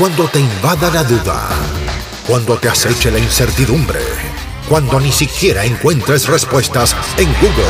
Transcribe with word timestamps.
Cuando 0.00 0.26
te 0.28 0.40
invada 0.40 0.90
la 0.90 1.04
duda, 1.04 1.46
cuando 2.26 2.56
te 2.56 2.70
aceche 2.70 3.10
la 3.10 3.18
incertidumbre, 3.18 4.00
cuando 4.66 4.98
ni 4.98 5.12
siquiera 5.12 5.62
encuentres 5.66 6.26
respuestas 6.26 6.96
en 7.18 7.30
Google. 7.34 7.66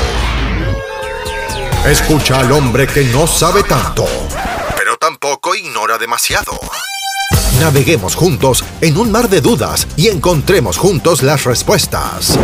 Escucha 1.91 2.39
al 2.39 2.53
hombre 2.53 2.87
que 2.87 3.03
no 3.07 3.27
sabe 3.27 3.65
tanto, 3.65 4.07
pero 4.77 4.97
tampoco 4.97 5.57
ignora 5.57 5.99
demasiado. 5.99 6.53
Naveguemos 7.59 8.15
juntos 8.15 8.65
en 8.81 8.97
un 8.97 9.11
mar 9.11 9.29
de 9.29 9.41
dudas 9.41 9.89
y 9.97 10.07
encontremos 10.07 10.79
juntos 10.79 11.25
las 11.25 11.43
respuestas. 11.43 12.39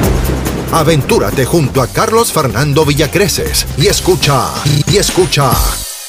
Aventúrate 0.73 1.45
junto 1.45 1.80
a 1.80 1.87
Carlos 1.87 2.32
Fernando 2.32 2.84
Villacreces 2.84 3.64
y 3.79 3.87
escucha, 3.87 4.50
y 4.89 4.96
escucha 4.96 5.53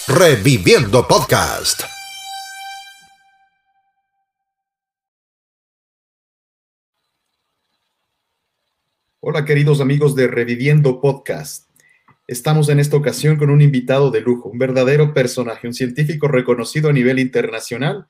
Reviviendo 0.07 1.07
Podcast. 1.07 1.96
Hola 9.29 9.43
queridos 9.43 9.81
amigos 9.81 10.15
de 10.15 10.25
Reviviendo 10.25 11.01
Podcast. 11.01 11.69
Estamos 12.27 12.69
en 12.69 12.79
esta 12.79 12.95
ocasión 12.95 13.35
con 13.35 13.49
un 13.49 13.59
invitado 13.59 14.09
de 14.09 14.21
lujo, 14.21 14.47
un 14.47 14.57
verdadero 14.57 15.13
personaje, 15.13 15.67
un 15.67 15.73
científico 15.73 16.29
reconocido 16.29 16.89
a 16.89 16.93
nivel 16.93 17.19
internacional. 17.19 18.07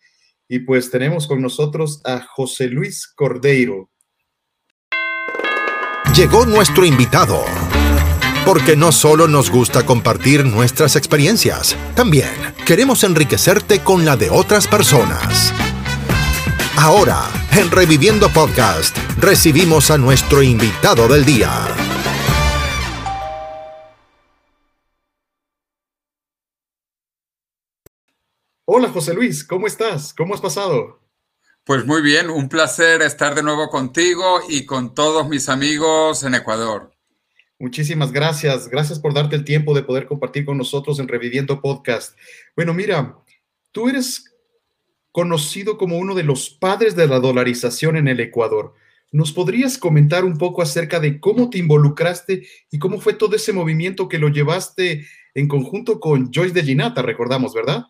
Y 0.47 0.59
pues 0.59 0.91
tenemos 0.91 1.25
con 1.25 1.41
nosotros 1.41 2.01
a 2.05 2.21
José 2.21 2.67
Luis 2.67 3.07
Cordeiro. 3.07 3.89
Llegó 6.15 6.45
nuestro 6.45 6.85
invitado. 6.85 7.43
Porque 8.45 8.75
no 8.75 8.91
solo 8.91 9.27
nos 9.27 9.49
gusta 9.49 9.87
compartir 9.87 10.45
nuestras 10.45 10.95
experiencias, 10.95 11.75
también 11.95 12.29
queremos 12.63 13.03
enriquecerte 13.03 13.79
con 13.79 14.05
la 14.05 14.17
de 14.17 14.29
otras 14.29 14.67
personas. 14.67 15.51
Ahora, 16.79 17.27
en 17.53 17.71
Reviviendo 17.71 18.29
Podcast, 18.29 18.95
recibimos 19.17 19.89
a 19.89 19.97
nuestro 19.97 20.43
invitado 20.43 21.07
del 21.07 21.25
día. 21.25 21.49
Hola 28.65 28.89
José 28.89 29.15
Luis, 29.15 29.43
¿cómo 29.43 29.65
estás? 29.65 30.13
¿Cómo 30.13 30.35
has 30.35 30.41
pasado? 30.41 31.01
Pues 31.63 31.83
muy 31.83 32.03
bien, 32.03 32.29
un 32.29 32.47
placer 32.47 33.01
estar 33.01 33.33
de 33.33 33.41
nuevo 33.41 33.69
contigo 33.69 34.41
y 34.47 34.67
con 34.67 34.93
todos 34.93 35.27
mis 35.27 35.49
amigos 35.49 36.21
en 36.21 36.35
Ecuador. 36.35 36.91
Muchísimas 37.57 38.11
gracias. 38.11 38.67
Gracias 38.67 38.99
por 38.99 39.15
darte 39.15 39.35
el 39.35 39.43
tiempo 39.43 39.73
de 39.73 39.81
poder 39.81 40.05
compartir 40.05 40.45
con 40.45 40.59
nosotros 40.59 40.99
en 40.99 41.07
Reviviendo 41.07 41.59
Podcast. 41.59 42.15
Bueno, 42.55 42.75
mira, 42.75 43.17
tú 43.71 43.89
eres 43.89 44.36
conocido 45.11 45.77
como 45.77 45.97
uno 45.97 46.15
de 46.15 46.23
los 46.23 46.49
padres 46.49 46.95
de 46.95 47.07
la 47.07 47.19
dolarización 47.19 47.97
en 47.97 48.07
el 48.07 48.19
Ecuador. 48.19 48.73
¿Nos 49.11 49.31
podrías 49.31 49.77
comentar 49.77 50.25
un 50.25 50.37
poco 50.37 50.61
acerca 50.61 50.99
de 50.99 51.19
cómo 51.19 51.49
te 51.49 51.57
involucraste 51.57 52.47
y 52.69 52.79
cómo 52.79 52.99
fue 52.99 53.13
todo 53.13 53.35
ese 53.35 53.53
movimiento 53.53 54.09
que 54.09 54.19
lo 54.19 54.27
llevaste 54.27 55.07
en 55.33 55.47
conjunto 55.47 55.99
con 55.99 56.31
Joyce 56.33 56.53
de 56.53 56.63
Ginata, 56.63 57.01
recordamos, 57.01 57.53
verdad? 57.53 57.85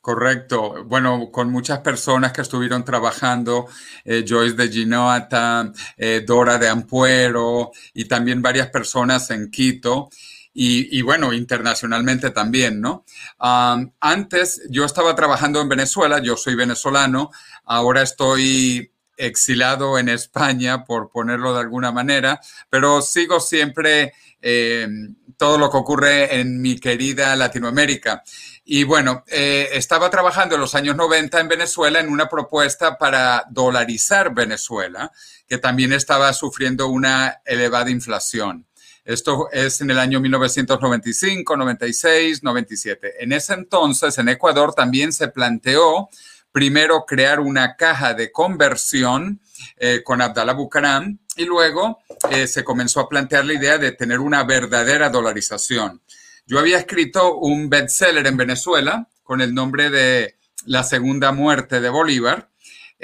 Correcto. 0.00 0.84
Bueno, 0.84 1.30
con 1.30 1.50
muchas 1.50 1.78
personas 1.80 2.32
que 2.32 2.40
estuvieron 2.40 2.84
trabajando, 2.84 3.66
eh, 4.04 4.24
Joyce 4.26 4.56
de 4.56 4.68
Ginata, 4.68 5.72
eh, 5.96 6.24
Dora 6.26 6.58
de 6.58 6.68
Ampuero 6.68 7.70
y 7.94 8.06
también 8.06 8.42
varias 8.42 8.68
personas 8.70 9.30
en 9.30 9.50
Quito 9.50 10.08
y, 10.54 11.00
bueno, 11.02 11.32
internacionalmente 11.32 12.30
también, 12.30 12.80
¿no? 12.80 13.04
antes 13.38 14.62
yo 14.68 14.84
estaba 14.84 15.14
trabajando 15.14 15.60
en 15.60 15.68
Venezuela, 15.68 16.20
yo 16.22 16.36
soy 16.36 16.54
venezolano, 16.54 17.30
ahora 17.64 18.02
estoy 18.02 18.92
exilado 19.16 19.98
en 19.98 20.08
España, 20.08 20.84
por 20.84 21.10
ponerlo 21.10 21.54
de 21.54 21.60
alguna 21.60 21.92
manera, 21.92 22.40
pero 22.68 23.02
sigo 23.02 23.40
siempre 23.40 24.12
eh, 24.40 24.88
todo 25.36 25.58
lo 25.58 25.70
que 25.70 25.76
ocurre 25.76 26.40
en 26.40 26.60
mi 26.60 26.78
querida 26.78 27.34
Latinoamérica. 27.36 28.22
Y 28.64 28.84
bueno, 28.84 29.24
eh, 29.26 29.70
estaba 29.72 30.10
trabajando 30.10 30.54
en 30.54 30.60
los 30.60 30.74
años 30.74 30.96
90 30.96 31.40
en 31.40 31.48
Venezuela 31.48 32.00
en 32.00 32.08
una 32.08 32.28
propuesta 32.28 32.96
para 32.96 33.44
dolarizar 33.50 34.34
Venezuela, 34.34 35.10
que 35.46 35.58
también 35.58 35.92
estaba 35.92 36.32
sufriendo 36.32 36.88
una 36.88 37.40
elevada 37.44 37.90
inflación. 37.90 38.66
Esto 39.04 39.48
es 39.50 39.80
en 39.80 39.90
el 39.90 39.98
año 39.98 40.20
1995, 40.20 41.56
96, 41.56 42.42
97. 42.42 43.24
En 43.24 43.32
ese 43.32 43.54
entonces, 43.54 44.16
en 44.18 44.28
Ecuador 44.28 44.74
también 44.74 45.12
se 45.12 45.28
planteó 45.28 46.08
primero 46.52 47.04
crear 47.06 47.40
una 47.40 47.76
caja 47.76 48.14
de 48.14 48.30
conversión 48.30 49.40
eh, 49.76 50.02
con 50.04 50.22
Abdallah 50.22 50.52
Bucaram 50.52 51.18
y 51.36 51.44
luego 51.44 51.98
eh, 52.30 52.46
se 52.46 52.62
comenzó 52.62 53.00
a 53.00 53.08
plantear 53.08 53.44
la 53.44 53.54
idea 53.54 53.78
de 53.78 53.92
tener 53.92 54.20
una 54.20 54.44
verdadera 54.44 55.08
dolarización. 55.08 56.00
Yo 56.46 56.58
había 56.60 56.78
escrito 56.78 57.38
un 57.38 57.68
bestseller 57.70 58.26
en 58.26 58.36
Venezuela 58.36 59.08
con 59.24 59.40
el 59.40 59.54
nombre 59.54 59.90
de 59.90 60.36
La 60.66 60.84
segunda 60.84 61.32
muerte 61.32 61.80
de 61.80 61.88
Bolívar 61.88 62.51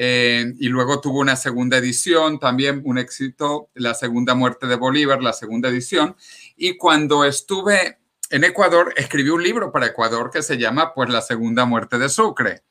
eh, 0.01 0.55
y 0.61 0.69
luego 0.69 1.01
tuvo 1.01 1.19
una 1.19 1.35
segunda 1.35 1.77
edición, 1.77 2.39
también 2.39 2.83
un 2.85 2.99
éxito, 2.99 3.69
La 3.75 3.95
Segunda 3.95 4.37
Muerte 4.37 4.69
de 4.69 4.77
Bolívar, 4.77 5.21
la 5.21 5.33
segunda 5.33 5.71
edición. 5.71 6.15
Y 6.57 6.77
cuando 6.77 7.25
estuve 7.25 7.99
en 8.31 8.45
Ecuador, 8.45 8.95
escribí 8.97 9.31
un 9.31 9.43
libro 9.43 9.73
para 9.73 9.87
Ecuador 9.87 10.31
que 10.31 10.43
se 10.45 10.57
llama 10.57 10.95
pues 10.95 11.11
La 11.11 11.21
Segunda 11.21 11.65
Muerte 11.65 11.99
de 11.99 12.09
Sucre. 12.09 12.63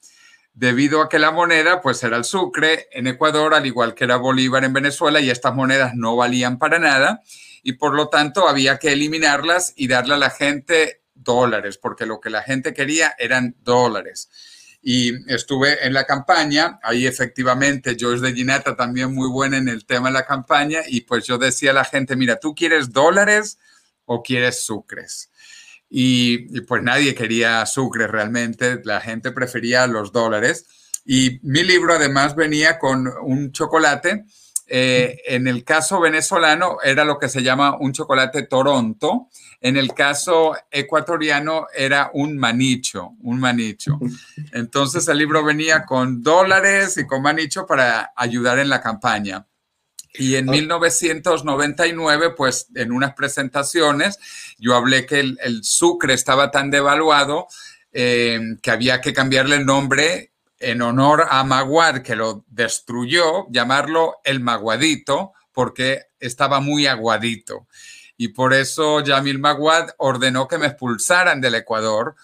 Debido 0.54 1.02
a 1.02 1.10
que 1.10 1.20
la 1.20 1.32
moneda 1.32 1.82
pues 1.82 2.02
era 2.02 2.16
el 2.16 2.24
sucre 2.24 2.88
en 2.94 3.08
Ecuador, 3.08 3.54
al 3.54 3.66
igual 3.66 3.94
que 3.94 4.06
era 4.06 4.16
Bolívar 4.16 4.64
en 4.64 4.72
Venezuela, 4.72 5.20
y 5.20 5.30
estas 5.30 5.54
monedas 5.54 5.96
no 5.96 6.16
valían 6.16 6.58
para 6.58 6.80
nada, 6.80 7.22
y 7.62 7.74
por 7.74 7.94
lo 7.94 8.08
tanto 8.08 8.48
había 8.48 8.80
que 8.80 8.94
eliminarlas 8.94 9.74
y 9.76 9.90
darle 9.90 10.14
a 10.14 10.18
la 10.18 10.30
gente 10.30 11.04
dólares, 11.14 11.78
porque 11.78 12.06
lo 12.06 12.22
que 12.22 12.30
la 12.30 12.42
gente 12.42 12.74
quería 12.74 13.14
eran 13.20 13.58
dólares 13.64 14.30
y 14.82 15.32
estuve 15.32 15.86
en 15.86 15.94
la 15.94 16.06
campaña, 16.06 16.80
ahí 16.84 17.06
efectivamente 17.06 17.96
George 17.98 18.22
de 18.22 18.34
Ginata 18.34 18.76
también 18.76 19.14
muy 19.14 19.30
buena 19.30 19.58
en 19.58 19.68
el 19.68 19.86
tema 19.86 20.10
de 20.10 20.14
la 20.14 20.26
campaña 20.26 20.82
y 20.88 21.02
pues 21.02 21.26
yo 21.26 21.38
decía 21.38 21.72
a 21.72 21.74
la 21.74 21.86
gente, 21.86 22.16
mira, 22.16 22.40
¿tú 22.40 22.56
quieres 22.56 22.94
dólares 22.94 23.58
o 24.06 24.24
quieres 24.24 24.64
sucres? 24.64 25.32
Y, 25.90 26.62
pues 26.62 26.84
nadie 26.84 27.16
quería 27.16 27.66
sucres 27.66 28.10
realmente, 28.10 28.82
la 28.84 29.02
gente 29.02 29.32
prefería 29.32 29.88
los 29.88 30.12
dólares. 30.12 30.66
Y 31.06 31.40
mi 31.44 31.64
libro 31.64 31.94
además 31.94 32.36
venía 32.36 32.78
con 32.80 33.08
un 33.22 33.52
chocolate, 33.54 34.26
eh, 34.70 35.22
en 35.28 35.48
el 35.48 35.64
caso 35.64 36.02
venezolano 36.02 36.78
era 36.84 37.06
lo 37.06 37.18
que 37.18 37.30
se 37.30 37.42
llama 37.42 37.78
un 37.80 37.94
chocolate 37.94 38.44
Toronto, 38.44 39.30
en 39.62 39.78
el 39.78 39.94
caso 39.94 40.56
ecuatoriano 40.70 41.68
era 41.74 42.12
un 42.14 42.38
manicho, 42.38 43.14
un 43.22 43.40
manicho. 43.40 43.98
Entonces 44.52 45.08
el 45.08 45.18
libro 45.20 45.44
venía 45.44 45.86
con 45.86 46.22
dólares 46.22 46.98
y 46.98 47.08
con 47.08 47.22
manicho 47.22 47.66
para 47.66 48.12
ayudar 48.16 48.60
en 48.60 48.70
la 48.70 48.82
campaña. 48.82 49.48
Y 50.14 50.36
en 50.36 50.48
1999, 50.48 52.32
pues 52.36 52.68
en 52.76 52.92
unas 52.92 53.14
presentaciones, 53.14 54.20
yo 54.58 54.76
hablé 54.76 55.06
que 55.06 55.20
el, 55.20 55.64
sucre 55.64 56.14
estaba 56.14 56.52
tan 56.52 56.72
devaluado 56.72 57.48
eh, 57.94 58.40
que 58.62 58.72
había 58.72 59.00
que 59.00 59.14
cambiarle 59.14 59.58
el 59.58 59.66
nombre 59.66 60.32
en 60.60 60.82
honor 60.82 61.28
a 61.30 61.44
Maguad, 61.44 62.02
que 62.02 62.16
lo 62.16 62.46
destruyó, 62.48 63.48
llamarlo 63.50 64.18
el 64.24 64.40
Maguadito, 64.40 65.34
porque 65.52 66.04
estaba 66.20 66.60
muy 66.60 66.88
aguadito. 66.88 67.68
Y 68.18 68.30
por 68.30 68.54
eso 68.54 69.02
Yamil 69.02 69.40
Maguad 69.40 69.90
ordenó 69.98 70.48
que 70.48 70.58
me 70.58 70.68
expulsaran 70.68 71.40
del 71.40 71.56
Ecuador 71.56 72.16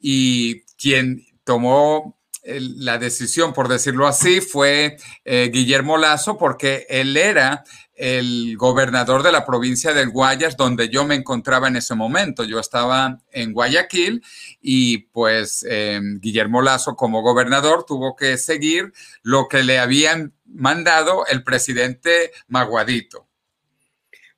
y 0.00 0.62
quien 0.76 1.24
tomó 1.44 2.15
la 2.46 2.98
decisión, 2.98 3.52
por 3.52 3.68
decirlo 3.68 4.06
así, 4.06 4.40
fue 4.40 4.96
eh, 5.24 5.50
Guillermo 5.52 5.96
Lazo, 5.98 6.38
porque 6.38 6.86
él 6.88 7.16
era 7.16 7.64
el 7.96 8.56
gobernador 8.58 9.22
de 9.22 9.32
la 9.32 9.46
provincia 9.46 9.94
del 9.94 10.10
Guayas, 10.10 10.56
donde 10.56 10.88
yo 10.88 11.04
me 11.04 11.14
encontraba 11.14 11.68
en 11.68 11.76
ese 11.76 11.94
momento. 11.94 12.44
Yo 12.44 12.60
estaba 12.60 13.18
en 13.32 13.52
Guayaquil 13.52 14.22
y 14.60 14.98
pues 14.98 15.64
em, 15.68 16.20
Guillermo 16.20 16.60
Lazo 16.62 16.94
como 16.94 17.22
gobernador 17.22 17.84
tuvo 17.86 18.14
que 18.14 18.36
seguir 18.36 18.92
lo 19.22 19.48
que 19.48 19.62
le 19.62 19.78
habían 19.78 20.34
mandado 20.44 21.26
el 21.26 21.42
presidente 21.42 22.32
Maguadito. 22.48 23.25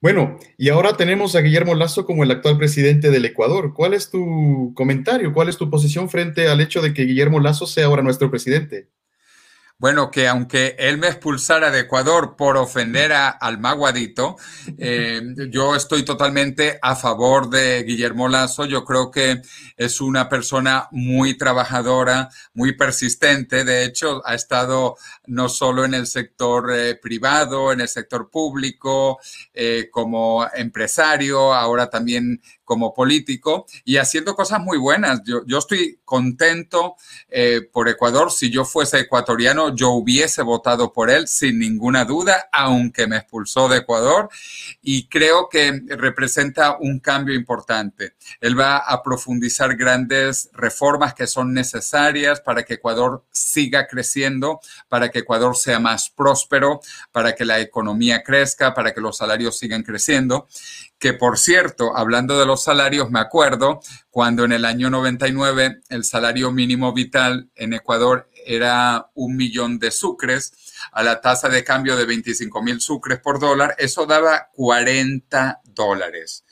Bueno, 0.01 0.39
y 0.57 0.69
ahora 0.69 0.97
tenemos 0.97 1.35
a 1.35 1.41
Guillermo 1.41 1.75
Lazo 1.75 2.07
como 2.07 2.23
el 2.23 2.31
actual 2.31 2.57
presidente 2.57 3.11
del 3.11 3.25
Ecuador. 3.25 3.75
¿Cuál 3.75 3.95
es 3.95 4.11
tu 4.11 4.73
comentario? 4.77 5.33
¿Cuál 5.33 5.49
es 5.49 5.57
tu 5.57 5.71
posición 5.71 6.09
frente 6.09 6.49
al 6.49 6.61
hecho 6.61 6.81
de 6.83 6.95
que 6.95 7.03
Guillermo 7.05 7.41
Lazo 7.41 7.67
sea 7.67 7.87
ahora 7.87 8.03
nuestro 8.03 8.31
presidente? 8.31 8.89
Bueno, 9.81 10.11
que 10.11 10.27
aunque 10.27 10.75
él 10.77 10.99
me 10.99 11.07
expulsara 11.07 11.71
de 11.71 11.83
Ecuador 11.83 12.35
por 12.37 12.57
ofender 12.57 13.13
a, 13.13 13.29
al 13.29 13.61
maguadito, 13.61 14.35
eh, 14.77 15.23
yo 15.51 15.77
estoy 15.77 16.05
totalmente 16.05 16.81
a 16.83 16.97
favor 16.97 17.49
de 17.49 17.85
Guillermo 17.85 18.29
Lazo. 18.29 18.65
Yo 18.65 18.85
creo 18.85 19.13
que 19.13 19.41
es 19.77 20.01
una 20.01 20.29
persona 20.29 20.89
muy 20.91 21.39
trabajadora, 21.39 22.29
muy 22.55 22.73
persistente. 22.73 23.63
De 23.63 23.85
hecho, 23.85 24.21
ha 24.27 24.35
estado 24.35 24.97
no 25.27 25.49
solo 25.49 25.85
en 25.85 25.95
el 25.95 26.09
sector 26.09 26.73
eh, 26.75 26.97
privado, 26.97 27.71
en 27.71 27.81
el 27.81 27.89
sector 27.89 28.31
público, 28.31 29.21
eh, 29.55 29.91
como 29.93 30.45
empresario, 30.57 31.55
ahora 31.55 31.89
también 31.89 32.43
como 32.69 32.93
político 32.93 33.65
y 33.83 33.97
haciendo 33.97 34.37
cosas 34.37 34.61
muy 34.61 34.77
buenas. 34.77 35.23
Yo, 35.25 35.41
yo 35.47 35.57
estoy 35.57 36.01
contento 36.05 36.97
eh, 37.31 37.63
por 37.73 37.89
Ecuador. 37.89 38.31
Si 38.31 38.51
yo 38.51 38.67
fuese 38.67 39.01
ecuatoriano, 39.01 39.75
yo 39.75 39.93
hubiese 39.93 40.43
votado 40.43 40.93
por 40.93 41.09
él 41.11 41.29
sin 41.29 41.59
ninguna 41.59 42.05
duda, 42.05 42.51
aunque 42.53 43.07
me 43.07 43.17
expulsó 43.17 43.69
de 43.69 43.79
Ecuador. 43.79 44.29
Y 44.83 45.09
creo 45.09 45.49
que 45.49 45.81
representa 45.97 46.77
un 46.79 47.01
cambio 47.01 47.35
importante. 47.35 48.13
Él 48.39 48.61
va 48.61 48.77
a 48.77 49.03
profundizar 49.03 49.75
grandes 49.75 50.51
reformas 50.53 51.15
que 51.15 51.27
son 51.27 51.55
necesarias 51.55 52.43
para 52.43 52.65
que 52.65 52.75
Ecuador 52.75 53.25
siga 53.31 53.87
creciendo, 53.87 54.61
para 54.91 55.11
que 55.11 55.21
Ecuador 55.21 55.57
sea 55.57 55.81
más 55.81 56.11
próspero, 56.11 56.81
para 57.13 57.35
que 57.35 57.47
la 57.47 57.61
economía 57.61 58.23
crezca, 58.23 58.75
para 58.75 58.93
que 58.93 59.01
los 59.01 59.17
salarios 59.17 59.57
sigan 59.57 59.83
creciendo 59.83 60.47
que 60.99 61.13
por 61.13 61.39
cierto, 61.39 61.97
hablando 61.97 62.39
de 62.39 62.47
los 62.47 62.65
salarios, 62.65 63.11
me 63.11 63.21
acuerdo 63.21 63.81
cuando 64.11 64.45
en 64.45 64.53
el 64.53 64.65
año 64.65 64.91
99 64.91 65.81
el 65.89 66.05
salario 66.05 66.51
mínimo 66.51 66.93
vital 66.93 67.51
en 67.55 67.73
Ecuador 67.73 68.29
era 68.45 69.11
un 69.15 69.37
millón 69.37 69.79
de 69.79 69.91
sucres 69.91 70.53
a 70.93 71.03
la 71.03 71.21
tasa 71.21 71.49
de 71.49 71.65
cambio 71.65 71.97
de 71.97 72.07
25 72.07 72.63
mil 72.63 72.81
sucres 72.81 73.21
por 73.21 73.39
dólar, 73.39 73.77
eso 73.79 74.07
daba 74.07 74.49
40 74.55 75.61
dólares. 75.65 76.45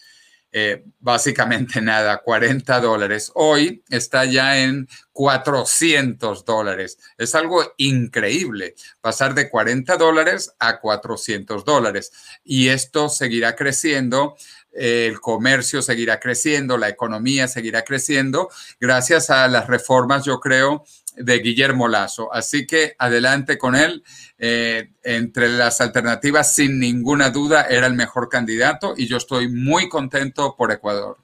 Eh, 0.58 0.84
básicamente 1.00 1.82
nada, 1.82 2.22
40 2.24 2.80
dólares. 2.80 3.30
Hoy 3.34 3.84
está 3.90 4.24
ya 4.24 4.56
en 4.56 4.88
400 5.12 6.46
dólares. 6.46 6.98
Es 7.18 7.34
algo 7.34 7.74
increíble 7.76 8.74
pasar 9.02 9.34
de 9.34 9.50
40 9.50 9.98
dólares 9.98 10.54
a 10.58 10.80
400 10.80 11.62
dólares. 11.62 12.10
Y 12.42 12.68
esto 12.68 13.10
seguirá 13.10 13.54
creciendo 13.54 14.34
el 14.76 15.20
comercio 15.20 15.80
seguirá 15.80 16.20
creciendo, 16.20 16.76
la 16.76 16.90
economía 16.90 17.48
seguirá 17.48 17.82
creciendo 17.82 18.50
gracias 18.78 19.30
a 19.30 19.48
las 19.48 19.66
reformas, 19.68 20.26
yo 20.26 20.38
creo, 20.38 20.84
de 21.16 21.38
Guillermo 21.38 21.88
Lazo. 21.88 22.32
Así 22.32 22.66
que 22.66 22.94
adelante 22.98 23.58
con 23.58 23.74
él. 23.74 24.02
Eh, 24.38 24.90
entre 25.02 25.48
las 25.48 25.80
alternativas, 25.80 26.54
sin 26.54 26.78
ninguna 26.78 27.30
duda, 27.30 27.62
era 27.62 27.86
el 27.86 27.94
mejor 27.94 28.28
candidato 28.28 28.94
y 28.96 29.06
yo 29.06 29.16
estoy 29.16 29.48
muy 29.48 29.88
contento 29.88 30.54
por 30.56 30.72
Ecuador. 30.72 31.16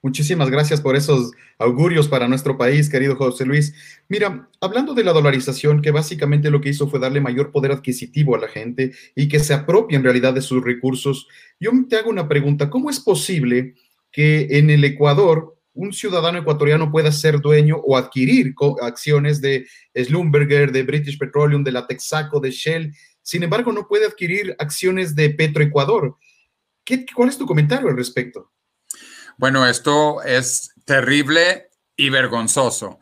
Muchísimas 0.00 0.48
gracias 0.48 0.80
por 0.80 0.94
esos 0.94 1.32
augurios 1.58 2.06
para 2.06 2.28
nuestro 2.28 2.56
país, 2.56 2.88
querido 2.88 3.16
José 3.16 3.44
Luis. 3.44 3.74
Mira, 4.08 4.48
hablando 4.60 4.94
de 4.94 5.02
la 5.02 5.12
dolarización, 5.12 5.82
que 5.82 5.90
básicamente 5.90 6.50
lo 6.50 6.60
que 6.60 6.68
hizo 6.68 6.88
fue 6.88 7.00
darle 7.00 7.20
mayor 7.20 7.50
poder 7.50 7.72
adquisitivo 7.72 8.36
a 8.36 8.38
la 8.38 8.48
gente 8.48 8.92
y 9.16 9.28
que 9.28 9.40
se 9.40 9.54
apropie 9.54 9.96
en 9.96 10.04
realidad 10.04 10.34
de 10.34 10.40
sus 10.40 10.62
recursos, 10.62 11.26
yo 11.58 11.72
te 11.88 11.96
hago 11.96 12.10
una 12.10 12.28
pregunta, 12.28 12.70
¿cómo 12.70 12.90
es 12.90 13.00
posible 13.00 13.74
que 14.12 14.46
en 14.58 14.70
el 14.70 14.84
Ecuador 14.84 15.57
un 15.78 15.92
ciudadano 15.92 16.38
ecuatoriano 16.38 16.90
pueda 16.90 17.12
ser 17.12 17.40
dueño 17.40 17.76
o 17.76 17.96
adquirir 17.96 18.52
acciones 18.82 19.40
de 19.40 19.64
Slumberger, 19.94 20.72
de 20.72 20.82
British 20.82 21.16
Petroleum, 21.16 21.62
de 21.62 21.70
la 21.70 21.86
Texaco, 21.86 22.40
de 22.40 22.50
Shell. 22.50 22.92
Sin 23.22 23.44
embargo, 23.44 23.72
no 23.72 23.86
puede 23.86 24.06
adquirir 24.06 24.56
acciones 24.58 25.14
de 25.14 25.30
Petroecuador. 25.30 26.16
¿Qué, 26.84 27.06
¿Cuál 27.14 27.28
es 27.28 27.38
tu 27.38 27.46
comentario 27.46 27.88
al 27.88 27.96
respecto? 27.96 28.50
Bueno, 29.36 29.68
esto 29.68 30.20
es 30.24 30.74
terrible 30.84 31.68
y 31.96 32.10
vergonzoso. 32.10 32.98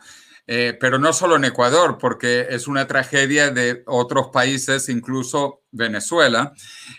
Eh, 0.48 0.76
pero 0.78 0.98
no 0.98 1.12
solo 1.12 1.36
en 1.36 1.44
Ecuador, 1.44 1.98
porque 1.98 2.46
es 2.50 2.68
una 2.68 2.86
tragedia 2.86 3.50
de 3.50 3.82
otros 3.86 4.28
países, 4.32 4.88
incluso 4.88 5.64
Venezuela. 5.72 6.52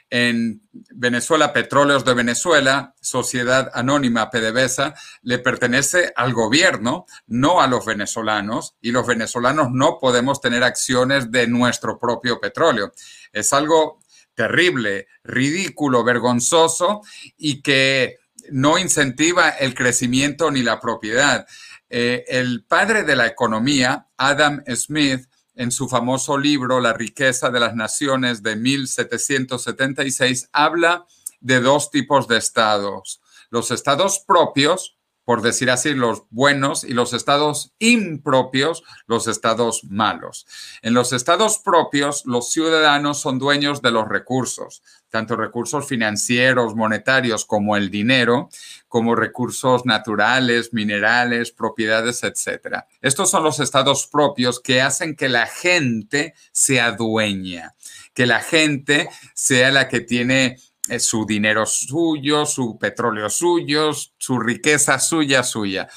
En 0.10 0.62
Venezuela, 0.72 1.54
Petróleos 1.54 2.04
de 2.04 2.14
Venezuela, 2.14 2.94
Sociedad 3.00 3.72
Anónima 3.74 4.30
PDVSA, 4.30 4.96
le 5.22 5.40
pertenece 5.40 6.12
al 6.16 6.34
gobierno, 6.34 7.06
no 7.28 7.62
a 7.62 7.68
los 7.68 7.86
venezolanos, 7.86 8.76
y 8.82 8.92
los 8.92 9.08
venezolanos 9.08 9.70
no 9.72 9.98
podemos 9.98 10.42
tener 10.42 10.64
acciones 10.64 11.32
de 11.32 11.48
nuestro 11.48 11.98
propio 12.00 12.42
petróleo. 12.42 12.92
Es 13.32 13.54
algo 13.54 14.00
terrible, 14.36 15.08
ridículo, 15.24 16.04
vergonzoso 16.04 17.02
y 17.38 17.62
que 17.62 18.18
no 18.52 18.78
incentiva 18.78 19.50
el 19.50 19.74
crecimiento 19.74 20.52
ni 20.52 20.62
la 20.62 20.80
propiedad. 20.80 21.48
Eh, 21.90 22.26
el 22.28 22.64
padre 22.66 23.04
de 23.04 23.16
la 23.16 23.28
economía, 23.28 24.08
Adam 24.18 24.64
Smith, 24.76 25.28
en 25.56 25.72
su 25.72 25.88
famoso 25.90 26.38
libro 26.38 26.80
La 26.80 26.94
riqueza 26.94 27.50
de 27.50 27.60
las 27.60 27.76
naciones 27.76 28.44
de 28.44 28.56
1776, 28.56 30.50
habla 30.52 31.06
de 31.40 31.62
dos 31.62 31.90
tipos 31.90 32.28
de 32.28 32.38
estados. 32.38 33.22
Los 33.50 33.72
estados 33.72 34.20
propios, 34.20 34.97
por 35.28 35.42
decir 35.42 35.70
así, 35.70 35.94
los 35.94 36.24
buenos 36.30 36.86
y 36.86 36.94
los 36.94 37.12
estados 37.12 37.74
impropios, 37.80 38.84
los 39.08 39.28
estados 39.28 39.84
malos. 39.84 40.48
En 40.82 40.94
los 40.94 41.12
estados 41.12 41.58
propios, 41.58 42.26
los 42.26 42.50
ciudadanos 42.50 43.20
son 43.20 43.38
dueños 43.38 43.82
de 43.82 43.92
los 43.92 44.08
recursos, 44.08 44.84
tanto 45.10 45.36
recursos 45.36 45.86
financieros, 45.86 46.78
monetarios 46.78 47.44
como 47.44 47.76
el 47.76 47.90
dinero, 47.92 48.48
como 48.88 49.16
recursos 49.16 49.86
naturales, 49.86 50.72
minerales, 50.72 51.52
propiedades, 51.52 52.24
etc. 52.24 52.86
Estos 53.02 53.30
son 53.30 53.44
los 53.44 53.60
estados 53.60 54.08
propios 54.08 54.62
que 54.62 54.82
hacen 54.82 55.18
que 55.18 55.28
la 55.28 55.46
gente 55.46 56.36
sea 56.54 56.94
dueña, 56.94 57.76
que 58.14 58.28
la 58.28 58.40
gente 58.40 59.10
sea 59.34 59.72
la 59.72 59.90
que 59.90 60.00
tiene 60.00 60.56
su 61.00 61.26
dinero 61.26 61.66
suyo, 61.66 62.46
su 62.46 62.78
petróleo 62.78 63.30
suyo, 63.30 63.92
su 64.18 64.40
riqueza 64.40 65.00
suya, 65.00 65.44
suya. 65.44 65.88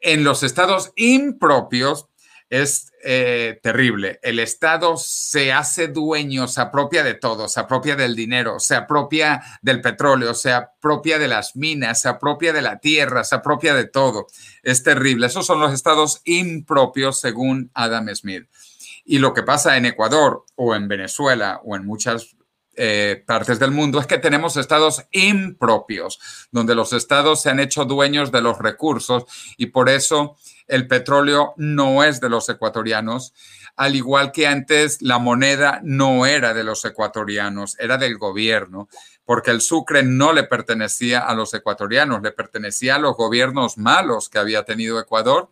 En 0.00 0.24
los 0.24 0.42
estados 0.42 0.92
impropios 0.96 2.08
es 2.50 2.92
eh, 3.04 3.60
terrible. 3.62 4.18
El 4.22 4.38
Estado 4.38 4.96
se 4.96 5.52
hace 5.52 5.88
dueño, 5.88 6.48
se 6.48 6.60
apropia 6.60 7.02
de 7.04 7.14
todo, 7.14 7.48
se 7.48 7.60
apropia 7.60 7.94
del 7.94 8.16
dinero, 8.16 8.58
se 8.58 8.74
apropia 8.74 9.42
del 9.60 9.80
petróleo, 9.80 10.34
se 10.34 10.52
apropia 10.52 11.18
de 11.18 11.28
las 11.28 11.56
minas, 11.56 12.02
se 12.02 12.08
apropia 12.08 12.52
de 12.52 12.62
la 12.62 12.78
tierra, 12.78 13.24
se 13.24 13.34
apropia 13.34 13.74
de 13.74 13.86
todo. 13.86 14.26
Es 14.62 14.82
terrible. 14.82 15.26
Esos 15.26 15.46
son 15.46 15.60
los 15.60 15.72
estados 15.72 16.22
impropios 16.24 17.20
según 17.20 17.70
Adam 17.74 18.08
Smith. 18.14 18.48
Y 19.04 19.18
lo 19.18 19.34
que 19.34 19.42
pasa 19.42 19.76
en 19.76 19.86
Ecuador 19.86 20.44
o 20.54 20.74
en 20.74 20.88
Venezuela 20.88 21.60
o 21.64 21.76
en 21.76 21.86
muchas 21.86 22.37
eh, 22.80 23.24
partes 23.26 23.58
del 23.58 23.72
mundo 23.72 23.98
es 23.98 24.06
que 24.06 24.18
tenemos 24.18 24.56
estados 24.56 25.04
impropios, 25.10 26.20
donde 26.52 26.76
los 26.76 26.92
estados 26.92 27.42
se 27.42 27.50
han 27.50 27.58
hecho 27.58 27.84
dueños 27.84 28.30
de 28.30 28.40
los 28.40 28.58
recursos 28.58 29.24
y 29.56 29.66
por 29.66 29.88
eso 29.88 30.36
el 30.68 30.86
petróleo 30.86 31.54
no 31.56 32.04
es 32.04 32.20
de 32.20 32.28
los 32.28 32.48
ecuatorianos, 32.48 33.34
al 33.74 33.96
igual 33.96 34.30
que 34.30 34.46
antes 34.46 35.02
la 35.02 35.18
moneda 35.18 35.80
no 35.82 36.24
era 36.24 36.54
de 36.54 36.62
los 36.62 36.84
ecuatorianos, 36.84 37.76
era 37.80 37.98
del 37.98 38.16
gobierno, 38.16 38.88
porque 39.24 39.50
el 39.50 39.60
sucre 39.60 40.04
no 40.04 40.32
le 40.32 40.44
pertenecía 40.44 41.20
a 41.20 41.34
los 41.34 41.52
ecuatorianos, 41.54 42.22
le 42.22 42.32
pertenecía 42.32 42.94
a 42.94 42.98
los 42.98 43.16
gobiernos 43.16 43.76
malos 43.76 44.28
que 44.28 44.38
había 44.38 44.62
tenido 44.64 45.00
Ecuador, 45.00 45.50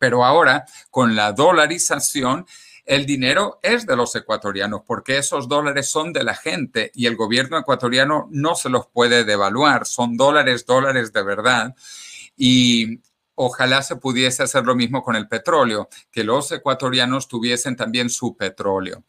pero 0.00 0.24
ahora 0.24 0.64
con 0.90 1.14
la 1.14 1.32
dolarización, 1.32 2.46
el 2.84 3.06
dinero 3.06 3.60
es 3.62 3.86
de 3.86 3.96
los 3.96 4.14
ecuatorianos 4.14 4.82
porque 4.86 5.18
esos 5.18 5.48
dólares 5.48 5.88
son 5.88 6.12
de 6.12 6.24
la 6.24 6.34
gente 6.34 6.90
y 6.94 7.06
el 7.06 7.16
gobierno 7.16 7.58
ecuatoriano 7.58 8.28
no 8.30 8.54
se 8.54 8.68
los 8.68 8.86
puede 8.88 9.24
devaluar, 9.24 9.86
son 9.86 10.16
dólares, 10.16 10.66
dólares 10.66 11.12
de 11.12 11.22
verdad. 11.22 11.74
Y 12.36 13.00
ojalá 13.34 13.82
se 13.82 13.96
pudiese 13.96 14.42
hacer 14.42 14.64
lo 14.64 14.74
mismo 14.74 15.02
con 15.02 15.16
el 15.16 15.28
petróleo, 15.28 15.88
que 16.10 16.24
los 16.24 16.52
ecuatorianos 16.52 17.26
tuviesen 17.26 17.76
también 17.76 18.10
su 18.10 18.36
petróleo. 18.36 19.04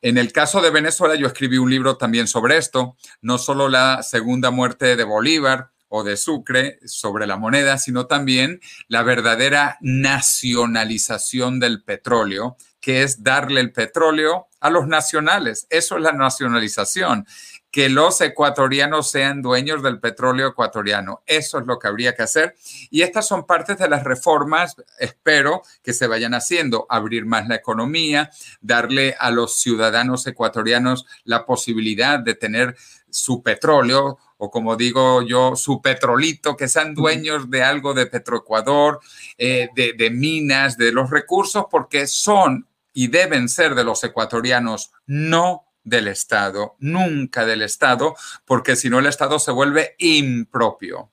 En 0.00 0.16
el 0.16 0.32
caso 0.32 0.60
de 0.60 0.70
Venezuela, 0.70 1.16
yo 1.16 1.26
escribí 1.26 1.58
un 1.58 1.70
libro 1.70 1.96
también 1.96 2.28
sobre 2.28 2.56
esto, 2.56 2.96
no 3.20 3.38
solo 3.38 3.68
la 3.68 4.02
segunda 4.02 4.50
muerte 4.50 4.94
de 4.96 5.04
Bolívar, 5.04 5.72
o 5.96 6.02
de 6.02 6.16
Sucre 6.16 6.80
sobre 6.84 7.24
la 7.24 7.36
moneda, 7.36 7.78
sino 7.78 8.06
también 8.06 8.60
la 8.88 9.04
verdadera 9.04 9.78
nacionalización 9.80 11.60
del 11.60 11.84
petróleo, 11.84 12.56
que 12.84 13.02
es 13.02 13.22
darle 13.22 13.62
el 13.62 13.72
petróleo 13.72 14.48
a 14.60 14.68
los 14.68 14.86
nacionales. 14.86 15.66
Eso 15.70 15.96
es 15.96 16.02
la 16.02 16.12
nacionalización, 16.12 17.26
que 17.70 17.88
los 17.88 18.20
ecuatorianos 18.20 19.10
sean 19.10 19.40
dueños 19.40 19.82
del 19.82 20.00
petróleo 20.00 20.48
ecuatoriano. 20.48 21.22
Eso 21.24 21.58
es 21.58 21.66
lo 21.66 21.78
que 21.78 21.88
habría 21.88 22.14
que 22.14 22.24
hacer. 22.24 22.56
Y 22.90 23.00
estas 23.00 23.26
son 23.26 23.46
partes 23.46 23.78
de 23.78 23.88
las 23.88 24.04
reformas, 24.04 24.76
espero, 24.98 25.62
que 25.82 25.94
se 25.94 26.06
vayan 26.06 26.34
haciendo. 26.34 26.86
Abrir 26.90 27.24
más 27.24 27.48
la 27.48 27.54
economía, 27.54 28.30
darle 28.60 29.16
a 29.18 29.30
los 29.30 29.60
ciudadanos 29.60 30.26
ecuatorianos 30.26 31.06
la 31.24 31.46
posibilidad 31.46 32.18
de 32.18 32.34
tener 32.34 32.76
su 33.08 33.42
petróleo 33.42 34.18
o 34.36 34.50
como 34.50 34.76
digo 34.76 35.22
yo, 35.22 35.56
su 35.56 35.80
petrolito, 35.80 36.54
que 36.54 36.68
sean 36.68 36.94
dueños 36.94 37.48
de 37.48 37.62
algo 37.62 37.94
de 37.94 38.06
Petroecuador, 38.06 39.00
eh, 39.38 39.70
de, 39.74 39.94
de 39.94 40.10
minas, 40.10 40.76
de 40.76 40.92
los 40.92 41.08
recursos, 41.08 41.64
porque 41.70 42.06
son 42.06 42.66
y 42.94 43.08
deben 43.08 43.50
ser 43.50 43.74
de 43.74 43.84
los 43.84 44.02
ecuatorianos, 44.04 44.92
no 45.06 45.66
del 45.82 46.08
Estado, 46.08 46.76
nunca 46.78 47.44
del 47.44 47.60
Estado, 47.60 48.14
porque 48.46 48.76
si 48.76 48.88
no 48.88 49.00
el 49.00 49.06
Estado 49.06 49.38
se 49.38 49.50
vuelve 49.50 49.96
impropio. 49.98 51.10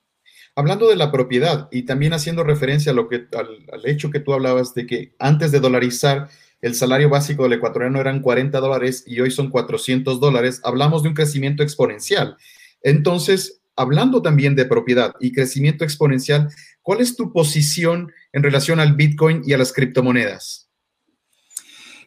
Hablando 0.54 0.88
de 0.88 0.96
la 0.96 1.10
propiedad 1.10 1.68
y 1.70 1.82
también 1.82 2.12
haciendo 2.12 2.44
referencia 2.44 2.92
a 2.92 2.94
lo 2.94 3.08
que, 3.08 3.26
al, 3.36 3.84
hecho 3.84 4.10
que 4.10 4.20
tú 4.20 4.32
hablabas 4.32 4.74
de 4.74 4.86
que 4.86 5.14
antes 5.18 5.50
de 5.50 5.60
dolarizar 5.60 6.28
el 6.60 6.74
salario 6.74 7.08
básico 7.08 7.42
del 7.42 7.54
ecuatoriano 7.54 8.00
eran 8.00 8.20
40 8.20 8.60
dólares 8.60 9.02
y 9.06 9.20
hoy 9.20 9.30
son 9.30 9.50
400 9.50 10.20
dólares, 10.20 10.60
hablamos 10.62 11.02
de 11.02 11.08
un 11.08 11.14
crecimiento 11.14 11.62
exponencial. 11.62 12.36
Entonces, 12.82 13.62
hablando 13.76 14.22
también 14.22 14.54
de 14.54 14.66
propiedad 14.66 15.14
y 15.20 15.32
crecimiento 15.32 15.84
exponencial, 15.84 16.50
¿cuál 16.82 17.00
es 17.00 17.16
tu 17.16 17.32
posición 17.32 18.12
en 18.32 18.42
relación 18.42 18.78
al 18.78 18.94
Bitcoin 18.94 19.42
y 19.44 19.54
a 19.54 19.58
las 19.58 19.72
criptomonedas? 19.72 20.61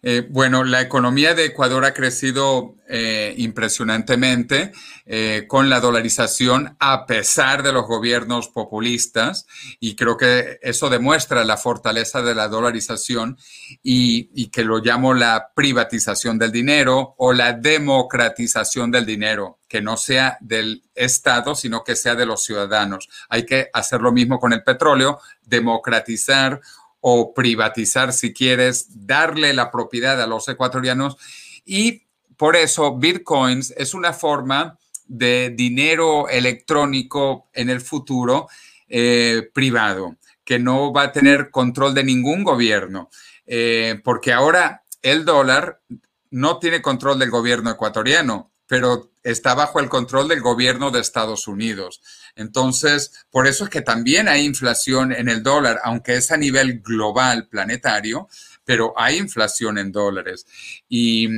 Eh, 0.07 0.23
bueno, 0.29 0.63
la 0.63 0.81
economía 0.81 1.33
de 1.33 1.45
Ecuador 1.45 1.83
ha 1.83 1.95
crecido 1.95 2.75
eh, 2.87 3.33
impresionantemente 3.39 4.71
eh, 5.07 5.45
con 5.47 5.67
la 5.67 5.79
dolarización 5.79 6.77
a 6.79 7.07
pesar 7.07 7.63
de 7.63 7.73
los 7.73 7.87
gobiernos 7.87 8.49
populistas 8.49 9.47
y 9.79 9.95
creo 9.95 10.15
que 10.15 10.59
eso 10.61 10.91
demuestra 10.91 11.43
la 11.43 11.57
fortaleza 11.57 12.21
de 12.21 12.35
la 12.35 12.47
dolarización 12.49 13.39
y, 13.81 14.29
y 14.35 14.49
que 14.49 14.63
lo 14.63 14.77
llamo 14.77 15.15
la 15.15 15.49
privatización 15.55 16.37
del 16.37 16.51
dinero 16.51 17.15
o 17.17 17.33
la 17.33 17.53
democratización 17.53 18.91
del 18.91 19.07
dinero, 19.07 19.57
que 19.67 19.81
no 19.81 19.97
sea 19.97 20.37
del 20.39 20.83
Estado, 20.93 21.55
sino 21.55 21.83
que 21.83 21.95
sea 21.95 22.13
de 22.13 22.27
los 22.27 22.43
ciudadanos. 22.43 23.09
Hay 23.27 23.43
que 23.47 23.71
hacer 23.73 24.01
lo 24.01 24.11
mismo 24.11 24.39
con 24.39 24.53
el 24.53 24.61
petróleo, 24.61 25.19
democratizar 25.43 26.61
o 27.07 27.35
privatizar, 27.35 28.13
si 28.13 28.33
quieres, 28.33 29.05
darle 29.05 29.53
la 29.53 29.69
propiedad 29.69 30.19
a 30.19 30.25
los 30.25 30.49
ecuatorianos. 30.49 31.17
Y 31.63 32.01
por 32.35 32.55
eso 32.55 32.97
Bitcoins 32.97 33.75
es 33.77 33.93
una 33.93 34.11
forma 34.11 34.79
de 35.05 35.53
dinero 35.55 36.27
electrónico 36.27 37.45
en 37.53 37.69
el 37.69 37.81
futuro 37.81 38.47
eh, 38.89 39.47
privado, 39.53 40.15
que 40.43 40.57
no 40.57 40.91
va 40.91 41.03
a 41.03 41.11
tener 41.11 41.51
control 41.51 41.93
de 41.93 42.03
ningún 42.03 42.43
gobierno, 42.43 43.11
eh, 43.45 44.01
porque 44.03 44.33
ahora 44.33 44.81
el 45.03 45.25
dólar 45.25 45.81
no 46.31 46.57
tiene 46.57 46.81
control 46.81 47.19
del 47.19 47.29
gobierno 47.29 47.69
ecuatoriano, 47.69 48.49
pero 48.65 49.11
está 49.21 49.53
bajo 49.53 49.79
el 49.79 49.89
control 49.89 50.27
del 50.27 50.41
gobierno 50.41 50.89
de 50.89 51.01
Estados 51.01 51.47
Unidos. 51.47 52.01
Entonces, 52.35 53.25
por 53.29 53.47
eso 53.47 53.63
es 53.63 53.69
que 53.69 53.81
también 53.81 54.27
hay 54.27 54.45
inflación 54.45 55.11
en 55.11 55.29
el 55.29 55.41
dólar, 55.41 55.79
aunque 55.83 56.15
es 56.15 56.31
a 56.31 56.37
nivel 56.37 56.81
global, 56.81 57.47
planetario, 57.47 58.27
pero 58.63 58.93
hay 58.97 59.17
inflación 59.17 59.77
en 59.77 59.91
dólares. 59.91 60.45
Y, 60.89 61.29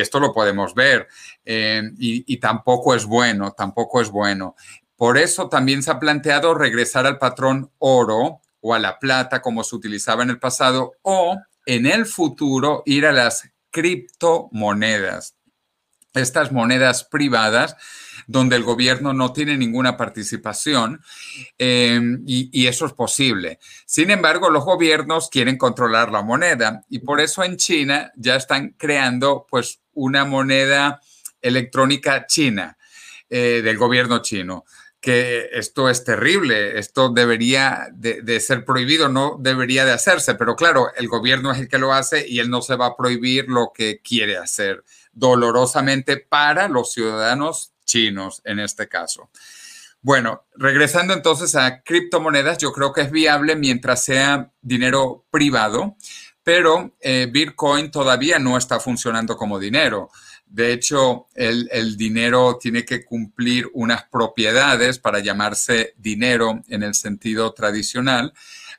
esto 0.00 0.20
lo 0.20 0.32
podemos 0.32 0.74
ver. 0.74 1.08
Eh, 1.44 1.82
y, 1.98 2.32
y 2.32 2.38
tampoco 2.38 2.94
es 2.94 3.04
bueno, 3.04 3.52
tampoco 3.52 4.00
es 4.00 4.08
bueno. 4.08 4.56
Por 4.96 5.18
eso 5.18 5.48
también 5.48 5.82
se 5.82 5.90
ha 5.90 5.98
planteado 5.98 6.54
regresar 6.54 7.06
al 7.06 7.18
patrón 7.18 7.70
oro 7.78 8.40
o 8.60 8.74
a 8.74 8.78
la 8.78 8.98
plata 8.98 9.42
como 9.42 9.62
se 9.62 9.76
utilizaba 9.76 10.22
en 10.22 10.30
el 10.30 10.38
pasado 10.38 10.94
o 11.02 11.36
en 11.66 11.86
el 11.86 12.06
futuro 12.06 12.82
ir 12.86 13.04
a 13.04 13.12
las 13.12 13.50
criptomonedas 13.70 15.36
estas 16.20 16.52
monedas 16.52 17.04
privadas 17.04 17.76
donde 18.26 18.56
el 18.56 18.64
gobierno 18.64 19.12
no 19.12 19.32
tiene 19.32 19.56
ninguna 19.56 19.96
participación 19.96 21.00
eh, 21.58 22.00
y, 22.26 22.66
eso 22.66 22.86
es 22.86 22.92
posible. 22.92 23.58
Sin 23.86 24.10
embargo, 24.10 24.50
los 24.50 24.64
gobiernos 24.64 25.30
quieren 25.30 25.56
controlar 25.56 26.10
la 26.10 26.22
moneda 26.22 26.84
y 26.88 26.98
por 27.00 27.20
eso 27.20 27.44
en 27.44 27.56
China 27.56 28.12
ya 28.16 28.36
están 28.36 28.70
creando 28.76 29.46
pues 29.48 29.80
una 29.92 30.24
moneda 30.24 31.00
electrónica 31.40 32.26
china 32.26 32.76
eh, 33.30 33.60
del 33.62 33.78
gobierno 33.78 34.20
chino 34.22 34.64
que 34.98 35.50
esto 35.52 35.88
es 35.88 36.02
terrible, 36.02 36.80
esto 36.80 37.10
debería 37.10 37.86
de, 37.92 38.22
de, 38.22 38.40
ser 38.40 38.64
prohibido, 38.64 39.08
no 39.08 39.36
debería 39.38 39.84
de 39.84 39.92
hacerse, 39.92 40.34
pero 40.34 40.56
claro, 40.56 40.88
el 40.96 41.06
gobierno 41.06 41.52
es 41.52 41.60
el 41.60 41.68
que 41.68 41.78
lo 41.78 41.92
hace 41.92 42.26
y 42.28 42.40
él 42.40 42.50
no 42.50 42.60
se 42.60 42.74
va 42.74 42.86
a 42.86 42.96
prohibir 42.96 43.48
lo 43.48 43.70
que 43.72 44.00
quiere 44.00 44.36
hacer 44.36 44.82
dolorosamente 45.12 46.16
para 46.16 46.66
los 46.68 46.92
ciudadanos 46.92 47.75
chinos 47.86 48.42
en 48.44 48.58
este 48.58 48.86
caso. 48.88 49.30
Bueno, 50.02 50.44
regresando 50.54 51.14
entonces 51.14 51.56
a 51.56 51.82
criptomonedas, 51.82 52.58
yo 52.58 52.72
creo 52.72 52.92
que 52.92 53.00
es 53.00 53.10
viable 53.10 53.56
mientras 53.56 54.04
sea 54.04 54.52
dinero 54.60 55.24
privado, 55.30 55.96
pero 56.44 56.94
eh, 57.00 57.26
Bitcoin 57.28 57.90
todavía 57.90 58.38
no 58.38 58.56
está 58.56 58.78
funcionando 58.78 59.36
como 59.36 59.58
dinero. 59.58 60.10
De 60.46 60.72
hecho, 60.72 61.26
el, 61.34 61.96
dinero 61.96 62.56
tiene 62.60 62.84
que 62.84 63.04
cumplir 63.04 63.68
unas 63.74 64.04
propiedades 64.04 65.00
para 65.00 65.18
llamarse 65.18 65.94
dinero 65.96 66.62
en 66.68 66.84
el 66.84 66.94
sentido 66.94 67.52
tradicional. 67.52 68.32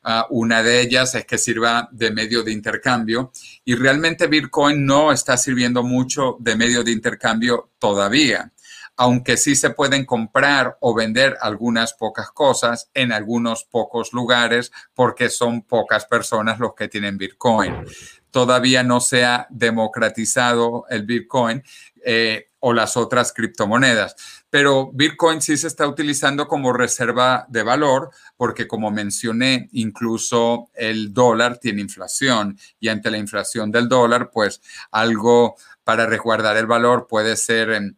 Uh, 0.05 0.23
una 0.29 0.63
de 0.63 0.79
ellas 0.79 1.13
es 1.15 1.25
que 1.25 1.37
sirva 1.37 1.89
de 1.91 2.11
medio 2.11 2.41
de 2.41 2.53
intercambio 2.53 3.33
y 3.65 3.75
realmente 3.75 4.27
Bitcoin 4.27 4.85
no 4.85 5.11
está 5.11 5.35
sirviendo 5.35 5.83
mucho 5.83 6.37
de 6.39 6.55
medio 6.55 6.83
de 6.85 6.91
intercambio 6.91 7.71
todavía, 7.79 8.53
aunque 8.97 9.37
sí 9.37 9.55
se 9.55 9.69
pueden 9.69 10.05
comprar 10.05 10.77
o 10.81 10.93
vender 10.93 11.37
algunas 11.41 11.93
pocas 11.93 12.31
cosas 12.31 12.89
en 12.93 13.11
algunos 13.11 13.63
pocos 13.63 14.11
lugares 14.11 14.71
porque 14.93 15.29
son 15.29 15.61
pocas 15.61 16.05
personas 16.05 16.59
los 16.59 16.73
que 16.73 16.87
tienen 16.87 17.17
Bitcoin. 17.17 17.85
Todavía 18.31 18.83
no 18.83 18.99
se 18.99 19.23
ha 19.23 19.47
democratizado 19.49 20.85
el 20.89 21.03
Bitcoin. 21.03 21.63
Eh, 22.03 22.47
o 22.59 22.73
las 22.73 22.97
otras 22.97 23.33
criptomonedas. 23.33 24.15
Pero 24.49 24.91
Bitcoin 24.91 25.41
sí 25.41 25.57
se 25.57 25.67
está 25.67 25.87
utilizando 25.87 26.47
como 26.47 26.73
reserva 26.73 27.45
de 27.49 27.63
valor 27.63 28.09
porque, 28.35 28.67
como 28.67 28.89
mencioné, 28.91 29.69
incluso 29.73 30.69
el 30.73 31.13
dólar 31.13 31.59
tiene 31.59 31.81
inflación 31.81 32.57
y 32.79 32.87
ante 32.87 33.11
la 33.11 33.17
inflación 33.17 33.71
del 33.71 33.87
dólar, 33.87 34.31
pues 34.31 34.61
algo 34.91 35.55
para 35.83 36.05
resguardar 36.07 36.57
el 36.57 36.65
valor 36.65 37.07
puede 37.07 37.35
ser 37.37 37.71
en, 37.71 37.97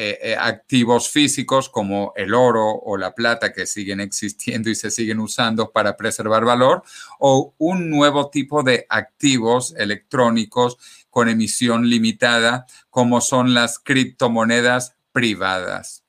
eh, 0.00 0.16
eh, 0.22 0.36
activos 0.38 1.10
físicos 1.10 1.68
como 1.68 2.12
el 2.14 2.32
oro 2.32 2.70
o 2.70 2.96
la 2.96 3.16
plata 3.16 3.52
que 3.52 3.66
siguen 3.66 3.98
existiendo 3.98 4.70
y 4.70 4.76
se 4.76 4.92
siguen 4.92 5.18
usando 5.18 5.72
para 5.72 5.96
preservar 5.96 6.44
valor 6.44 6.84
o 7.18 7.52
un 7.58 7.90
nuevo 7.90 8.30
tipo 8.30 8.62
de 8.62 8.86
activos 8.90 9.74
electrónicos 9.76 10.78
con 11.10 11.28
emisión 11.28 11.90
limitada, 11.90 12.66
como 12.90 13.20
son 13.20 13.54
las 13.54 13.80
criptomonedas 13.80 14.94
privadas. 15.10 16.04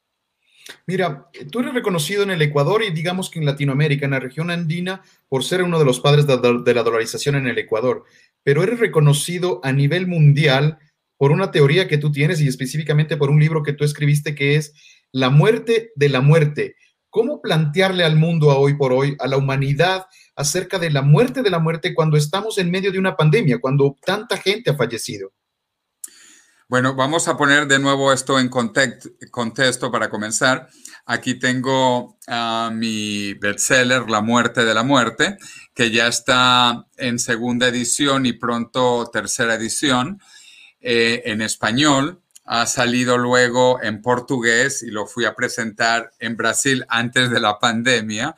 Mira, 0.86 1.28
tú 1.50 1.62
eres 1.62 1.74
reconocido 1.74 2.22
en 2.22 2.30
el 2.30 2.44
Ecuador 2.44 2.84
y 2.84 2.92
digamos 2.92 3.32
que 3.32 3.40
en 3.40 3.46
Latinoamérica, 3.46 4.06
en 4.06 4.12
la 4.12 4.20
región 4.20 4.52
andina, 4.52 5.02
por 5.28 5.44
ser 5.44 5.64
uno 5.64 5.80
de 5.80 5.86
los 5.86 6.00
padres 6.00 6.28
de 6.28 6.74
la 6.76 6.84
dolarización 6.84 7.38
en 7.38 7.48
el 7.48 7.58
Ecuador, 7.58 8.04
pero 8.44 8.62
eres 8.62 8.80
reconocido 8.80 9.62
a 9.64 9.72
nivel 9.72 10.06
mundial 10.06 10.78
por 11.20 11.34
una 11.34 11.52
teoría 11.52 11.90
que 11.90 11.98
tú 11.98 12.14
tienes 12.14 12.40
y 12.40 12.48
específicamente 12.48 13.18
por 13.18 13.30
un 13.30 13.42
libro 13.42 13.62
que 13.62 13.74
tú 13.74 13.84
escribiste 13.84 14.34
que 14.34 14.56
es 14.56 14.74
La 15.12 15.30
muerte 15.30 15.92
de 15.96 16.08
la 16.08 16.22
muerte. 16.22 16.78
¿Cómo 17.10 17.42
plantearle 17.42 18.06
al 18.06 18.16
mundo 18.16 18.52
a 18.52 18.58
hoy 18.58 18.76
por 18.76 18.94
hoy, 18.94 19.18
a 19.20 19.28
la 19.28 19.36
humanidad, 19.36 20.06
acerca 20.40 20.80
de 20.80 20.90
la 20.90 21.02
muerte 21.02 21.42
de 21.42 21.50
la 21.50 21.60
muerte 21.60 21.94
cuando 21.94 22.16
estamos 22.16 22.58
en 22.60 22.72
medio 22.72 22.94
de 22.94 23.00
una 23.00 23.18
pandemia, 23.18 23.60
cuando 23.60 23.98
tanta 24.06 24.38
gente 24.38 24.70
ha 24.70 24.76
fallecido. 24.76 25.34
Bueno, 26.70 26.96
vamos 26.96 27.28
a 27.28 27.36
poner 27.36 27.68
de 27.68 27.78
nuevo 27.78 28.14
esto 28.14 28.40
en 28.40 28.48
contexto 28.48 29.92
para 29.92 30.10
comenzar. 30.10 30.70
Aquí 31.06 31.34
tengo 31.34 32.18
uh, 32.28 32.72
mi 32.72 33.34
bestseller, 33.34 34.10
La 34.10 34.22
muerte 34.22 34.64
de 34.64 34.74
la 34.74 34.84
muerte, 34.84 35.38
que 35.74 35.92
ya 35.92 36.08
está 36.08 36.86
en 36.96 37.20
segunda 37.20 37.68
edición 37.68 38.26
y 38.26 38.32
pronto 38.32 39.10
tercera 39.12 39.56
edición 39.56 40.22
eh, 40.82 41.24
en 41.26 41.42
español. 41.42 42.22
Ha 42.46 42.66
salido 42.66 43.18
luego 43.18 43.82
en 43.82 44.02
portugués 44.02 44.82
y 44.82 44.92
lo 44.92 45.06
fui 45.06 45.26
a 45.26 45.36
presentar 45.36 46.12
en 46.20 46.36
Brasil 46.36 46.86
antes 46.90 47.30
de 47.30 47.40
la 47.40 47.60
pandemia. 47.60 48.36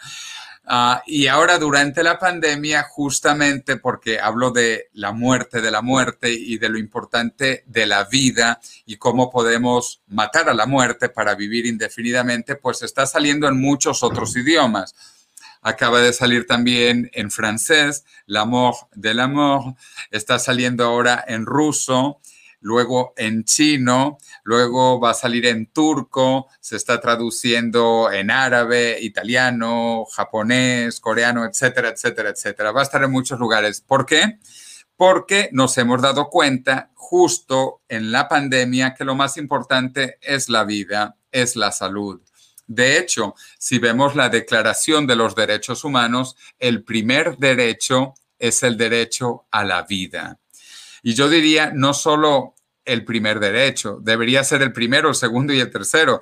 Ah, 0.66 1.02
y 1.06 1.28
ahora 1.28 1.58
durante 1.58 2.04
la 2.04 2.20
pandemia, 2.20 2.84
justamente 2.84 3.78
porque 3.78 4.20
hablo 4.20 4.52
de 4.52 4.90
la 4.94 5.12
muerte, 5.12 5.60
de 5.60 5.72
la 5.72 5.82
muerte 5.82 6.32
y 6.32 6.58
de 6.60 6.70
lo 6.70 6.78
importante 6.78 7.64
de 7.68 7.86
la 7.86 8.06
vida 8.06 8.60
y 8.86 8.98
cómo 8.98 9.30
podemos 9.30 10.02
matar 10.08 10.50
a 10.50 10.54
la 10.54 10.68
muerte 10.68 11.10
para 11.10 11.36
vivir 11.36 11.66
indefinidamente, 11.66 12.56
pues 12.56 12.84
está 12.84 13.06
saliendo 13.06 13.48
en 13.48 13.60
muchos 13.60 14.02
otros 14.04 14.36
idiomas. 14.38 14.96
Acaba 15.62 16.00
de 16.00 16.14
salir 16.14 16.48
también 16.48 17.10
en 17.14 17.32
francés, 17.32 18.06
L'amour 18.26 18.76
de 18.94 19.14
l'amour, 19.14 19.76
está 20.10 20.40
saliendo 20.40 20.86
ahora 20.86 21.24
en 21.28 21.46
ruso, 21.46 22.22
luego 22.62 23.14
en 23.18 23.44
chino, 23.44 24.18
luego 24.44 25.00
va 25.00 25.12
a 25.12 25.16
salir 25.16 25.46
en 25.48 25.66
turco, 25.68 26.48
se 26.60 26.78
está 26.78 27.02
traduciendo 27.02 28.10
en 28.12 28.32
árabe, 28.32 29.00
italiano, 29.02 30.06
japonés, 30.06 31.00
coreano, 31.00 31.46
etcétera, 31.46 31.90
etcétera, 31.90 32.30
etcétera. 32.30 32.72
Va 32.72 32.80
a 32.80 32.84
estar 32.84 33.04
en 33.04 33.12
muchos 33.12 33.40
lugares. 33.40 33.82
¿Por 33.82 34.06
qué? 34.06 34.40
Porque 34.96 35.50
nos 35.52 35.78
hemos 35.78 36.02
dado 36.02 36.30
cuenta 36.30 36.92
justo 36.94 37.82
en 37.90 38.12
la 38.12 38.30
pandemia 38.30 38.94
que 38.94 39.04
lo 39.04 39.16
más 39.16 39.36
importante 39.38 40.18
es 40.22 40.48
la 40.48 40.64
vida, 40.64 41.18
es 41.32 41.56
la 41.56 41.72
salud. 41.72 42.22
De 42.68 42.98
hecho, 42.98 43.36
si 43.58 43.80
vemos 43.80 44.16
la 44.16 44.30
Declaración 44.30 45.08
de 45.08 45.18
los 45.18 45.36
Derechos 45.36 45.84
Humanos, 45.84 46.38
el 46.58 46.84
primer 46.86 47.38
derecho 47.38 48.14
es 48.40 48.64
el 48.64 48.78
derecho 48.78 49.46
a 49.52 49.66
la 49.66 49.82
vida. 49.84 50.41
Y 51.02 51.14
yo 51.14 51.30
diría, 51.30 51.72
no 51.74 51.94
solo 51.94 52.56
el 52.86 53.06
primer 53.06 53.40
derecho, 53.40 54.00
debería 54.02 54.44
ser 54.44 54.62
el 54.62 54.74
primero, 54.74 55.10
el 55.10 55.16
segundo 55.16 55.54
y 55.54 55.60
el 55.60 55.72
tercero, 55.72 56.22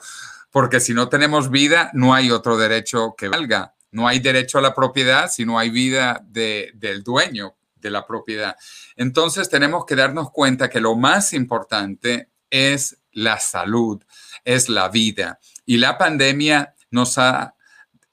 porque 0.51 0.79
si 0.79 0.93
no 0.93 1.09
tenemos 1.09 1.49
vida, 1.49 1.91
no 1.93 2.13
hay 2.13 2.31
otro 2.31 2.57
derecho 2.57 3.15
que 3.17 3.27
valga. 3.27 3.75
No 3.91 4.07
hay 4.07 4.19
derecho 4.19 4.59
a 4.59 4.61
la 4.61 4.75
propiedad 4.75 5.29
si 5.31 5.45
no 5.45 5.57
hay 5.57 5.69
vida 5.69 6.23
del 6.23 7.03
dueño 7.03 7.55
de 7.75 7.89
la 7.89 8.05
propiedad. 8.05 8.55
Entonces 8.95 9.49
tenemos 9.49 9.85
que 9.85 9.95
darnos 9.95 10.31
cuenta 10.31 10.69
que 10.69 10.81
lo 10.81 10.95
más 10.95 11.33
importante 11.33 12.29
es 12.49 12.97
la 13.11 13.39
salud, 13.39 14.03
es 14.43 14.69
la 14.69 14.89
vida. 14.89 15.39
Y 15.65 15.77
la 15.77 15.97
pandemia 15.97 16.75
nos 16.91 17.17
ha 17.17 17.55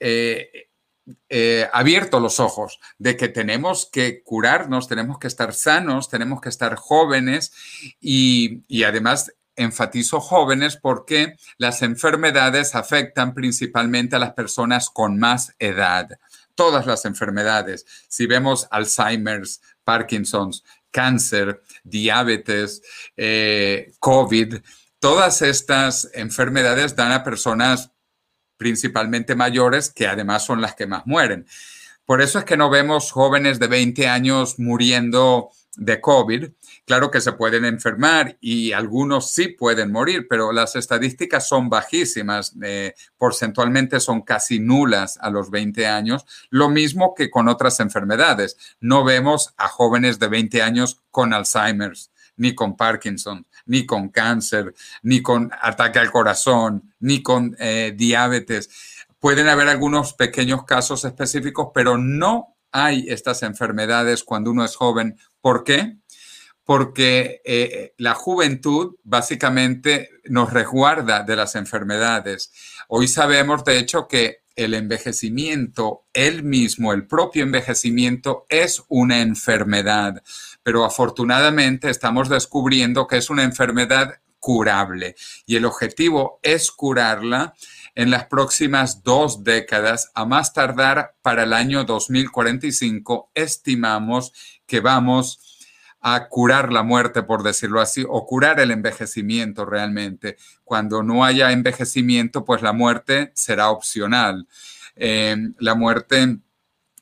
eh, 0.00 0.65
eh, 1.28 1.68
abierto 1.72 2.20
los 2.20 2.40
ojos 2.40 2.80
de 2.98 3.16
que 3.16 3.28
tenemos 3.28 3.88
que 3.90 4.22
curarnos, 4.22 4.88
tenemos 4.88 5.18
que 5.18 5.28
estar 5.28 5.54
sanos, 5.54 6.08
tenemos 6.08 6.40
que 6.40 6.48
estar 6.48 6.74
jóvenes 6.76 7.52
y, 8.00 8.62
y 8.66 8.84
además 8.84 9.32
enfatizo 9.56 10.20
jóvenes 10.20 10.76
porque 10.76 11.36
las 11.58 11.82
enfermedades 11.82 12.74
afectan 12.74 13.34
principalmente 13.34 14.16
a 14.16 14.18
las 14.18 14.34
personas 14.34 14.90
con 14.90 15.18
más 15.18 15.54
edad. 15.58 16.08
Todas 16.54 16.86
las 16.86 17.04
enfermedades, 17.04 17.86
si 18.08 18.26
vemos 18.26 18.68
Alzheimer's, 18.70 19.60
Parkinson's, 19.84 20.64
cáncer, 20.90 21.62
diabetes, 21.84 22.82
eh, 23.16 23.92
COVID, 23.98 24.56
todas 24.98 25.42
estas 25.42 26.10
enfermedades 26.14 26.96
dan 26.96 27.12
a 27.12 27.22
personas 27.22 27.90
principalmente 28.56 29.34
mayores, 29.34 29.90
que 29.90 30.06
además 30.06 30.44
son 30.44 30.60
las 30.60 30.74
que 30.74 30.86
más 30.86 31.06
mueren. 31.06 31.46
Por 32.04 32.22
eso 32.22 32.38
es 32.38 32.44
que 32.44 32.56
no 32.56 32.70
vemos 32.70 33.10
jóvenes 33.10 33.58
de 33.58 33.66
20 33.66 34.06
años 34.06 34.58
muriendo 34.58 35.50
de 35.76 36.00
COVID. 36.00 36.50
Claro 36.84 37.10
que 37.10 37.20
se 37.20 37.32
pueden 37.32 37.64
enfermar 37.64 38.36
y 38.40 38.72
algunos 38.72 39.30
sí 39.30 39.48
pueden 39.48 39.92
morir, 39.92 40.26
pero 40.28 40.52
las 40.52 40.76
estadísticas 40.76 41.48
son 41.48 41.68
bajísimas, 41.68 42.54
eh, 42.62 42.94
porcentualmente 43.18 44.00
son 44.00 44.22
casi 44.22 44.58
nulas 44.58 45.18
a 45.20 45.30
los 45.30 45.50
20 45.50 45.86
años, 45.86 46.24
lo 46.50 46.68
mismo 46.68 47.14
que 47.14 47.30
con 47.30 47.48
otras 47.48 47.80
enfermedades. 47.80 48.56
No 48.80 49.04
vemos 49.04 49.52
a 49.56 49.68
jóvenes 49.68 50.18
de 50.18 50.28
20 50.28 50.62
años 50.62 51.02
con 51.10 51.32
Alzheimer's, 51.32 52.10
ni 52.36 52.54
con 52.54 52.76
Parkinson, 52.76 53.46
ni 53.66 53.84
con 53.84 54.08
cáncer, 54.08 54.74
ni 55.02 55.22
con 55.22 55.50
ataque 55.60 55.98
al 55.98 56.10
corazón, 56.10 56.94
ni 57.00 57.22
con 57.22 57.56
eh, 57.58 57.92
diabetes. 57.96 58.70
Pueden 59.18 59.48
haber 59.48 59.68
algunos 59.68 60.14
pequeños 60.14 60.64
casos 60.64 61.04
específicos, 61.04 61.68
pero 61.74 61.98
no 61.98 62.56
hay 62.72 63.06
estas 63.08 63.42
enfermedades 63.42 64.24
cuando 64.24 64.50
uno 64.50 64.64
es 64.64 64.76
joven. 64.76 65.18
¿Por 65.40 65.64
qué? 65.64 65.96
Porque 66.64 67.40
eh, 67.44 67.94
la 67.98 68.14
juventud 68.14 68.96
básicamente 69.04 70.10
nos 70.24 70.52
resguarda 70.52 71.22
de 71.22 71.36
las 71.36 71.54
enfermedades. 71.54 72.52
Hoy 72.88 73.08
sabemos, 73.08 73.64
de 73.64 73.78
hecho, 73.78 74.08
que 74.08 74.42
el 74.56 74.74
envejecimiento, 74.74 76.06
él 76.12 76.42
mismo, 76.42 76.92
el 76.92 77.06
propio 77.06 77.44
envejecimiento, 77.44 78.46
es 78.48 78.82
una 78.88 79.20
enfermedad 79.20 80.22
pero 80.66 80.84
afortunadamente 80.84 81.90
estamos 81.90 82.28
descubriendo 82.28 83.06
que 83.06 83.18
es 83.18 83.30
una 83.30 83.44
enfermedad 83.44 84.16
curable 84.40 85.14
y 85.46 85.54
el 85.54 85.64
objetivo 85.64 86.40
es 86.42 86.72
curarla 86.72 87.54
en 87.94 88.10
las 88.10 88.24
próximas 88.24 89.04
dos 89.04 89.44
décadas, 89.44 90.10
a 90.12 90.24
más 90.24 90.52
tardar 90.52 91.14
para 91.22 91.44
el 91.44 91.52
año 91.52 91.84
2045, 91.84 93.30
estimamos 93.32 94.32
que 94.66 94.80
vamos 94.80 95.70
a 96.00 96.26
curar 96.26 96.72
la 96.72 96.82
muerte, 96.82 97.22
por 97.22 97.44
decirlo 97.44 97.80
así, 97.80 98.04
o 98.04 98.26
curar 98.26 98.58
el 98.58 98.72
envejecimiento 98.72 99.66
realmente. 99.66 100.36
Cuando 100.64 101.04
no 101.04 101.24
haya 101.24 101.52
envejecimiento, 101.52 102.44
pues 102.44 102.60
la 102.60 102.72
muerte 102.72 103.30
será 103.36 103.70
opcional. 103.70 104.48
Eh, 104.96 105.36
la 105.60 105.76
muerte 105.76 106.40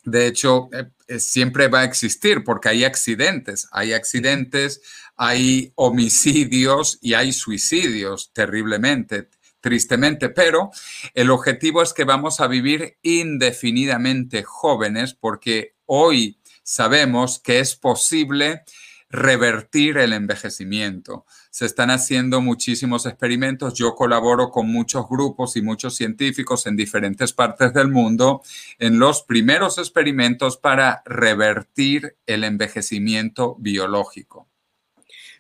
de 0.04 0.26
hecho, 0.26 0.68
eh, 0.72 0.90
siempre 1.18 1.68
va 1.68 1.80
a 1.80 1.84
existir 1.84 2.44
porque 2.44 2.68
hay 2.68 2.84
accidentes, 2.84 3.68
hay 3.72 3.92
accidentes, 3.92 4.80
hay 5.16 5.72
homicidios 5.74 6.98
y 7.00 7.14
hay 7.14 7.32
suicidios 7.32 8.32
terriblemente, 8.32 9.28
tristemente, 9.60 10.28
pero 10.28 10.70
el 11.14 11.30
objetivo 11.30 11.82
es 11.82 11.92
que 11.92 12.04
vamos 12.04 12.40
a 12.40 12.46
vivir 12.46 12.98
indefinidamente 13.02 14.42
jóvenes 14.42 15.14
porque 15.14 15.74
hoy 15.86 16.38
sabemos 16.62 17.38
que 17.38 17.60
es 17.60 17.76
posible 17.76 18.62
revertir 19.10 19.98
el 19.98 20.12
envejecimiento. 20.12 21.24
Se 21.50 21.66
están 21.66 21.90
haciendo 21.90 22.40
muchísimos 22.40 23.06
experimentos. 23.06 23.74
Yo 23.74 23.94
colaboro 23.94 24.50
con 24.50 24.68
muchos 24.68 25.08
grupos 25.08 25.56
y 25.56 25.62
muchos 25.62 25.94
científicos 25.94 26.66
en 26.66 26.76
diferentes 26.76 27.32
partes 27.32 27.72
del 27.72 27.88
mundo 27.88 28.42
en 28.78 28.98
los 28.98 29.22
primeros 29.22 29.78
experimentos 29.78 30.56
para 30.56 31.02
revertir 31.04 32.16
el 32.26 32.44
envejecimiento 32.44 33.56
biológico. 33.58 34.48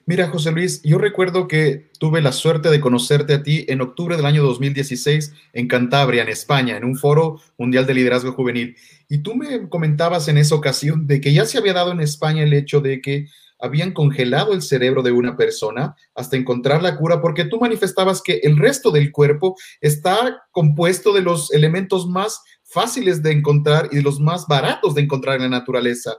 Mira, 0.06 0.28
José 0.28 0.52
Luis, 0.52 0.82
yo 0.82 0.98
recuerdo 0.98 1.48
que 1.48 1.88
tuve 1.98 2.20
la 2.20 2.32
suerte 2.32 2.68
de 2.68 2.78
conocerte 2.78 3.32
a 3.32 3.42
ti 3.42 3.64
en 3.68 3.80
octubre 3.80 4.18
del 4.18 4.26
año 4.26 4.42
2016 4.42 5.32
en 5.54 5.66
Cantabria, 5.66 6.22
en 6.22 6.28
España, 6.28 6.76
en 6.76 6.84
un 6.84 6.96
foro 6.96 7.40
mundial 7.56 7.86
de 7.86 7.94
liderazgo 7.94 8.32
juvenil. 8.32 8.76
Y 9.08 9.18
tú 9.18 9.34
me 9.34 9.66
comentabas 9.70 10.28
en 10.28 10.36
esa 10.36 10.56
ocasión 10.56 11.06
de 11.06 11.22
que 11.22 11.32
ya 11.32 11.46
se 11.46 11.56
había 11.56 11.72
dado 11.72 11.90
en 11.90 12.00
España 12.00 12.42
el 12.42 12.52
hecho 12.52 12.82
de 12.82 13.00
que 13.00 13.28
habían 13.64 13.92
congelado 13.92 14.52
el 14.52 14.60
cerebro 14.60 15.02
de 15.02 15.10
una 15.10 15.36
persona 15.36 15.96
hasta 16.14 16.36
encontrar 16.36 16.82
la 16.82 16.96
cura, 16.98 17.22
porque 17.22 17.46
tú 17.46 17.58
manifestabas 17.58 18.20
que 18.20 18.40
el 18.42 18.58
resto 18.58 18.90
del 18.90 19.10
cuerpo 19.10 19.56
está 19.80 20.42
compuesto 20.50 21.14
de 21.14 21.22
los 21.22 21.50
elementos 21.50 22.06
más 22.06 22.42
fáciles 22.62 23.22
de 23.22 23.32
encontrar 23.32 23.88
y 23.90 23.96
de 23.96 24.02
los 24.02 24.20
más 24.20 24.46
baratos 24.46 24.94
de 24.94 25.00
encontrar 25.00 25.36
en 25.36 25.42
la 25.42 25.48
naturaleza. 25.48 26.12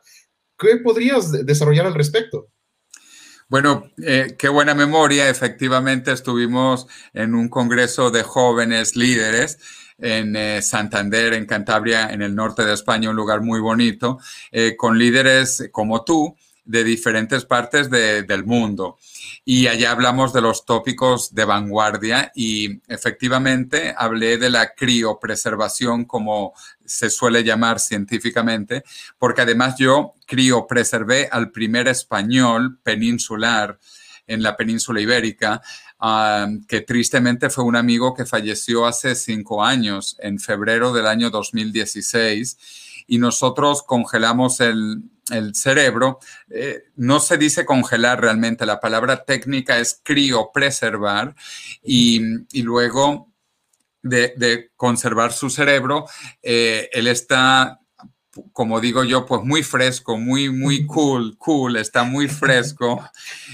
¿Qué 0.58 0.78
podrías 0.78 1.32
desarrollar 1.46 1.86
al 1.86 1.94
respecto? 1.94 2.48
Bueno, 3.48 3.92
eh, 4.04 4.36
qué 4.40 4.50
buena 4.50 4.74
memoria. 4.74 5.30
Efectivamente, 5.30 6.12
estuvimos 6.12 6.88
en 7.14 7.36
un 7.36 7.48
congreso 7.48 8.10
de 8.10 8.24
jóvenes 8.24 8.96
líderes 8.96 9.60
en 10.00 10.36
eh, 10.36 10.64
Santander, 10.64 11.34
en 11.34 11.46
Cantabria, 11.46 12.10
en 12.10 12.24
el 12.24 12.34
norte 12.34 12.66
de 12.66 12.74
España, 12.74 13.12
un 13.12 13.16
lugar 13.16 13.42
muy 13.42 13.60
bonito, 13.60 14.18
eh, 14.52 14.76
con 14.76 14.98
líderes 14.98 15.70
como 15.72 16.04
tú 16.04 16.36
de 16.66 16.84
diferentes 16.84 17.46
partes 17.46 17.90
del 17.90 18.46
mundo. 18.46 18.98
Y 19.46 19.68
allá 19.68 19.92
hablamos 19.92 20.34
de 20.34 20.42
los 20.42 20.66
tópicos 20.66 21.34
de 21.34 21.46
vanguardia 21.46 22.32
y 22.36 22.82
efectivamente 22.88 23.94
hablé 23.96 24.38
de 24.38 24.50
la 24.50 24.74
criopreservación, 24.74 26.06
como 26.06 26.54
se 26.84 27.10
suele 27.10 27.44
llamar 27.44 27.80
científicamente, 27.80 28.84
porque 29.20 29.42
además 29.42 29.76
yo 29.78 30.14
criopreservé 30.26 31.30
al 31.32 31.52
primer 31.52 31.88
español 31.88 32.80
peninsular 32.82 33.80
en 34.28 34.42
la 34.42 34.58
península 34.58 35.00
ibérica, 35.00 35.62
que 36.68 36.82
tristemente 36.82 37.52
fue 37.52 37.64
un 37.64 37.76
amigo 37.76 38.16
que 38.16 38.26
falleció 38.26 38.88
hace 38.88 39.16
cinco 39.16 39.64
años, 39.64 40.18
en 40.20 40.40
febrero 40.40 40.92
del 40.94 41.06
año 41.06 41.30
2016, 41.30 42.58
y 43.08 43.20
nosotros 43.20 43.84
congelamos 43.84 44.60
el, 44.62 45.04
el 45.32 45.56
cerebro, 45.56 46.20
eh, 46.50 46.84
no 46.96 47.20
se 47.20 47.38
dice 47.38 47.66
congelar 47.66 48.22
realmente, 48.22 48.66
la 48.66 48.80
palabra 48.80 49.24
técnica 49.26 49.80
es 49.80 50.00
criopreservar 50.04 51.36
y, 51.84 52.22
y 52.52 52.62
luego 52.62 53.32
de, 54.04 54.70
conservar 54.76 55.34
su 55.34 55.50
cerebro, 55.50 56.06
eh, 56.44 56.90
él 56.94 57.08
está 57.08 57.80
como 58.52 58.82
digo 58.82 59.04
yo, 59.04 59.26
pues 59.26 59.44
muy 59.44 59.64
fresco, 59.64 60.18
muy, 60.18 60.50
muy 60.50 60.86
cool, 60.86 61.38
cool, 61.38 61.78
está 61.78 62.04
muy 62.04 62.28
fresco, 62.28 63.02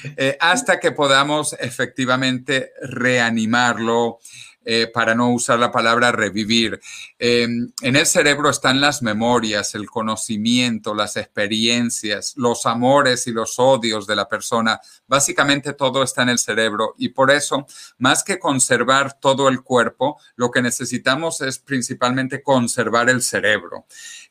eh, 0.18 0.38
hasta 0.40 0.80
que 0.80 0.92
podamos 0.92 1.54
efectivamente 1.60 2.72
reanimarlo, 2.82 4.20
eh, 4.64 4.88
para 4.94 5.16
no 5.16 5.32
usar 5.32 5.58
la 5.58 5.72
palabra 5.72 6.12
revivir. 6.12 6.80
Em, 7.18 7.72
en 7.82 7.96
el 7.96 8.06
cerebro 8.06 8.50
están 8.50 8.80
las 8.80 9.02
memorias, 9.02 9.74
el 9.74 9.90
conocimiento, 9.90 10.94
las 10.94 11.18
experiencias, 11.18 12.34
los 12.38 12.66
amores 12.66 13.26
y 13.26 13.32
los 13.32 13.58
odios 13.58 14.06
de 14.06 14.16
la 14.16 14.30
persona. 14.30 14.80
Básicamente 15.08 15.74
todo 15.74 16.04
está 16.04 16.22
en 16.22 16.30
el 16.30 16.40
cerebro 16.40 16.94
y 16.98 17.10
por 17.10 17.32
eso, 17.32 17.66
más 17.98 18.24
que 18.24 18.38
conservar 18.38 19.20
todo 19.20 19.50
el 19.50 19.62
cuerpo, 19.62 20.20
lo 20.36 20.52
que 20.52 20.62
necesitamos 20.62 21.42
es 21.42 21.58
principalmente 21.58 22.44
conservar 22.44 23.10
el 23.10 23.24
cerebro, 23.24 23.86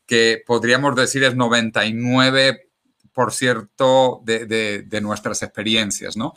que 0.06 0.42
podríamos 0.46 0.94
decir 0.94 1.24
es 1.24 1.34
99 1.34 2.69
por 3.12 3.32
cierto, 3.32 4.22
de, 4.24 5.00
nuestras 5.02 5.42
experiencias, 5.42 6.16
¿no? 6.16 6.32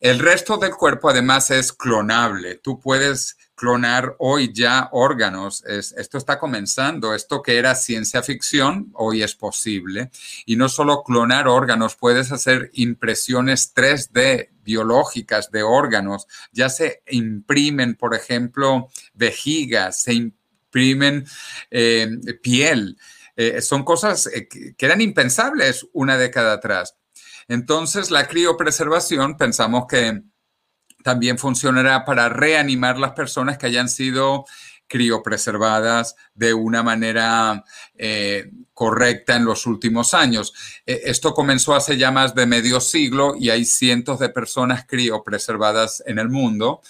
El 0.00 0.18
resto 0.18 0.56
del 0.56 0.72
cuerpo 0.72 1.10
además 1.10 1.50
es 1.50 1.72
clonable. 1.72 2.56
Tú 2.56 2.80
puedes 2.80 3.36
clonar 3.54 4.14
hoy 4.18 4.52
ya 4.52 4.88
órganos. 4.92 5.64
esto 5.64 6.18
está 6.18 6.38
comenzando. 6.38 7.14
Esto 7.14 7.42
que 7.42 7.58
era 7.58 7.74
ciencia 7.74 8.22
ficción, 8.22 8.90
hoy 8.94 9.22
es 9.22 9.34
posible. 9.34 10.10
Y 10.44 10.56
no 10.56 10.68
solo 10.68 11.02
clonar 11.02 11.48
órganos, 11.48 11.96
puedes 11.96 12.32
hacer 12.32 12.70
impresiones 12.74 13.74
3D 13.74 14.50
biológicas 14.62 15.50
de 15.50 15.62
órganos. 15.62 16.26
Ya 16.52 16.68
se 16.68 17.02
imprimen, 17.08 17.94
por 17.94 18.14
ejemplo, 18.14 18.88
vejigas, 19.14 20.02
se 20.02 20.14
imprimen 20.14 21.26
eh, 21.70 22.08
piel. 22.42 22.96
Eh, 23.36 23.60
son 23.60 23.84
cosas 23.84 24.26
eh, 24.28 24.48
que 24.48 24.86
eran 24.86 25.00
impensables 25.00 25.86
una 25.92 26.16
década 26.16 26.54
atrás. 26.54 26.96
Entonces, 27.48 28.10
la 28.10 28.26
criopreservación 28.26 29.36
pensamos 29.36 29.86
que 29.86 30.22
también 31.04 31.38
funcionará 31.38 32.04
para 32.04 32.28
reanimar 32.28 32.98
las 32.98 33.12
personas 33.12 33.58
que 33.58 33.66
hayan 33.66 33.88
sido 33.88 34.46
criopreservadas 34.88 36.16
de 36.34 36.54
una 36.54 36.82
manera 36.82 37.64
eh, 37.94 38.50
correcta 38.72 39.36
en 39.36 39.44
los 39.44 39.66
últimos 39.66 40.14
años. 40.14 40.52
esto 40.84 41.34
comenzó 41.34 41.74
hace 41.74 41.96
ya 41.96 42.10
más 42.10 42.34
de 42.34 42.46
medio 42.46 42.80
siglo 42.80 43.34
y 43.38 43.50
hay 43.50 43.64
cientos 43.64 44.18
de 44.18 44.28
personas 44.28 44.86
criopreservadas 44.86 46.02
en 46.06 46.18
el 46.18 46.28
mundo. 46.28 46.82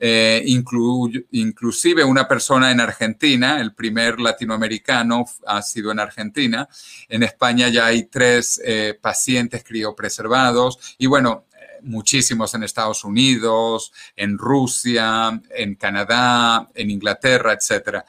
Eh, 0.00 0.44
inclusive 0.46 2.04
una 2.04 2.28
persona 2.28 2.70
en 2.70 2.80
Argentina, 2.80 3.60
el 3.60 3.74
primer 3.74 4.20
latinoamericano 4.20 5.24
ha 5.46 5.60
sido 5.62 5.90
en 5.90 5.98
Argentina. 5.98 6.68
En 7.08 7.24
España 7.24 7.68
ya 7.68 7.86
hay 7.86 8.04
tres 8.04 8.60
eh, 8.64 8.96
pacientes 9.00 9.64
criopreservados 9.64 10.96
y 10.98 11.06
bueno, 11.06 11.46
muchísimos 11.82 12.54
en 12.54 12.62
Estados 12.62 13.04
Unidos, 13.04 13.92
en 14.16 14.38
Rusia, 14.38 15.40
en 15.50 15.74
Canadá, 15.74 16.68
en 16.74 16.90
Inglaterra, 16.90 17.52
etc. 17.52 18.04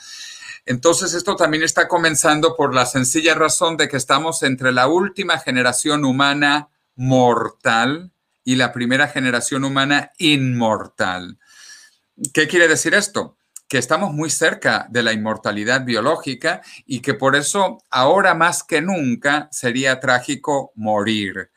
Entonces, 0.65 1.13
esto 1.13 1.35
también 1.35 1.63
está 1.63 1.87
comenzando 1.87 2.55
por 2.55 2.75
la 2.75 2.85
sencilla 2.85 3.33
razón 3.33 3.77
de 3.77 3.87
que 3.87 3.97
estamos 3.97 4.43
entre 4.43 4.71
la 4.71 4.87
última 4.87 5.39
generación 5.39 6.05
humana 6.05 6.69
mortal 6.95 8.11
y 8.43 8.55
la 8.55 8.71
primera 8.71 9.07
generación 9.07 9.63
humana 9.63 10.11
inmortal. 10.17 11.37
¿Qué 12.33 12.47
quiere 12.47 12.67
decir 12.67 12.93
esto? 12.93 13.37
Que 13.67 13.77
estamos 13.77 14.13
muy 14.13 14.29
cerca 14.29 14.87
de 14.89 15.03
la 15.03 15.13
inmortalidad 15.13 15.85
biológica 15.85 16.61
y 16.85 17.01
que 17.01 17.13
por 17.13 17.35
eso 17.35 17.77
ahora 17.89 18.33
más 18.33 18.63
que 18.63 18.81
nunca 18.81 19.47
sería 19.51 19.99
trágico 19.99 20.71
morir. 20.75 21.51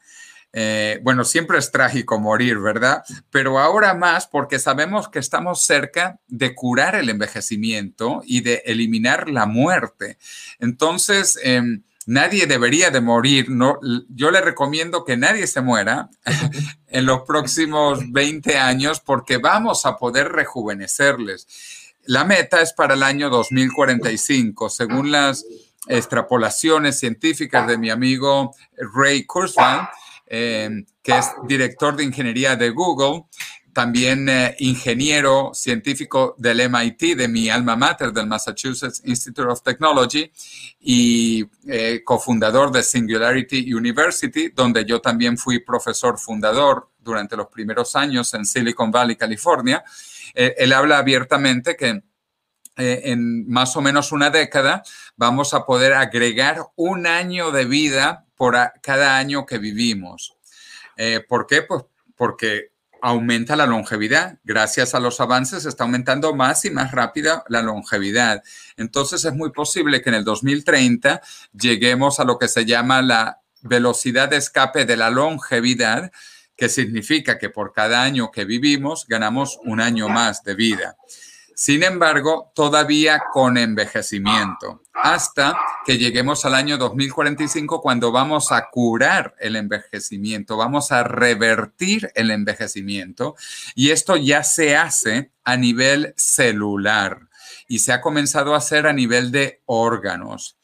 Eh, 0.52 1.00
bueno, 1.02 1.24
siempre 1.24 1.58
es 1.58 1.72
trágico 1.72 2.20
morir, 2.20 2.58
¿verdad? 2.58 3.02
Pero 3.30 3.58
ahora 3.58 3.94
más 3.94 4.26
porque 4.26 4.58
sabemos 4.58 5.08
que 5.08 5.18
estamos 5.18 5.62
cerca 5.62 6.20
de 6.28 6.54
curar 6.54 6.94
el 6.94 7.08
envejecimiento 7.08 8.22
y 8.26 8.42
de 8.42 8.62
eliminar 8.66 9.30
la 9.30 9.46
muerte. 9.46 10.18
Entonces, 10.58 11.38
em, 11.42 11.82
nadie 12.06 12.46
debería 12.46 12.90
de 12.90 13.00
morir. 13.00 13.50
No, 13.50 13.78
yo 14.08 14.30
le 14.30 14.40
recomiendo 14.40 15.04
que 15.04 15.16
nadie 15.16 15.46
se 15.46 15.60
muera 15.60 16.08
en 16.88 17.06
los 17.06 17.22
próximos 17.22 18.00
20 18.10 18.58
años 18.58 19.00
porque 19.00 19.38
vamos 19.38 19.86
a 19.86 19.96
poder 19.96 20.30
rejuvenecerles. 20.32 21.46
La 22.04 22.24
meta 22.24 22.60
es 22.60 22.72
para 22.72 22.94
el 22.94 23.02
año 23.02 23.30
2045, 23.30 24.68
según 24.70 25.12
las 25.12 25.44
extrapolaciones 25.86 26.98
científicas 26.98 27.66
de 27.66 27.78
mi 27.78 27.90
amigo 27.90 28.54
Ray 28.94 29.24
Kurzweil, 29.24 29.82
eh, 30.26 30.84
que 31.02 31.18
es 31.18 31.30
director 31.46 31.94
de 31.94 32.04
ingeniería 32.04 32.56
de 32.56 32.70
Google 32.70 33.24
también 33.72 34.28
eh, 34.28 34.54
ingeniero 34.58 35.52
científico 35.54 36.34
del 36.38 36.68
MIT, 36.68 37.16
de 37.16 37.28
mi 37.28 37.48
alma 37.48 37.74
mater, 37.74 38.12
del 38.12 38.26
Massachusetts 38.26 39.02
Institute 39.04 39.48
of 39.48 39.62
Technology, 39.62 40.30
y 40.80 41.44
eh, 41.66 42.02
cofundador 42.04 42.70
de 42.70 42.82
Singularity 42.82 43.72
University, 43.72 44.50
donde 44.50 44.84
yo 44.84 45.00
también 45.00 45.38
fui 45.38 45.60
profesor 45.60 46.18
fundador 46.18 46.90
durante 46.98 47.36
los 47.36 47.48
primeros 47.48 47.96
años 47.96 48.32
en 48.34 48.44
Silicon 48.44 48.90
Valley, 48.90 49.16
California. 49.16 49.82
Eh, 50.34 50.54
él 50.58 50.72
habla 50.72 50.98
abiertamente 50.98 51.76
que 51.76 52.02
en 52.74 53.46
más 53.48 53.76
o 53.76 53.82
menos 53.82 54.12
una 54.12 54.30
década 54.30 54.82
vamos 55.14 55.52
a 55.52 55.66
poder 55.66 55.92
agregar 55.92 56.62
un 56.76 57.06
año 57.06 57.50
de 57.50 57.66
vida 57.66 58.24
por 58.34 58.56
cada 58.82 59.18
año 59.18 59.44
que 59.44 59.58
vivimos. 59.58 60.34
¿Por 61.28 61.46
qué? 61.46 61.62
Pues 61.62 61.84
porque 62.16 62.71
aumenta 63.02 63.56
la 63.56 63.66
longevidad. 63.66 64.38
Gracias 64.44 64.94
a 64.94 65.00
los 65.00 65.20
avances 65.20 65.66
está 65.66 65.84
aumentando 65.84 66.34
más 66.34 66.64
y 66.64 66.70
más 66.70 66.92
rápida 66.92 67.44
la 67.48 67.60
longevidad. 67.60 68.42
Entonces 68.76 69.24
es 69.24 69.34
muy 69.34 69.50
posible 69.50 70.00
que 70.00 70.08
en 70.08 70.14
el 70.14 70.24
2030 70.24 71.20
lleguemos 71.52 72.20
a 72.20 72.24
lo 72.24 72.38
que 72.38 72.48
se 72.48 72.64
llama 72.64 73.02
la 73.02 73.40
velocidad 73.60 74.28
de 74.28 74.36
escape 74.36 74.84
de 74.84 74.96
la 74.96 75.10
longevidad, 75.10 76.12
que 76.56 76.68
significa 76.68 77.38
que 77.38 77.50
por 77.50 77.72
cada 77.72 78.02
año 78.02 78.30
que 78.30 78.44
vivimos 78.44 79.06
ganamos 79.08 79.58
un 79.64 79.80
año 79.80 80.08
más 80.08 80.44
de 80.44 80.54
vida. 80.54 80.96
Sin 81.54 81.82
embargo, 81.82 82.50
todavía 82.54 83.22
con 83.32 83.58
envejecimiento, 83.58 84.82
hasta 84.94 85.56
que 85.84 85.98
lleguemos 85.98 86.44
al 86.44 86.54
año 86.54 86.78
2045 86.78 87.80
cuando 87.80 88.12
vamos 88.12 88.52
a 88.52 88.68
curar 88.70 89.34
el 89.38 89.56
envejecimiento, 89.56 90.56
vamos 90.56 90.92
a 90.92 91.02
revertir 91.02 92.10
el 92.14 92.30
envejecimiento 92.30 93.34
y 93.74 93.90
esto 93.90 94.16
ya 94.16 94.44
se 94.44 94.76
hace 94.76 95.32
a 95.44 95.56
nivel 95.56 96.14
celular 96.16 97.28
y 97.68 97.80
se 97.80 97.92
ha 97.92 98.00
comenzado 98.00 98.54
a 98.54 98.58
hacer 98.58 98.86
a 98.86 98.92
nivel 98.92 99.30
de 99.32 99.62
órganos. 99.66 100.58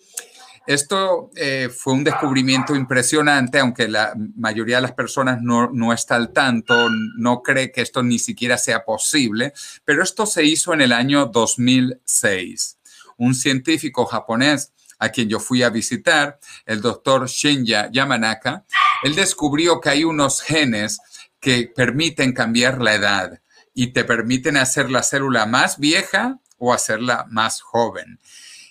Esto 0.69 1.31
eh, 1.35 1.71
fue 1.75 1.95
un 1.95 2.05
descubrimiento 2.05 2.77
impresionante, 2.77 3.59
aunque 3.59 3.89
la 3.89 4.13
mayoría 4.37 4.77
de 4.77 4.83
las 4.83 4.93
personas 4.93 5.41
no, 5.41 5.71
no, 5.73 5.95
está 5.95 6.17
al 6.17 6.31
tanto, 6.35 6.91
no 7.17 7.41
cree 7.41 7.73
que 7.73 7.81
esto 7.81 8.03
ni 8.03 8.19
siquiera 8.19 8.59
sea 8.59 8.85
posible, 8.85 9.55
pero 9.87 10.03
esto 10.03 10.27
se 10.27 10.45
hizo 10.45 10.75
en 10.75 10.83
el 10.83 10.93
año 10.93 11.25
2006. 11.25 12.77
Un 13.17 13.35
científico 13.35 14.05
japonés 14.05 14.75
a 14.99 15.09
quien 15.09 15.31
yo 15.31 15.41
fui 15.41 15.63
a 15.63 15.71
visitar, 15.71 16.39
el 16.67 16.83
doctor 16.83 17.29
Shinya 17.29 17.91
Yamanaka, 17.91 18.67
él 19.05 19.15
descubrió 19.15 19.81
que 19.81 19.89
hay 19.89 20.05
unos 20.05 20.43
genes 20.43 21.01
que 21.41 21.73
permiten 21.75 22.35
cambiar 22.35 22.83
la 22.83 22.95
edad 22.95 23.41
y 23.73 23.95
te 23.95 24.05
permiten 24.05 24.59
hacer 24.59 24.91
la 24.91 25.03
célula 25.03 25.47
más 25.47 25.79
vieja 25.79 26.41
o 26.59 26.75
hacerla 26.75 27.25
más 27.31 27.63
joven 27.63 28.19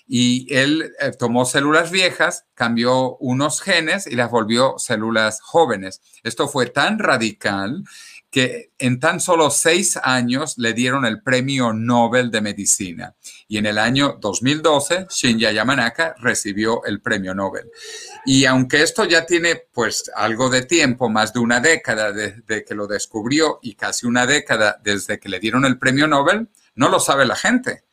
y 0.08 0.52
él 0.54 0.94
eh, 1.00 1.12
tomó 1.16 1.44
células 1.44 1.90
viejas, 1.90 2.46
cambió 2.54 3.16
unos 3.18 3.60
genes 3.60 4.06
y 4.06 4.16
las 4.16 4.30
volvió 4.30 4.78
células 4.78 5.40
jóvenes. 5.42 6.00
Esto 6.22 6.48
fue 6.48 6.66
tan 6.66 6.98
radical 6.98 7.84
que 8.30 8.72
en 8.78 9.00
tan 9.00 9.20
solo 9.20 9.50
seis 9.50 9.98
años 10.02 10.58
le 10.58 10.72
dieron 10.72 11.04
el 11.04 11.22
premio 11.22 11.72
Nobel 11.72 12.30
de 12.30 12.40
Medicina. 12.40 13.14
Y 13.48 13.56
en 13.56 13.66
el 13.66 13.78
año 13.78 14.18
2012, 14.20 15.06
Shinya 15.10 15.50
Yamanaka 15.52 16.14
recibió 16.18 16.84
el 16.84 17.00
premio 17.00 17.34
Nobel. 17.34 17.70
Y 18.26 18.44
aunque 18.44 18.82
esto 18.82 19.04
ya 19.04 19.24
tiene 19.24 19.62
pues 19.72 20.10
algo 20.14 20.50
de 20.50 20.62
tiempo, 20.64 21.08
más 21.08 21.32
de 21.32 21.40
una 21.40 21.60
década 21.60 22.12
desde 22.12 22.64
que 22.64 22.74
lo 22.74 22.86
descubrió 22.86 23.60
y 23.62 23.74
casi 23.74 24.06
una 24.06 24.26
década 24.26 24.78
desde 24.82 25.18
que 25.18 25.30
le 25.30 25.40
dieron 25.40 25.64
el 25.64 25.78
premio 25.78 26.06
Nobel, 26.06 26.48
no 26.74 26.88
lo 26.90 27.00
sabe 27.00 27.24
la 27.24 27.36
gente. 27.36 27.84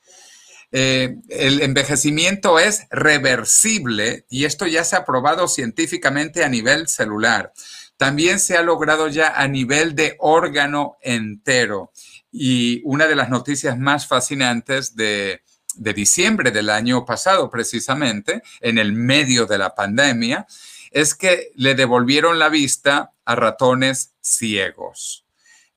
Eh, 0.72 1.18
el 1.30 1.62
envejecimiento 1.62 2.60
es 2.60 2.88
reversible 2.90 4.26
y 4.30 4.46
esto 4.46 4.68
ya 4.68 4.84
se 4.84 4.96
ha 4.96 5.06
probado 5.06 5.48
científicamente 5.48 6.44
a 6.44 6.50
nivel 6.50 6.88
celular. 6.88 7.54
También 7.98 8.40
se 8.40 8.58
ha 8.58 8.62
logrado 8.62 9.08
ya 9.08 9.30
a 9.30 9.48
nivel 9.48 9.96
de 9.96 10.16
órgano 10.20 10.98
entero. 11.02 11.92
Y 12.32 12.82
una 12.84 13.08
de 13.08 13.16
las 13.16 13.30
noticias 13.30 13.78
más 13.78 14.08
fascinantes 14.08 14.96
de, 14.96 15.42
de 15.76 15.94
diciembre 15.94 16.52
del 16.52 16.70
año 16.70 17.06
pasado, 17.06 17.50
precisamente, 17.50 18.42
en 18.60 18.78
el 18.78 18.94
medio 18.94 19.46
de 19.46 19.58
la 19.58 19.76
pandemia, 19.76 20.46
es 20.92 21.16
que 21.16 21.52
le 21.56 21.76
devolvieron 21.76 22.40
la 22.40 22.50
vista 22.50 23.14
a 23.26 23.36
ratones 23.36 24.14
ciegos, 24.22 25.25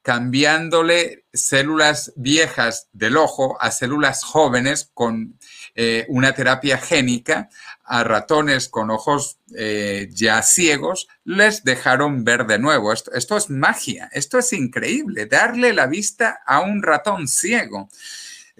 cambiándole 0.08 1.26
células 1.34 2.14
viejas 2.16 2.88
del 2.94 3.18
ojo 3.18 3.58
a 3.60 3.70
células 3.70 4.24
jóvenes 4.24 4.90
con 4.94 5.38
eh, 5.74 6.06
una 6.08 6.32
terapia 6.32 6.78
génica 6.78 7.50
a 7.84 8.04
ratones 8.04 8.70
con 8.70 8.90
ojos 8.90 9.36
eh, 9.54 10.08
ya 10.10 10.40
ciegos, 10.40 11.08
les 11.24 11.62
dejaron 11.62 12.24
ver 12.24 12.46
de 12.46 12.58
nuevo. 12.58 12.90
Esto, 12.90 13.12
esto 13.12 13.36
es 13.36 13.50
magia, 13.50 14.08
esto 14.14 14.38
es 14.38 14.50
increíble, 14.54 15.26
darle 15.26 15.74
la 15.74 15.86
vista 15.86 16.40
a 16.46 16.60
un 16.60 16.82
ratón 16.82 17.28
ciego. 17.28 17.90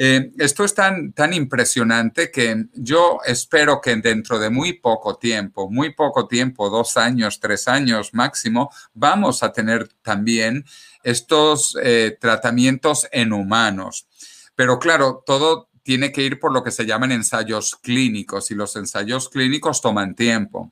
Eh, 0.00 0.30
esto 0.38 0.64
es 0.64 0.74
tan, 0.74 1.12
tan 1.12 1.34
impresionante 1.34 2.30
que 2.30 2.66
yo 2.72 3.18
espero 3.26 3.80
que 3.80 3.96
dentro 3.96 4.38
de 4.38 4.48
muy 4.48 4.74
poco 4.74 5.16
tiempo, 5.16 5.68
muy 5.68 5.92
poco 5.92 6.28
tiempo, 6.28 6.70
dos 6.70 6.96
años, 6.96 7.40
tres 7.40 7.66
años 7.66 8.14
máximo, 8.14 8.70
vamos 8.94 9.42
a 9.42 9.52
tener 9.52 9.88
también 10.02 10.64
estos 11.02 11.76
eh, 11.82 12.16
tratamientos 12.20 13.08
en 13.10 13.32
humanos. 13.32 14.06
Pero 14.54 14.78
claro, 14.78 15.24
todo 15.26 15.68
tiene 15.82 16.12
que 16.12 16.22
ir 16.22 16.38
por 16.38 16.52
lo 16.52 16.62
que 16.62 16.70
se 16.70 16.86
llaman 16.86 17.10
ensayos 17.10 17.74
clínicos 17.74 18.52
y 18.52 18.54
los 18.54 18.76
ensayos 18.76 19.28
clínicos 19.28 19.80
toman 19.80 20.14
tiempo, 20.14 20.70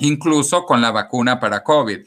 incluso 0.00 0.66
con 0.66 0.82
la 0.82 0.90
vacuna 0.90 1.40
para 1.40 1.64
COVID. 1.64 2.00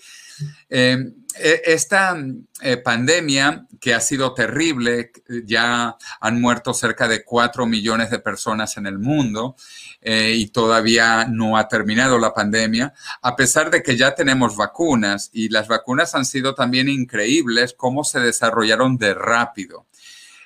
Eh, 0.70 1.14
esta 1.36 2.18
eh, 2.62 2.78
pandemia 2.78 3.68
que 3.80 3.94
ha 3.94 4.00
sido 4.00 4.34
terrible, 4.34 5.12
ya 5.46 5.98
han 6.20 6.40
muerto 6.40 6.74
cerca 6.74 7.08
de 7.08 7.24
4 7.24 7.66
millones 7.66 8.10
de 8.10 8.20
personas 8.20 8.78
en 8.78 8.86
el 8.86 9.00
mundo 9.00 9.56
eh, 10.02 10.34
y 10.36 10.48
todavía 10.48 11.26
no 11.26 11.58
ha 11.58 11.68
terminado 11.68 12.20
la 12.20 12.34
pandemia, 12.34 12.94
a 13.22 13.36
pesar 13.36 13.72
de 13.72 13.84
que 13.84 13.98
ya 13.98 14.16
tenemos 14.16 14.56
vacunas 14.56 15.30
y 15.34 15.50
las 15.50 15.68
vacunas 15.68 16.16
han 16.16 16.26
sido 16.26 16.56
también 16.56 16.88
increíbles 16.88 17.74
cómo 17.76 18.04
se 18.04 18.20
desarrollaron 18.20 18.98
de 18.98 19.14
rápido. 19.14 19.88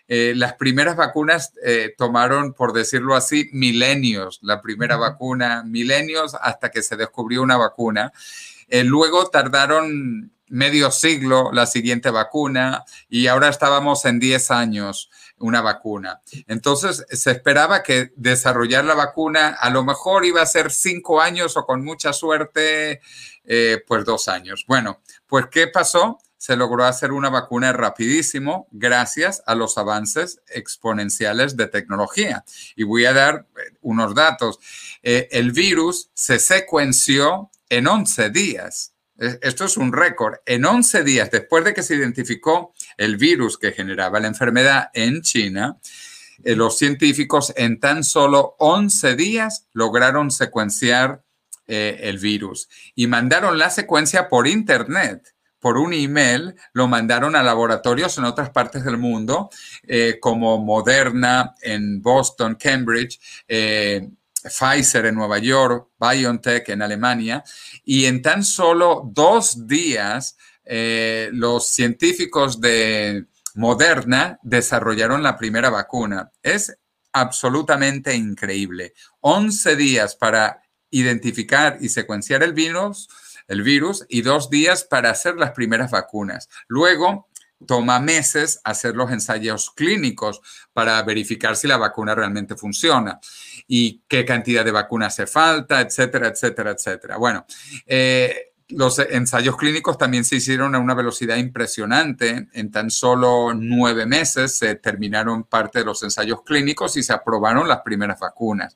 las 0.08 0.54
primeras 0.54 0.96
vacunas 0.96 1.52
tomaron, 1.98 2.54
por 2.54 2.72
decirlo 2.72 3.14
así, 3.16 3.50
milenios, 3.52 4.40
la 4.42 4.62
primera 4.62 4.96
vacuna, 4.96 5.64
milenios 5.64 6.34
hasta 6.42 6.72
que 6.72 6.82
se 6.82 6.96
descubrió 6.96 7.42
una 7.42 7.58
vacuna. 7.58 8.14
luego 8.70 9.28
tardaron 9.28 10.32
medio 10.50 10.92
siglo 10.92 11.52
la 11.52 11.66
siguiente 11.66 12.10
vacuna 12.10 12.84
y 13.10 13.28
ahora 13.28 13.50
estábamos 13.50 14.06
en 14.06 14.20
10 14.20 14.52
años 14.52 15.10
una 15.40 15.62
vacuna. 15.62 16.22
Entonces 16.48 17.06
se 17.10 17.32
esperaba 17.32 17.84
que 17.84 18.12
desarrollar 18.16 18.86
la 18.86 18.96
vacuna 18.96 19.50
a 19.50 19.70
lo 19.70 19.84
mejor 19.84 20.26
iba 20.26 20.42
a 20.42 20.46
ser 20.46 20.72
cinco 20.72 21.22
años 21.22 21.58
o 21.58 21.66
con 21.66 21.84
mucha 21.84 22.14
suerte, 22.14 23.02
eh, 23.44 23.84
pues 23.88 24.06
dos 24.06 24.28
años. 24.28 24.66
Bueno, 24.68 25.02
pues 25.28 25.48
¿qué 25.52 25.68
pasó? 25.68 26.20
Se 26.38 26.56
logró 26.56 26.86
hacer 26.86 27.12
una 27.12 27.30
vacuna 27.30 27.74
rapidísimo 27.74 28.68
gracias 28.72 29.42
a 29.46 29.56
los 29.56 29.78
avances 29.78 30.42
exponenciales 30.48 31.58
de 31.58 31.68
tecnología. 31.68 32.44
Y 32.76 32.84
voy 32.84 33.06
a 33.06 33.14
dar 33.14 33.48
eh, 33.58 33.76
unos 33.82 34.16
datos. 34.16 34.60
Eh, 35.04 35.28
el 35.32 35.52
virus 35.52 36.10
se 36.14 36.40
secuenció 36.40 37.50
en 37.70 37.88
11 37.88 38.30
días. 38.30 38.94
Esto 39.18 39.66
es 39.66 39.78
un 39.78 39.94
récord. 39.94 40.36
En 40.46 40.66
11 40.66 41.04
días 41.04 41.32
después 41.32 41.66
de 41.66 41.74
que 41.74 41.84
se 41.84 41.96
identificó 41.96 42.74
el 42.98 43.18
virus 43.18 43.58
que 43.58 43.72
generaba 43.72 44.20
la 44.20 44.28
enfermedad 44.28 44.90
en 44.94 45.22
China, 45.22 45.78
eh, 46.44 46.56
los 46.56 46.78
científicos 46.78 47.52
en 47.56 47.80
tan 47.80 48.04
solo 48.04 48.56
11 48.60 49.16
días 49.16 49.68
lograron 49.74 50.30
secuenciar 50.30 51.24
eh, 51.66 52.00
el 52.04 52.20
virus 52.20 52.70
y 52.96 53.08
mandaron 53.08 53.58
la 53.58 53.70
secuencia 53.70 54.30
por 54.30 54.48
Internet 54.48 55.34
por 55.60 55.80
un 55.80 55.92
email, 55.92 56.56
lo 56.74 56.88
mandaron 56.88 57.36
a 57.36 57.42
laboratorios 57.42 58.18
en 58.20 58.26
otras 58.26 58.52
partes 58.52 58.86
del 58.86 58.98
mundo, 58.98 59.50
eh, 59.88 60.20
como 60.22 60.60
Moderna 60.60 61.56
en 61.62 62.00
Boston, 62.02 62.56
Cambridge, 62.56 63.20
Pfizer 64.44 65.06
en 65.06 65.16
Nueva 65.16 65.40
York, 65.40 65.90
BioNTech 66.00 66.70
en 66.70 66.82
Alemania, 66.82 67.44
y 67.84 68.06
en 68.06 68.22
tan 68.22 68.44
solo 68.44 69.10
dos 69.14 69.68
días 69.68 70.38
eh, 70.66 71.30
los 71.34 71.68
científicos 71.68 72.60
de 72.60 73.26
Moderna 73.56 74.40
desarrollaron 74.44 75.24
la 75.24 75.38
primera 75.38 75.70
vacuna. 75.70 76.32
Es 76.44 76.78
absolutamente 77.12 78.14
increíble. 78.14 78.94
11 79.22 79.76
días 79.76 80.16
para 80.16 80.62
identificar 80.90 81.78
y 81.82 81.90
secuenciar 81.90 82.44
el 82.44 82.54
virus, 82.54 83.10
el 83.48 83.64
virus 83.64 84.06
y 84.10 84.22
dos 84.22 84.50
días 84.50 84.84
para 84.84 85.10
hacer 85.10 85.36
las 85.36 85.52
primeras 85.52 85.92
vacunas. 85.92 86.50
Luego, 86.68 87.30
toma 87.66 88.00
meses 88.00 88.62
hacer 88.64 88.96
los 88.96 89.12
ensayos 89.12 89.72
clínicos 89.72 90.42
para 90.74 91.02
verificar 91.04 91.56
si 91.56 91.68
la 91.68 91.78
vacuna 91.78 92.14
realmente 92.14 92.56
funciona 92.56 93.20
y 93.68 94.04
qué 94.08 94.26
cantidad 94.26 94.64
de 94.64 94.72
vacuna 94.72 95.08
hace 95.08 95.28
falta, 95.28 95.82
etcétera, 95.82 96.28
etcétera, 96.28 96.72
etcétera. 96.72 97.18
Bueno, 97.18 97.46
eh, 97.86 98.54
los 98.70 99.00
ensayos 99.00 99.56
clínicos 99.56 99.98
también 99.98 100.26
se 100.26 100.36
hicieron 100.36 100.76
a 100.76 100.80
una 100.80 100.94
velocidad 100.94 101.38
impresionante. 101.38 102.50
En 102.52 102.70
tan 102.70 102.92
solo 102.92 103.54
nueve 103.54 104.06
meses 104.06 104.58
se 104.58 104.76
terminaron 104.76 105.46
parte 105.46 105.80
de 105.80 105.86
los 105.86 106.04
ensayos 106.04 106.42
clínicos 106.44 106.98
y 106.98 107.04
se 107.04 107.14
aprobaron 107.14 107.68
las 107.68 107.82
primeras 107.82 108.20
vacunas. 108.20 108.76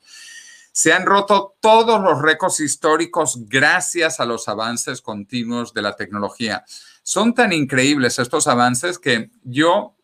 Se 0.72 0.94
han 0.94 1.04
roto 1.04 1.56
todos 1.60 2.00
los 2.00 2.22
récords 2.22 2.60
históricos 2.60 3.46
gracias 3.46 4.20
a 4.20 4.24
los 4.24 4.48
avances 4.48 5.02
continuos 5.02 5.74
de 5.74 5.82
la 5.82 5.94
tecnología. 5.94 6.64
Son 7.02 7.34
tan 7.34 7.52
increíbles 7.52 8.18
estos 8.18 8.46
avances 8.46 8.98
que 8.98 9.30
yo 9.42 9.96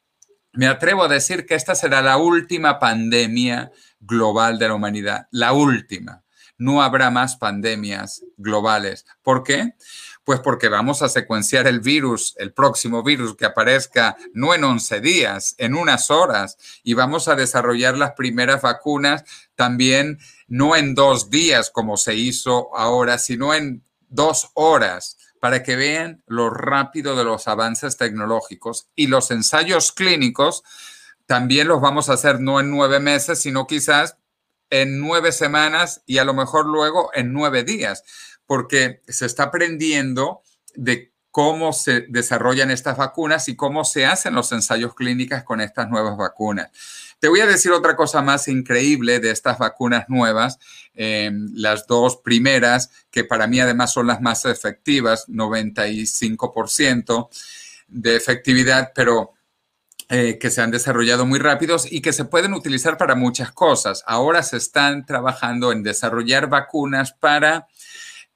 me 0.53 0.67
atrevo 0.67 1.05
a 1.05 1.09
decir 1.09 1.47
que 1.47 1.55
esta 1.55 1.75
será 1.75 2.03
la 2.03 2.17
última 2.17 2.79
pandemia 2.81 3.71
global 4.01 4.59
de 4.59 4.69
la 4.69 4.75
humanidad, 4.75 5.29
la 5.31 5.53
última. 5.53 6.25
No 6.57 6.83
habrá 6.83 7.11
más 7.11 7.37
pandemias 7.37 8.25
globales. 8.37 9.07
¿Por 9.23 9.45
qué? 9.45 9.75
Pues 10.25 10.41
porque 10.41 10.69
vamos 10.69 11.03
a 11.03 11.09
secuenciar 11.09 11.69
el 11.69 11.79
virus, 11.79 12.35
el 12.39 12.53
próximo 12.53 13.05
virus 13.05 13.37
que 13.37 13.45
aparezca 13.45 14.17
no 14.35 14.53
en 14.53 14.65
11 14.65 15.01
días, 15.01 15.55
en 15.59 15.77
unas 15.77 16.11
horas, 16.11 16.57
y 16.83 16.95
vamos 16.95 17.29
a 17.29 17.37
desarrollar 17.37 17.97
las 17.97 18.13
primeras 18.13 18.61
vacunas 18.61 19.23
también 19.55 20.19
no 20.49 20.75
en 20.75 20.97
dos 20.97 21.31
días 21.31 21.71
como 21.71 21.97
se 21.97 22.17
hizo 22.17 22.77
ahora, 22.77 23.19
sino 23.19 23.55
en 23.55 23.85
dos 24.09 24.51
horas 24.55 25.17
para 25.41 25.63
que 25.63 25.77
vean 25.77 26.23
lo 26.27 26.51
rápido 26.51 27.17
de 27.17 27.25
los 27.25 27.49
avances 27.49 27.97
tecnológicos 27.97 28.89
y 28.95 29.07
los 29.07 29.31
ensayos 29.31 29.93
clínicos 29.93 30.63
también 31.27 31.69
los 31.69 31.81
vamos 31.81 32.09
a 32.09 32.15
hacer 32.15 32.41
no 32.41 32.59
en 32.59 32.71
nueve 32.71 33.01
meses, 33.01 33.41
sino 33.41 33.67
quizás 33.67 34.17
en 34.71 34.99
nueve 34.99 35.31
semanas 35.33 36.03
y 36.07 36.19
a 36.19 36.25
lo 36.25 36.33
mejor 36.33 36.67
luego 36.67 37.11
en 37.15 37.33
nueve 37.33 37.65
días, 37.65 38.03
porque 38.47 39.03
se 39.07 39.27
está 39.27 39.45
aprendiendo 39.45 40.43
de 40.75 41.13
cómo 41.31 41.73
se 41.73 42.07
desarrollan 42.09 42.71
estas 42.71 42.97
vacunas 42.97 43.49
y 43.49 43.57
cómo 43.57 43.85
se 43.85 44.07
hacen 44.07 44.35
los 44.35 44.53
ensayos 44.53 44.95
clínicos 44.95 45.43
con 45.43 45.61
estas 45.61 45.89
nuevas 45.89 46.17
vacunas. 46.17 46.71
Te 47.19 47.29
voy 47.29 47.41
a 47.41 47.47
decir 47.47 47.73
otra 47.73 47.97
cosa 47.97 48.23
más 48.23 48.49
increíble 48.49 49.19
de 49.19 49.31
estas 49.31 49.59
vacunas 49.59 50.09
nuevas, 50.09 50.59
em, 50.95 51.49
las 51.55 51.87
dos 51.87 52.19
primeras, 52.19 52.91
que 53.11 53.25
para 53.25 53.47
mí 53.47 53.61
además 53.61 53.93
son 53.93 54.07
las 54.07 54.21
más 54.21 54.45
efectivas, 54.45 55.25
95% 55.29 57.31
de 57.89 58.17
efectividad, 58.17 58.93
pero 58.95 59.33
eh, 60.11 60.39
que 60.39 60.51
se 60.51 60.63
han 60.63 60.71
desarrollado 60.71 61.27
muy 61.27 61.39
rápidos 61.39 61.87
y 61.91 62.01
que 62.01 62.15
se 62.15 62.25
pueden 62.25 62.55
utilizar 62.55 62.97
para 62.97 63.15
muchas 63.15 63.53
cosas. 63.53 64.03
Ahora 64.07 64.43
se 64.43 64.57
están 64.57 65.05
trabajando 65.05 65.71
en 65.71 65.83
desarrollar 65.83 66.49
vacunas 66.49 67.13
para 67.13 67.69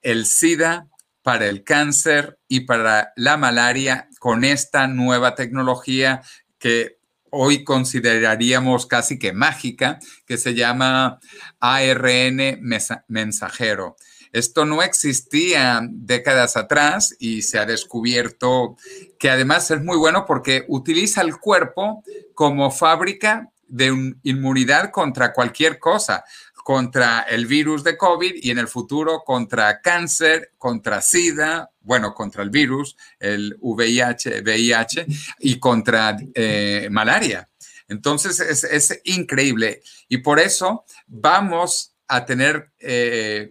el 0.02 0.26
SIDA, 0.26 0.88
para 1.22 1.46
el 1.46 1.64
cáncer 1.64 2.38
y 2.48 2.60
para 2.60 3.12
la 3.16 3.36
malaria 3.36 4.08
con 4.18 4.44
esta 4.44 4.86
nueva 4.86 5.34
tecnología 5.34 6.22
que 6.58 6.98
hoy 7.32 7.64
consideraríamos 7.64 8.86
casi 8.86 9.18
que 9.18 9.32
mágica, 9.32 9.98
que 10.26 10.36
se 10.36 10.54
llama 10.54 11.18
ARN 11.60 12.60
mensajero. 13.08 13.96
Esto 14.32 14.64
no 14.64 14.82
existía 14.82 15.80
décadas 15.90 16.56
atrás 16.56 17.16
y 17.18 17.42
se 17.42 17.58
ha 17.58 17.66
descubierto 17.66 18.76
que 19.18 19.30
además 19.30 19.70
es 19.70 19.82
muy 19.82 19.96
bueno 19.96 20.24
porque 20.26 20.64
utiliza 20.68 21.22
el 21.22 21.38
cuerpo 21.38 22.02
como 22.34 22.70
fábrica 22.70 23.50
de 23.66 24.14
inmunidad 24.22 24.90
contra 24.90 25.32
cualquier 25.32 25.78
cosa, 25.78 26.24
contra 26.62 27.22
el 27.22 27.46
virus 27.46 27.82
de 27.82 27.96
COVID 27.96 28.34
y 28.42 28.50
en 28.50 28.58
el 28.58 28.68
futuro 28.68 29.22
contra 29.24 29.80
cáncer, 29.80 30.52
contra 30.58 31.00
SIDA, 31.00 31.70
bueno, 31.80 32.14
contra 32.14 32.42
el 32.42 32.50
virus, 32.50 32.96
el 33.18 33.56
VIH, 33.60 34.42
VIH 34.42 35.06
y 35.40 35.58
contra 35.58 36.16
eh, 36.34 36.88
malaria. 36.90 37.48
Entonces 37.88 38.40
es, 38.40 39.00
increíble 39.04 39.82
y 40.08 40.18
por 40.18 40.38
eso 40.38 40.84
vamos 41.06 41.94
a 42.08 42.24
tener 42.24 42.70
eh, 42.78 43.50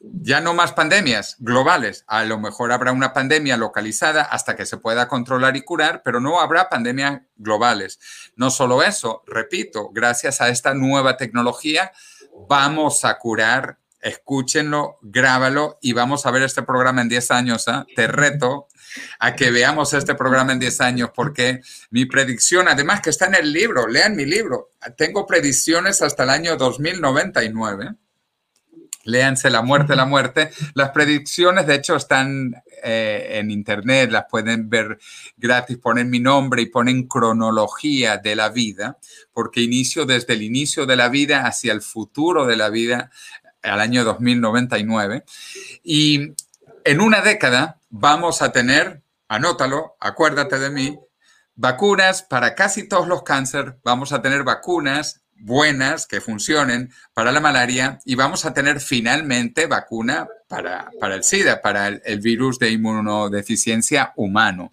ya 0.00 0.40
no 0.40 0.54
más 0.54 0.72
pandemias 0.72 1.36
globales. 1.38 2.04
A 2.06 2.24
lo 2.24 2.38
mejor 2.38 2.72
habrá 2.72 2.92
una 2.92 3.12
pandemia 3.12 3.56
localizada 3.56 4.22
hasta 4.22 4.56
que 4.56 4.66
se 4.66 4.76
pueda 4.76 5.08
controlar 5.08 5.56
y 5.56 5.62
curar, 5.62 6.02
pero 6.04 6.20
no 6.20 6.40
habrá 6.40 6.68
pandemias 6.68 7.22
globales. 7.36 7.98
No 8.36 8.50
solo 8.50 8.82
eso, 8.82 9.22
repito, 9.26 9.90
gracias 9.92 10.40
a 10.40 10.48
esta 10.48 10.74
nueva 10.74 11.16
tecnología 11.16 11.92
vamos 12.48 13.04
a 13.04 13.18
curar. 13.18 13.78
Escúchenlo, 14.00 14.98
grábalo 15.00 15.78
y 15.80 15.94
vamos 15.94 16.26
a 16.26 16.30
ver 16.30 16.42
este 16.42 16.62
programa 16.62 17.00
en 17.00 17.08
10 17.08 17.30
años. 17.30 17.68
¿ah? 17.68 17.86
Te 17.96 18.06
reto 18.06 18.68
a 19.18 19.34
que 19.34 19.50
veamos 19.50 19.94
este 19.94 20.14
programa 20.14 20.52
en 20.52 20.58
10 20.58 20.80
años, 20.82 21.10
porque 21.14 21.62
mi 21.90 22.04
predicción, 22.04 22.68
además 22.68 23.00
que 23.00 23.10
está 23.10 23.26
en 23.26 23.36
el 23.36 23.52
libro, 23.52 23.86
lean 23.88 24.14
mi 24.14 24.26
libro, 24.26 24.72
tengo 24.96 25.26
predicciones 25.26 26.02
hasta 26.02 26.24
el 26.24 26.30
año 26.30 26.56
2099 26.56 27.94
Léanse 29.04 29.50
La 29.50 29.62
muerte, 29.62 29.96
la 29.96 30.06
muerte. 30.06 30.50
Las 30.74 30.90
predicciones, 30.90 31.66
de 31.66 31.74
hecho, 31.74 31.96
están 31.96 32.54
eh, 32.82 33.38
en 33.38 33.50
internet, 33.50 34.10
las 34.10 34.24
pueden 34.30 34.68
ver 34.68 34.98
gratis, 35.36 35.78
ponen 35.78 36.10
mi 36.10 36.20
nombre 36.20 36.62
y 36.62 36.66
ponen 36.66 37.06
cronología 37.06 38.18
de 38.18 38.36
la 38.36 38.48
vida, 38.48 38.98
porque 39.32 39.60
inicio 39.60 40.06
desde 40.06 40.34
el 40.34 40.42
inicio 40.42 40.86
de 40.86 40.96
la 40.96 41.08
vida 41.08 41.46
hacia 41.46 41.72
el 41.72 41.82
futuro 41.82 42.46
de 42.46 42.56
la 42.56 42.70
vida 42.70 43.10
al 43.62 43.80
año 43.80 44.04
2099. 44.04 45.24
Y 45.82 46.34
en 46.84 47.00
una 47.00 47.20
década 47.20 47.80
vamos 47.90 48.42
a 48.42 48.52
tener, 48.52 49.02
anótalo, 49.28 49.96
acuérdate 50.00 50.58
de 50.58 50.70
mí, 50.70 50.98
vacunas 51.54 52.22
para 52.22 52.54
casi 52.54 52.88
todos 52.88 53.08
los 53.08 53.22
cánceres, 53.22 53.74
vamos 53.82 54.12
a 54.12 54.20
tener 54.20 54.44
vacunas 54.44 55.23
buenas 55.36 56.06
que 56.06 56.20
funcionen 56.20 56.92
para 57.12 57.32
la 57.32 57.40
malaria 57.40 57.98
y 58.04 58.14
vamos 58.14 58.44
a 58.44 58.54
tener 58.54 58.80
finalmente 58.80 59.66
vacuna 59.66 60.28
para, 60.48 60.90
para 61.00 61.16
el 61.16 61.24
SIDA, 61.24 61.60
para 61.60 61.88
el, 61.88 62.20
virus 62.20 62.58
de 62.58 62.70
inmunodeficiencia 62.70 64.12
humano. 64.16 64.72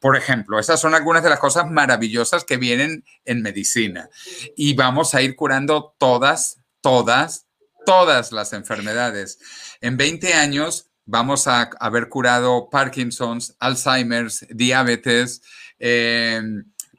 Por 0.00 0.16
ejemplo, 0.16 0.58
esas 0.58 0.80
son 0.80 0.94
algunas 0.94 1.22
de 1.22 1.30
las 1.30 1.38
cosas 1.38 1.70
maravillosas 1.70 2.44
que 2.44 2.56
vienen 2.56 3.04
en 3.24 3.42
medicina 3.42 4.08
y 4.56 4.74
vamos 4.74 5.14
a 5.14 5.22
ir 5.22 5.36
curando 5.36 5.94
todas, 5.98 6.58
todas, 6.80 7.46
todas 7.84 8.32
las 8.32 8.52
enfermedades. 8.52 9.38
En 9.80 9.96
20 9.96 10.34
años 10.34 10.88
vamos 11.04 11.46
a 11.46 11.70
haber 11.80 12.08
curado 12.08 12.68
Parkinson's, 12.70 13.56
Alzheimer's, 13.58 14.46
diabetes, 14.50 15.42
eh, 15.78 16.42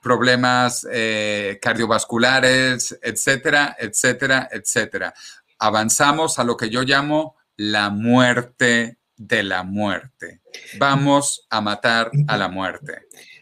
problemas 0.02 0.88
eh, 0.92 1.60
cardiovasculares, 1.62 2.98
etcétera, 3.02 3.76
etcétera, 3.80 4.50
etcétera. 4.52 5.14
Avanzamos 5.60 6.40
a 6.40 6.44
lo 6.44 6.56
que 6.56 6.70
yo 6.70 6.84
llamo 6.84 7.36
la 7.58 7.90
muerte 7.90 8.98
de 9.18 9.44
la 9.44 9.64
muerte. 9.64 10.42
Vamos 10.78 11.46
a 11.50 11.60
matar 11.62 12.10
a 12.28 12.38
la 12.38 12.48
muerte. 12.48 13.00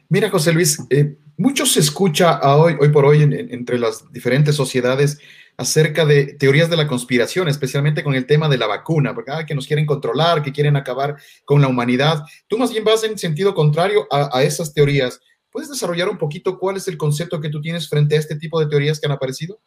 Mira, 0.09 0.29
José 0.29 0.51
Luis, 0.51 0.79
eh, 0.89 1.17
mucho 1.37 1.65
se 1.67 1.79
escucha 1.79 2.39
hoy, 2.55 2.75
hoy 2.79 2.89
por 2.89 3.05
hoy 3.05 3.21
entre 3.21 3.77
las 3.77 4.11
diferentes 4.11 4.55
sociedades 4.55 5.19
acerca 5.55 6.05
de 6.05 6.33
teorías 6.33 6.69
de 6.69 6.77
la 6.77 6.87
conspiración, 6.87 7.47
especialmente 7.47 8.03
con 8.03 8.15
el 8.15 8.25
tema 8.25 8.49
de 8.49 8.57
la 8.57 8.67
vacuna, 8.67 9.13
porque 9.13 9.31
ah, 9.31 9.45
que 9.45 9.55
nos 9.55 9.67
quieren 9.67 9.85
controlar, 9.85 10.41
que 10.41 10.51
quieren 10.51 10.75
acabar 10.75 11.15
con 11.45 11.61
la 11.61 11.67
humanidad. 11.67 12.23
Tú 12.47 12.57
más 12.57 12.71
bien 12.71 12.83
vas 12.83 13.03
en 13.03 13.17
sentido 13.17 13.53
contrario 13.53 14.07
a 14.11 14.41
esas 14.43 14.73
teorías. 14.73 15.19
¿Puedes 15.57 15.71
desarrollar 15.71 16.07
un 16.07 16.19
poquito 16.19 16.59
cuál 16.59 16.77
es 16.77 16.87
el 16.87 16.97
concepto 16.97 17.41
que 17.41 17.49
tú 17.49 17.59
tienes 17.59 17.89
frente 17.89 18.15
a 18.15 18.19
este 18.19 18.35
tipo 18.35 18.59
de 18.59 18.67
teorías 18.67 18.99
que 18.99 19.07
han 19.07 19.13
aparecido? 19.13 19.59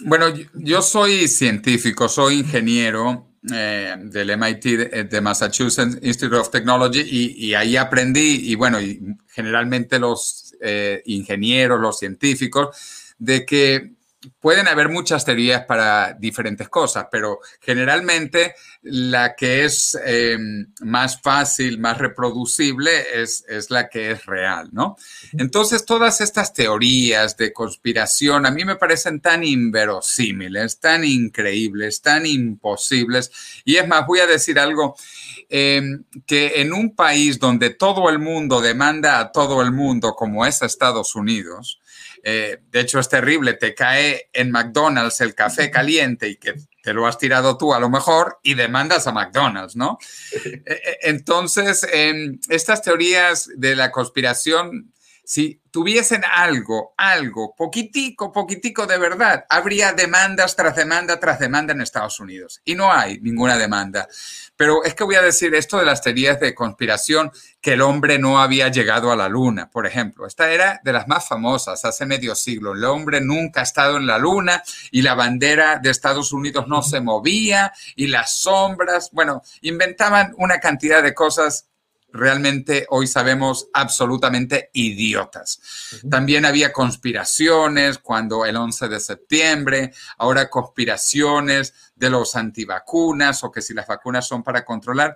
Bueno, 0.00 0.26
yo 0.52 0.82
soy 0.82 1.26
científico, 1.26 2.06
soy 2.06 2.40
ingeniero 2.40 3.30
eh, 3.50 3.96
del 3.98 4.36
MIT 4.36 4.64
de, 5.08 5.20
Massachusetts 5.22 5.96
Institute 6.02 6.36
of 6.36 6.50
Technology 6.50 7.00
y, 7.00 7.54
ahí 7.54 7.78
aprendí, 7.78 8.50
y 8.50 8.54
bueno, 8.54 8.78
y 8.82 9.00
generalmente 9.28 9.98
los 9.98 10.54
eh, 10.60 11.02
ingenieros, 11.06 11.80
los 11.80 11.98
científicos, 11.98 13.14
de 13.18 13.46
que 13.46 13.94
pueden 14.38 14.68
haber 14.68 14.90
muchas 14.90 15.24
teorías 15.24 15.64
para 15.64 16.12
diferentes 16.12 16.68
cosas, 16.68 17.06
pero 17.10 17.40
generalmente 17.60 18.54
la 18.82 19.34
que 19.34 19.64
es 19.64 19.98
em, 20.04 20.72
más 20.80 21.20
fácil, 21.20 21.78
más 21.78 21.98
reproducible 21.98 22.90
es, 23.14 23.44
es, 23.48 23.70
la 23.70 23.88
que 23.88 24.10
es 24.10 24.26
real, 24.26 24.68
¿no? 24.72 24.96
Entonces, 25.32 25.84
todas 25.84 26.20
estas 26.20 26.52
teorías 26.52 27.36
de 27.36 27.52
conspiración 27.52 28.44
a 28.44 28.50
mí 28.50 28.64
me 28.64 28.76
parecen 28.76 29.20
tan 29.20 29.42
inverosímiles, 29.42 30.80
tan 30.80 31.04
increíbles, 31.04 32.02
tan 32.02 32.26
imposibles. 32.26 33.30
Y 33.64 33.76
es 33.76 33.88
más, 33.88 34.06
voy 34.06 34.20
a 34.20 34.26
decir 34.26 34.58
algo, 34.58 34.96
em, 35.48 36.04
que 36.26 36.60
en 36.60 36.72
un 36.72 36.94
país 36.94 37.38
donde 37.38 37.70
todo 37.70 38.10
el 38.10 38.18
mundo 38.18 38.60
demanda 38.60 39.18
a 39.18 39.32
todo 39.32 39.62
el 39.62 39.72
mundo, 39.72 40.14
como 40.14 40.44
es 40.44 40.60
Estados 40.62 41.14
Unidos, 41.14 41.80
eh, 42.22 42.58
de 42.70 42.80
hecho, 42.80 42.98
es 42.98 43.08
terrible, 43.08 43.54
te 43.54 43.74
cae 43.74 44.28
en 44.32 44.50
McDonald's 44.50 45.20
el 45.20 45.34
café 45.34 45.70
caliente 45.70 46.28
y 46.28 46.36
que 46.36 46.54
te 46.82 46.92
lo 46.92 47.06
has 47.06 47.18
tirado 47.18 47.56
tú 47.56 47.74
a 47.74 47.80
lo 47.80 47.90
mejor 47.90 48.38
y 48.42 48.54
demandas 48.54 49.06
a 49.06 49.12
McDonald's, 49.12 49.76
¿no? 49.76 49.98
Eh, 50.44 50.62
eh, 50.66 50.98
entonces, 51.02 51.86
estas 52.48 52.82
teorías 52.82 53.48
de 53.56 53.76
la 53.76 53.90
conspiración 53.90 54.92
si 55.30 55.62
tuviesen 55.70 56.22
algo, 56.28 56.92
algo, 56.96 57.54
poquitico, 57.56 58.32
poquitico 58.32 58.88
de 58.88 58.98
verdad, 58.98 59.44
habría 59.48 59.92
demandas 59.92 60.56
tras 60.56 60.74
demanda 60.74 61.20
tras 61.20 61.38
demanda 61.38 61.72
en 61.72 61.80
Estados 61.80 62.18
Unidos. 62.18 62.60
Y 62.64 62.74
no 62.74 62.92
hay 62.92 63.20
ninguna 63.20 63.56
demanda. 63.56 64.08
Pero 64.56 64.82
es 64.82 64.96
que 64.96 65.04
voy 65.04 65.14
a 65.14 65.22
decir 65.22 65.54
esto 65.54 65.78
de 65.78 65.84
las 65.84 66.02
teorías 66.02 66.40
de 66.40 66.52
conspiración, 66.52 67.30
que 67.60 67.74
el 67.74 67.80
hombre 67.80 68.18
no 68.18 68.40
había 68.40 68.70
llegado 68.70 69.12
a 69.12 69.16
la 69.16 69.28
luna, 69.28 69.70
por 69.70 69.86
ejemplo. 69.86 70.26
Esta 70.26 70.50
era 70.50 70.80
de 70.82 70.92
las 70.92 71.06
más 71.06 71.28
famosas 71.28 71.84
hace 71.84 72.06
medio 72.06 72.34
siglo. 72.34 72.72
El 72.72 72.82
hombre 72.82 73.20
nunca 73.20 73.60
ha 73.60 73.62
estado 73.62 73.98
en 73.98 74.08
la 74.08 74.18
luna 74.18 74.64
y 74.90 75.02
la 75.02 75.14
bandera 75.14 75.78
de 75.78 75.90
Estados 75.90 76.32
Unidos 76.32 76.66
no 76.66 76.82
se 76.82 77.00
movía 77.00 77.72
y 77.94 78.08
las 78.08 78.36
sombras, 78.36 79.10
bueno, 79.12 79.42
inventaban 79.60 80.34
una 80.38 80.58
cantidad 80.58 81.04
de 81.04 81.14
cosas 81.14 81.69
realmente 82.12 82.86
hoy 82.90 83.06
sabemos 83.06 83.68
absolutamente 83.72 84.70
idiotas. 84.72 85.60
También 86.08 86.44
había 86.44 86.72
conspiraciones 86.72 87.98
cuando 87.98 88.44
el 88.44 88.56
11 88.56 88.88
de 88.88 89.00
septiembre, 89.00 89.92
ahora 90.18 90.50
conspiraciones 90.50 91.74
de 92.00 92.08
los 92.08 92.34
antivacunas 92.34 93.44
o 93.44 93.52
que 93.52 93.60
si 93.60 93.74
las 93.74 93.86
vacunas 93.86 94.26
son 94.26 94.42
para 94.42 94.64
controlar. 94.64 95.14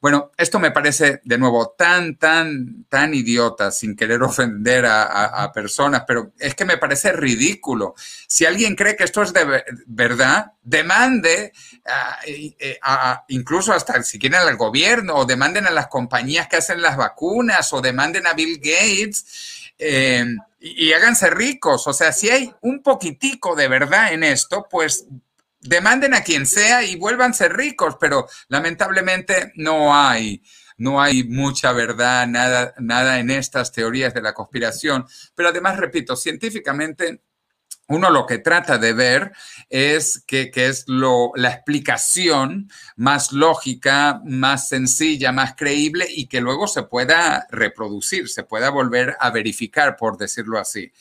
Bueno, 0.00 0.32
esto 0.36 0.58
me 0.58 0.72
parece 0.72 1.20
de 1.22 1.38
nuevo 1.38 1.74
tan, 1.78 2.16
tan, 2.16 2.86
tan 2.88 3.14
idiota, 3.14 3.70
sin 3.70 3.94
querer 3.94 4.20
ofender 4.20 4.84
a, 4.84 5.52
personas, 5.54 6.02
pero 6.06 6.32
es 6.38 6.56
que 6.56 6.64
me 6.64 6.76
parece 6.76 7.12
ridículo. 7.12 7.94
Si 8.26 8.44
alguien 8.44 8.74
cree 8.74 8.96
que 8.96 9.04
esto 9.04 9.22
es 9.22 9.32
de 9.32 9.64
verdad, 9.86 10.52
demande 10.60 11.52
incluso 13.28 13.72
hasta 13.72 14.02
si 14.02 14.18
quieren 14.18 14.40
al 14.40 14.56
gobierno 14.56 15.14
o 15.14 15.26
demanden 15.26 15.66
a 15.66 15.70
las 15.70 15.86
compañías 15.86 16.48
que 16.48 16.56
hacen 16.56 16.82
las 16.82 16.96
vacunas 16.96 17.72
o 17.72 17.80
demanden 17.80 18.26
a 18.26 18.32
Bill 18.32 18.56
Gates. 18.56 19.70
Eh, 19.78 20.24
y, 20.60 20.86
y 20.86 20.92
háganse 20.92 21.30
ricos. 21.30 21.86
O 21.86 21.92
sea, 21.92 22.12
si 22.12 22.30
hay 22.30 22.52
un 22.62 22.82
poquitico 22.82 23.54
de 23.54 23.68
verdad 23.68 24.12
en 24.12 24.24
esto, 24.24 24.66
pues 24.68 25.06
demanden 25.64 26.14
a 26.14 26.22
quien 26.22 26.46
sea 26.46 26.84
y 26.84 26.96
vuélvanse 26.96 27.48
ricos, 27.48 27.96
pero 27.98 28.28
lamentablemente 28.48 29.52
no 29.56 29.96
hay, 29.96 30.42
no 30.76 31.00
hay 31.00 31.24
mucha 31.24 31.72
verdad, 31.72 32.26
nada, 32.26 32.74
nada 32.78 33.18
en 33.18 33.30
estas 33.30 33.72
teorías 33.72 34.14
de 34.14 34.22
la 34.22 34.34
conspiración. 34.34 35.06
Pero 35.34 35.48
además, 35.48 35.78
repito, 35.78 36.16
científicamente 36.16 37.22
uno 37.88 38.10
lo 38.10 38.24
que 38.24 38.38
trata 38.38 38.78
de 38.78 38.94
ver 38.94 39.32
es 39.68 40.24
que, 40.26 40.50
es 40.54 40.84
lo, 40.86 41.32
la 41.34 41.50
explicación 41.50 42.70
más 42.96 43.32
lógica, 43.32 44.22
más 44.24 44.68
sencilla, 44.68 45.32
más 45.32 45.54
creíble 45.54 46.06
y 46.08 46.26
que 46.26 46.40
luego 46.40 46.66
se 46.66 46.84
pueda 46.84 47.46
reproducir, 47.50 48.28
se 48.28 48.44
pueda 48.44 48.70
volver 48.70 49.16
a 49.20 49.30
verificar, 49.30 49.96
por 49.96 50.16
decirlo 50.16 50.58
así. 50.58 50.92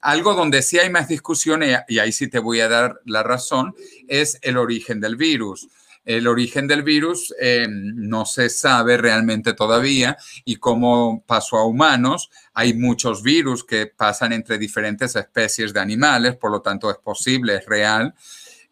Algo 0.00 0.34
donde 0.34 0.62
sí 0.62 0.78
hay 0.78 0.90
más 0.90 1.08
discusión, 1.08 1.62
y 1.88 1.98
ahí 1.98 2.12
sí 2.12 2.28
te 2.28 2.38
voy 2.38 2.60
a 2.60 2.68
dar 2.68 3.00
la 3.04 3.22
razón, 3.22 3.74
es 4.08 4.38
el 4.42 4.56
origen 4.56 5.00
del 5.00 5.16
virus. 5.16 5.68
El 6.06 6.28
origen 6.28 6.68
del 6.68 6.84
virus 6.84 7.34
eh, 7.40 7.66
no 7.68 8.26
se 8.26 8.48
sabe 8.48 8.96
realmente 8.96 9.54
todavía 9.54 10.16
y 10.44 10.54
como 10.54 11.24
pasó 11.26 11.56
a 11.56 11.66
humanos, 11.66 12.30
hay 12.54 12.74
muchos 12.74 13.24
virus 13.24 13.64
que 13.64 13.88
pasan 13.88 14.32
entre 14.32 14.56
diferentes 14.56 15.16
especies 15.16 15.72
de 15.72 15.80
animales, 15.80 16.36
por 16.36 16.52
lo 16.52 16.62
tanto 16.62 16.92
es 16.92 16.98
posible, 16.98 17.56
es 17.56 17.66
real. 17.66 18.14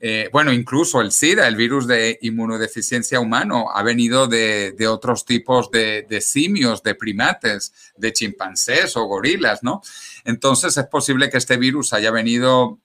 Eh, 0.07 0.29
bueno, 0.31 0.53
incluso 0.53 1.01
el 1.01 1.13
SIDA, 1.13 1.49
el 1.49 1.57
virus 1.57 1.87
de 1.87 2.19
inmunodeficiencia 2.21 3.21
humano, 3.21 3.71
ha 3.73 3.83
venido 3.83 4.27
de, 4.27 4.77
otros 4.87 5.25
tipos 5.25 5.71
de, 5.71 6.03
de, 6.07 6.21
simios, 6.21 6.83
de 6.83 6.95
primates, 6.95 7.73
de 7.97 8.13
chimpancés 8.13 8.99
o 8.99 9.07
gorilas, 9.07 9.63
¿no? 9.63 9.81
Entonces 10.27 10.77
es 10.77 10.87
posible 10.89 11.31
que 11.31 11.39
este 11.39 11.57
virus 11.57 11.95
haya 11.95 12.11
venido 12.11 12.81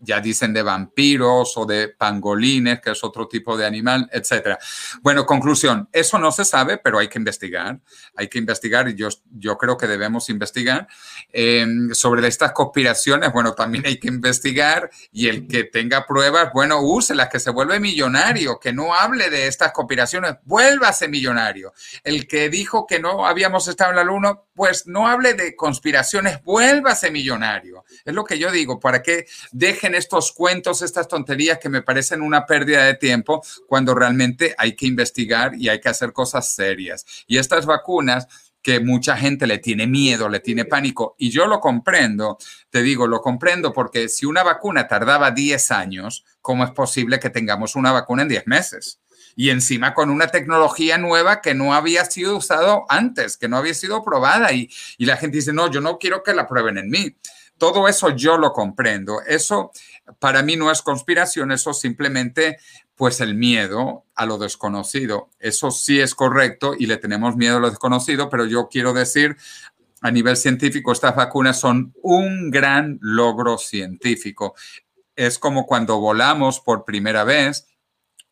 ya 0.00 0.20
dicen 0.20 0.52
de 0.52 0.62
vampiros 0.62 1.56
o 1.56 1.66
de 1.66 1.88
pangolines, 1.88 2.80
que 2.80 2.90
es 2.90 3.04
otro 3.04 3.28
tipo 3.28 3.56
de 3.56 3.66
animal, 3.66 4.08
etc. 4.12 4.58
Bueno, 5.02 5.26
conclusión, 5.26 5.88
eso 5.92 6.18
no 6.18 6.32
se 6.32 6.44
sabe, 6.44 6.78
pero 6.78 6.98
hay 6.98 7.08
que 7.08 7.18
investigar. 7.18 7.80
Hay 8.16 8.28
que 8.28 8.38
investigar 8.38 8.88
y 8.88 8.94
yo, 8.94 9.08
yo 9.30 9.56
creo 9.58 9.76
que 9.76 9.86
debemos 9.86 10.30
investigar. 10.30 10.88
Em, 11.32 11.92
sobre 11.92 12.26
estas 12.26 12.52
conspiraciones, 12.52 13.32
bueno, 13.32 13.54
también 13.54 13.86
hay 13.86 13.98
que 13.98 14.08
investigar 14.08 14.90
y 15.12 15.28
el 15.28 15.46
que 15.46 15.64
tenga 15.64 16.06
pruebas, 16.06 16.50
bueno, 16.52 16.80
úselas, 16.80 17.28
que 17.28 17.38
se 17.38 17.50
vuelve 17.50 17.78
millonario, 17.80 18.58
que 18.58 18.72
no 18.72 18.94
hable 18.94 19.30
de 19.30 19.46
estas 19.46 19.72
conspiraciones, 19.72 20.36
vuélvase 20.44 21.08
millonario. 21.08 21.72
El 22.04 22.26
que 22.26 22.48
dijo 22.48 22.86
que 22.86 23.00
no 23.00 23.26
habíamos 23.26 23.68
estado 23.68 23.90
en 23.90 23.96
la 23.96 24.04
luna, 24.04 24.38
pues 24.54 24.86
no 24.86 25.06
hable 25.06 25.34
de 25.34 25.56
conspiraciones, 25.56 26.42
vuélvase 26.42 27.10
millonario. 27.10 27.84
Es 28.04 28.14
lo 28.14 28.24
que 28.24 28.38
yo 28.38 28.50
digo, 28.50 28.80
para 28.80 29.02
que 29.02 29.26
dejen 29.52 29.89
estos 29.94 30.32
cuentos, 30.32 30.82
estas 30.82 31.08
tonterías 31.08 31.58
que 31.58 31.68
me 31.68 31.82
parecen 31.82 32.22
una 32.22 32.46
pérdida 32.46 32.84
de 32.84 32.94
tiempo 32.94 33.42
cuando 33.66 33.94
realmente 33.94 34.54
hay 34.58 34.74
que 34.74 34.86
investigar 34.86 35.54
y 35.54 35.68
hay 35.68 35.80
que 35.80 35.88
hacer 35.88 36.12
cosas 36.12 36.54
serias. 36.54 37.04
Y 37.26 37.38
estas 37.38 37.66
vacunas 37.66 38.26
que 38.62 38.80
mucha 38.80 39.16
gente 39.16 39.46
le 39.46 39.58
tiene 39.58 39.86
miedo, 39.86 40.28
le 40.28 40.40
tiene 40.40 40.64
pánico, 40.64 41.14
y 41.18 41.30
yo 41.30 41.46
lo 41.46 41.60
comprendo, 41.60 42.38
te 42.68 42.82
digo, 42.82 43.06
lo 43.06 43.20
comprendo 43.20 43.72
porque 43.72 44.08
si 44.08 44.26
una 44.26 44.42
vacuna 44.42 44.86
tardaba 44.86 45.30
10 45.30 45.70
años, 45.70 46.24
¿cómo 46.42 46.64
es 46.64 46.70
posible 46.70 47.18
que 47.18 47.30
tengamos 47.30 47.74
una 47.74 47.92
vacuna 47.92 48.22
en 48.22 48.28
10 48.28 48.46
meses? 48.46 49.00
Y 49.36 49.50
encima 49.50 49.94
con 49.94 50.10
una 50.10 50.26
tecnología 50.26 50.98
nueva 50.98 51.40
que 51.40 51.54
no 51.54 51.72
había 51.72 52.04
sido 52.04 52.36
usado 52.36 52.84
antes, 52.88 53.36
que 53.36 53.48
no 53.48 53.56
había 53.56 53.74
sido 53.74 54.02
probada, 54.04 54.52
y, 54.52 54.68
y 54.98 55.06
la 55.06 55.16
gente 55.16 55.38
dice, 55.38 55.52
no, 55.52 55.70
yo 55.70 55.80
no 55.80 55.98
quiero 55.98 56.22
que 56.22 56.34
la 56.34 56.46
prueben 56.46 56.78
en 56.78 56.90
mí 56.90 57.16
todo 57.60 57.86
eso 57.88 58.08
yo 58.08 58.38
lo 58.38 58.52
comprendo. 58.52 59.20
Eso 59.20 59.70
para 60.18 60.42
mí 60.42 60.56
no 60.56 60.72
es 60.72 60.80
conspiración, 60.80 61.52
eso 61.52 61.74
simplemente 61.74 62.56
pues 62.96 63.20
el 63.20 63.34
miedo 63.34 64.06
a 64.14 64.24
lo 64.26 64.38
desconocido. 64.38 65.28
Eso 65.38 65.70
sí 65.70 66.00
es 66.00 66.14
correcto 66.14 66.74
y 66.76 66.86
le 66.86 66.96
tenemos 66.96 67.36
miedo 67.36 67.58
a 67.58 67.60
lo 67.60 67.70
desconocido, 67.70 68.30
pero 68.30 68.46
yo 68.46 68.68
quiero 68.68 68.94
decir, 68.94 69.36
a 70.00 70.10
nivel 70.10 70.38
científico, 70.38 70.90
estas 70.90 71.14
vacunas 71.14 71.60
son 71.60 71.94
un 72.02 72.50
gran 72.50 72.98
logro 73.02 73.58
científico. 73.58 74.54
Es 75.14 75.38
como 75.38 75.66
cuando 75.66 76.00
volamos 76.00 76.60
por 76.60 76.86
primera 76.86 77.24
vez, 77.24 77.66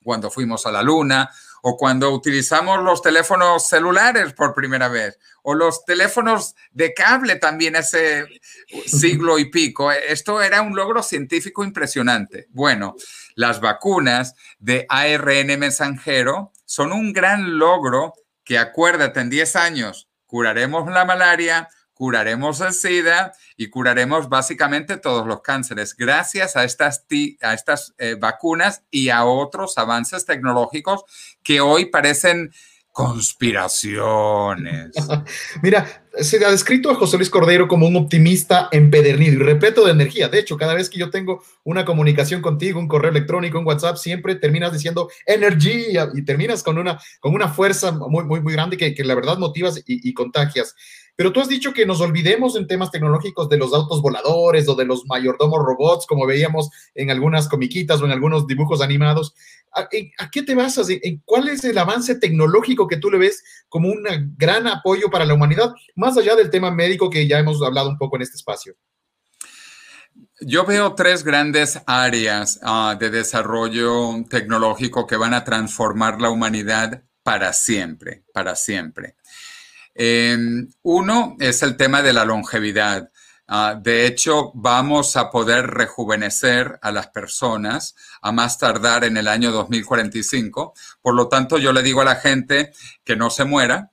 cuando 0.02 0.30
fuimos 0.30 0.64
a 0.64 0.72
la 0.72 0.82
luna 0.82 1.30
o 1.62 1.76
cuando 1.76 2.11
utilizamos 2.11 2.82
los 2.82 3.02
teléfonos 3.02 3.68
celulares 3.68 4.32
por 4.32 4.54
primera 4.54 4.88
vez, 4.88 5.18
o 5.42 5.54
los 5.54 5.84
teléfonos 5.84 6.54
de 6.70 6.94
cable 6.94 7.36
también 7.36 7.76
ese 7.76 8.26
siglo 8.86 9.38
y 9.38 9.46
pico. 9.50 9.90
Esto 9.92 10.42
era 10.42 10.62
un 10.62 10.76
logro 10.76 11.02
científico 11.02 11.64
impresionante. 11.64 12.46
Bueno, 12.50 12.94
las 13.34 13.61
vacunas 13.61 14.34
de 14.59 14.86
ARN 14.88 15.59
mensajero 15.59 16.52
son 16.64 16.92
un 16.92 17.12
gran 17.12 17.59
logro 17.59 18.14
que 18.44 18.59
acuérdate, 18.59 19.20
en 19.20 19.30
10 19.30 19.56
años 19.56 20.09
curaremos 20.26 20.90
la 20.90 21.04
malaria, 21.04 21.68
curaremos 21.98 22.61
el 22.61 22.72
SIDA 22.72 23.34
y 23.56 23.70
curaremos 23.70 24.28
básicamente 24.28 24.98
todos 24.98 25.26
los 25.26 25.42
cánceres 25.42 25.96
gracias 25.96 26.54
a 26.54 26.62
estas, 26.62 27.04
a 27.42 27.54
estas 27.54 27.94
eh, 27.98 28.14
vacunas 28.18 28.84
y 28.90 29.09
a 29.09 29.24
otros 29.24 29.76
avances 29.78 30.24
tecnológicos 30.24 31.02
que 31.49 31.62
hoy 31.62 31.86
parecen 31.86 32.53
conspiraciones. 32.92 34.90
Mira, 35.62 36.05
se 36.20 36.44
ha 36.44 36.51
descrito 36.51 36.90
a 36.90 36.94
José 36.94 37.16
Luis 37.16 37.30
Cordero 37.30 37.66
como 37.68 37.86
un 37.86 37.96
optimista 37.96 38.68
empedernido 38.70 39.32
y 39.32 39.38
repleto 39.38 39.86
de 39.86 39.92
energía. 39.92 40.28
De 40.28 40.40
hecho, 40.40 40.59
cada 40.59 40.74
vez 40.74 40.90
que 40.90 40.99
yo 40.99 41.09
tengo 41.09 41.42
una 41.64 41.86
comunicación 41.86 42.42
contigo, 42.42 42.78
un 42.78 42.86
correo 42.86 43.11
electrónico, 43.11 43.59
un 43.59 43.66
WhatsApp, 43.66 43.96
siempre 43.96 44.34
terminas 44.34 44.74
diciendo 44.74 45.09
energía 45.24 46.11
y 46.12 46.22
terminas 46.22 46.62
con 46.62 46.76
una, 46.76 47.01
con 47.20 47.32
una 47.32 47.49
fuerza 47.49 47.92
muy, 47.92 48.24
muy, 48.24 48.42
muy 48.42 48.53
grande 48.53 48.76
que, 48.76 48.94
que 48.94 49.05
la 49.05 49.14
verdad 49.14 49.38
motivas 49.38 49.78
y, 49.86 50.07
y 50.07 50.12
contagias. 50.12 50.74
Pero 51.18 51.32
tú 51.32 51.40
has 51.40 51.49
dicho 51.49 51.72
que 51.72 51.84
nos 51.84 52.01
olvidemos 52.01 52.55
en 52.55 52.68
temas 52.68 52.92
tecnológicos 52.92 53.49
de 53.49 53.57
los 53.57 53.74
autos 53.74 54.01
voladores 54.01 54.68
o 54.68 54.76
de 54.76 54.84
los 54.84 55.05
mayordomos 55.07 55.59
robots, 55.64 56.07
como 56.07 56.26
veíamos 56.26 56.70
en 56.94 57.11
algunas 57.11 57.49
comiquitas 57.49 58.01
o 58.01 58.05
en 58.05 58.12
algunos 58.12 58.46
dibujos 58.46 58.80
animados. 58.80 59.34
¿A, 59.72 59.88
qué 60.30 60.42
te 60.42 60.54
basas? 60.54 60.88
¿En, 60.90 61.22
cuál 61.24 61.48
es 61.48 61.64
el 61.64 61.78
avance 61.78 62.14
tecnológico 62.16 62.86
que 62.86 62.96
tú 62.96 63.10
le 63.10 63.18
ves 63.18 63.42
como 63.68 63.88
un 63.88 64.04
gran 64.36 64.66
apoyo 64.66 65.10
para 65.10 65.24
la 65.24 65.34
humanidad, 65.34 65.72
más 65.94 66.16
allá 66.16 66.34
del 66.34 66.50
tema 66.50 66.70
médico 66.70 67.10
que 67.10 67.26
ya 67.26 67.38
hemos 67.38 67.62
hablado 67.62 67.90
un 67.90 67.98
poco 67.98 68.16
en 68.16 68.22
este 68.22 68.36
espacio? 68.36 68.74
Yo 70.40 70.64
veo 70.64 70.94
tres 70.94 71.24
grandes 71.24 71.80
áreas 71.86 72.60
uh, 72.62 72.96
de 72.98 73.10
desarrollo 73.10 74.24
tecnológico 74.28 75.06
que 75.06 75.16
van 75.16 75.34
a 75.34 75.44
transformar 75.44 76.20
la 76.20 76.30
humanidad 76.30 77.02
para 77.22 77.52
siempre, 77.52 78.24
para 78.32 78.56
siempre. 78.56 79.16
Em, 79.94 80.68
uno 80.82 81.36
es 81.40 81.62
el 81.62 81.76
tema 81.76 82.02
de 82.02 82.12
la 82.12 82.24
longevidad. 82.24 83.10
Ah, 83.51 83.80
de 83.80 84.05
hecho, 84.05 84.53
vamos 84.55 85.16
a 85.16 85.30
poder 85.30 85.68
rejuvenecer 85.68 86.78
a 86.82 86.92
las 86.92 87.07
personas 87.07 87.96
a 88.20 88.30
más 88.30 88.59
tardar 88.59 89.05
en 89.05 89.16
el 89.16 89.26
año 89.26 89.51
2045. 89.53 90.74
Por 91.01 91.14
lo 91.14 91.28
tanto, 91.28 91.57
yo 91.57 91.72
le 91.72 91.82
digo 91.82 92.03
a 92.03 92.05
la 92.05 92.16
gente 92.16 92.72
que 93.05 93.16
no 93.16 93.30
se 93.30 93.46
muera. 93.46 93.90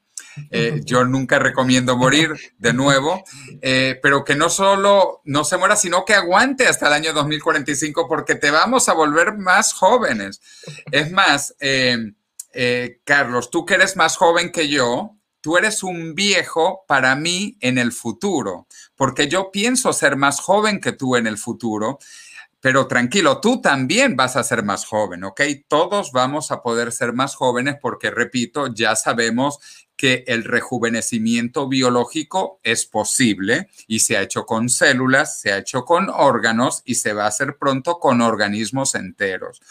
Eh, 0.52 0.82
yo 0.86 1.06
nunca 1.06 1.40
recomiendo 1.40 1.96
morir 1.96 2.34
de 2.58 2.74
nuevo, 2.74 3.24
eh, 3.62 3.98
pero 4.04 4.26
que 4.26 4.36
no 4.36 4.50
solo 4.50 5.22
no 5.24 5.46
se 5.46 5.56
muera, 5.56 5.78
sino 5.78 6.04
que 6.04 6.16
aguante 6.16 6.68
hasta 6.68 6.88
el 6.88 6.94
año 6.94 7.14
2045 7.14 8.10
porque 8.10 8.36
te 8.36 8.52
vamos 8.52 8.90
a 8.90 8.94
volver 8.94 9.38
más 9.38 9.72
jóvenes. 9.72 10.42
Es 10.92 11.12
más, 11.14 11.56
eh, 11.62 12.12
Carlos, 13.06 13.50
tú 13.50 13.66
que 13.66 13.76
eres 13.76 13.96
más 13.96 14.18
joven 14.18 14.52
que 14.52 14.68
yo, 14.68 15.15
tú 15.46 15.58
eres 15.58 15.84
un 15.84 16.16
viejo 16.16 16.86
para 16.88 17.16
mí 17.16 17.56
en 17.60 17.78
el 17.78 17.92
futuro, 17.92 18.66
porque 18.96 19.28
yo 19.28 19.52
pienso 19.52 19.94
ser 19.94 20.16
más 20.16 20.40
joven 20.40 20.82
que 20.82 20.92
tú 20.92 21.18
en 21.18 21.28
el 21.28 21.38
futuro, 21.38 22.00
pero 22.60 22.88
tranquilo, 22.88 23.40
tú 23.42 23.62
también 23.62 24.16
vas 24.16 24.38
a 24.38 24.44
ser 24.44 24.64
más 24.64 24.86
joven, 24.86 25.24
¿ok? 25.24 25.42
Todos 25.68 26.12
vamos 26.12 26.50
a 26.50 26.64
poder 26.64 26.92
ser 26.92 27.14
más 27.14 27.36
jóvenes 27.36 27.76
porque, 27.80 28.10
repito, 28.10 28.74
ya 28.74 28.96
sabemos 28.96 29.60
que 29.96 30.24
el 30.26 30.46
rejuvenecimiento 30.46 31.68
biológico 31.68 32.60
es 32.64 32.88
posible 32.88 33.70
y 33.86 34.00
se 34.00 34.18
ha 34.18 34.24
hecho 34.24 34.48
con 34.48 34.68
células, 34.68 35.42
se 35.42 35.52
ha 35.52 35.60
hecho 35.60 35.86
con 35.86 36.10
órganos 36.10 36.82
y 36.86 36.96
se 36.96 37.14
va 37.14 37.26
a 37.26 37.28
hacer 37.28 37.58
pronto 37.60 38.00
con 38.00 38.22
organismos 38.22 38.96
enteros. 38.96 39.62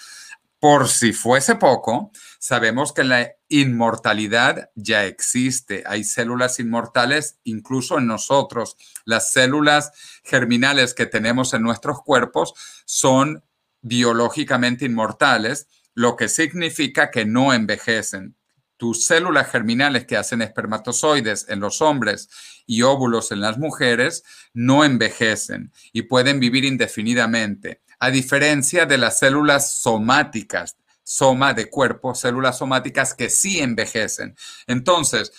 Por 0.64 0.88
si 0.88 1.12
fuese 1.12 1.56
poco, 1.56 2.10
sabemos 2.38 2.94
que 2.94 3.04
la 3.04 3.32
inmortalidad 3.50 4.70
ya 4.74 5.04
existe. 5.04 5.84
Hay 5.86 6.04
células 6.04 6.58
inmortales 6.58 7.36
incluso 7.44 7.98
en 7.98 8.06
nosotros. 8.06 8.78
Las 9.04 9.30
células 9.30 9.92
germinales 10.24 10.94
que 10.94 11.04
tenemos 11.04 11.52
en 11.52 11.60
nuestros 11.60 12.00
cuerpos 12.02 12.54
son 12.86 13.44
biológicamente 13.82 14.86
inmortales, 14.86 15.68
lo 15.92 16.16
que 16.16 16.30
significa 16.30 17.10
que 17.10 17.26
no 17.26 17.52
envejecen. 17.52 18.34
Tus 18.78 19.04
células 19.04 19.50
germinales 19.50 20.06
que 20.06 20.16
hacen 20.16 20.40
espermatozoides 20.40 21.44
en 21.50 21.60
los 21.60 21.82
hombres 21.82 22.30
y 22.64 22.80
óvulos 22.80 23.32
en 23.32 23.42
las 23.42 23.58
mujeres 23.58 24.24
no 24.54 24.82
envejecen 24.82 25.74
y 25.92 26.02
pueden 26.04 26.40
vivir 26.40 26.64
indefinidamente 26.64 27.82
a 28.04 28.10
diferencia 28.10 28.84
de 28.84 28.98
las 28.98 29.18
células 29.18 29.72
somáticas, 29.72 30.76
soma 31.02 31.54
de 31.54 31.70
cuerpo, 31.70 32.14
células 32.14 32.58
somáticas 32.58 33.14
que 33.14 33.30
sí 33.30 33.60
envejecen. 33.60 34.36
Entonces, 34.66 35.32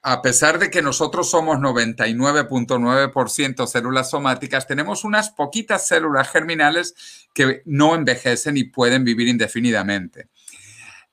a 0.00 0.22
pesar 0.22 0.60
de 0.60 0.70
que 0.70 0.80
nosotros 0.80 1.28
somos 1.28 1.58
99.9% 1.58 3.66
células 3.66 4.10
somáticas, 4.10 4.68
tenemos 4.68 5.02
unas 5.02 5.30
poquitas 5.30 5.88
células 5.88 6.30
germinales 6.30 6.94
que 7.34 7.62
no 7.64 7.96
envejecen 7.96 8.56
y 8.58 8.62
pueden 8.62 9.02
vivir 9.02 9.26
indefinidamente. 9.26 10.28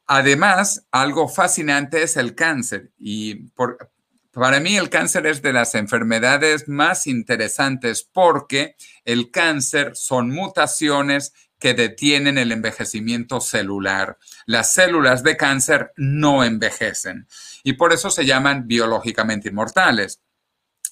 Además, 0.05 0.85
algo 0.91 1.27
fascinante 1.27 2.03
es 2.03 2.15
el 2.15 2.35
cáncer 2.35 2.91
y 2.99 3.49
por, 3.55 3.90
para 4.31 4.59
mí 4.59 4.77
el 4.77 4.89
cáncer 4.89 5.27
es 5.27 5.41
de 5.41 5.53
las 5.53 5.75
enfermedades 5.75 6.67
más 6.67 7.07
interesantes 7.07 8.07
porque 8.11 8.75
el 9.03 9.29
cáncer 9.29 9.91
son 9.95 10.29
mutaciones 10.29 11.33
que 11.59 11.73
detienen 11.73 12.37
el 12.37 12.51
envejecimiento 12.51 13.41
celular. 13.41 14.17
Las 14.45 14.73
células 14.73 15.23
de 15.23 15.37
cáncer 15.37 15.91
no 15.95 16.43
envejecen 16.43 17.27
y 17.63 17.73
por 17.73 17.93
eso 17.93 18.09
se 18.09 18.25
llaman 18.25 18.67
biológicamente 18.67 19.49
inmortales. 19.49 20.21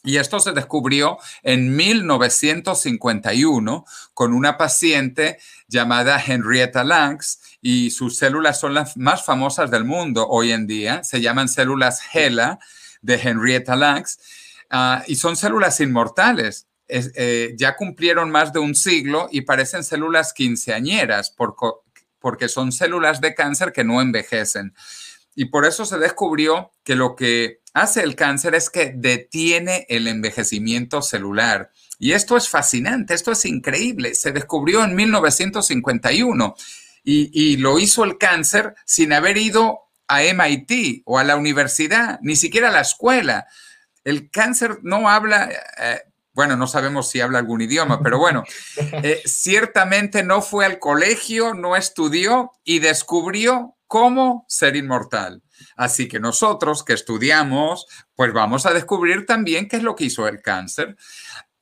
Y 0.03 0.17
esto 0.17 0.39
se 0.39 0.53
descubrió 0.53 1.17
en 1.43 1.75
1951 1.75 3.85
con 4.13 4.33
una 4.33 4.57
paciente 4.57 5.39
llamada 5.67 6.23
Henrietta 6.25 6.85
Lacks 6.85 7.57
y 7.61 7.91
sus 7.91 8.17
células 8.17 8.59
son 8.59 8.73
las 8.75 8.95
más 8.95 9.25
famosas 9.25 9.69
del 9.71 9.83
mundo 9.83 10.25
hoy 10.29 10.53
en 10.53 10.67
día. 10.67 11.03
Se 11.03 11.19
llaman 11.19 11.49
células 11.49 11.99
HeLa 12.13 12.59
de 13.01 13.15
Henrietta 13.15 13.75
Lacks 13.75 14.19
ah, 14.69 15.03
y 15.07 15.15
son 15.15 15.35
células 15.35 15.79
inmortales. 15.79 16.67
Eh, 16.87 17.53
ya 17.55 17.75
cumplieron 17.75 18.31
más 18.31 18.51
de 18.51 18.59
un 18.59 18.73
siglo 18.73 19.29
y 19.31 19.41
parecen 19.41 19.83
células 19.83 20.33
quinceañeras 20.33 21.35
porque 22.19 22.49
son 22.49 22.71
células 22.71 23.21
de 23.21 23.35
cáncer 23.35 23.71
que 23.71 23.83
no 23.83 24.01
envejecen. 24.01 24.73
Y 25.35 25.45
por 25.45 25.65
eso 25.65 25.85
se 25.85 25.99
descubrió 25.99 26.71
que 26.83 26.95
lo 26.95 27.15
que 27.15 27.61
hace 27.73 28.01
el 28.01 28.15
cáncer 28.15 28.55
es 28.55 28.69
que 28.69 28.91
detiene 28.95 29.85
el 29.87 30.07
envejecimiento 30.07 31.01
celular. 31.01 31.71
Y 31.99 32.13
esto 32.13 32.35
es 32.35 32.49
fascinante, 32.49 33.13
esto 33.13 33.31
es 33.31 33.45
increíble. 33.45 34.15
Se 34.15 34.31
descubrió 34.31 34.83
en 34.83 34.95
1951 34.95 36.55
y, 37.03 37.29
y 37.31 37.57
lo 37.57 37.79
hizo 37.79 38.03
el 38.03 38.17
cáncer 38.17 38.75
sin 38.85 39.13
haber 39.13 39.37
ido 39.37 39.88
a 40.09 40.23
MIT 40.23 41.03
o 41.05 41.19
a 41.19 41.23
la 41.23 41.37
universidad, 41.37 42.19
ni 42.21 42.35
siquiera 42.35 42.67
a 42.67 42.71
la 42.71 42.81
escuela. 42.81 43.47
El 44.03 44.31
cáncer 44.31 44.79
no 44.81 45.07
habla, 45.07 45.49
eh, 45.77 46.01
bueno, 46.33 46.57
no 46.57 46.67
sabemos 46.67 47.09
si 47.09 47.21
habla 47.21 47.39
algún 47.39 47.61
idioma, 47.61 48.01
pero 48.01 48.17
bueno, 48.17 48.43
eh, 48.77 49.21
ciertamente 49.23 50.23
no 50.23 50.41
fue 50.41 50.65
al 50.65 50.79
colegio, 50.79 51.53
no 51.53 51.75
estudió 51.75 52.51
y 52.63 52.79
descubrió 52.79 53.77
cómo 53.85 54.45
ser 54.47 54.75
inmortal. 54.75 55.43
Así 55.75 56.07
que 56.07 56.19
nosotros 56.19 56.83
que 56.83 56.93
estudiamos, 56.93 57.85
pues 58.15 58.33
vamos 58.33 58.65
a 58.65 58.73
descubrir 58.73 59.25
también 59.25 59.67
qué 59.67 59.77
es 59.77 59.83
lo 59.83 59.95
que 59.95 60.05
hizo 60.05 60.27
el 60.27 60.41
cáncer. 60.41 60.97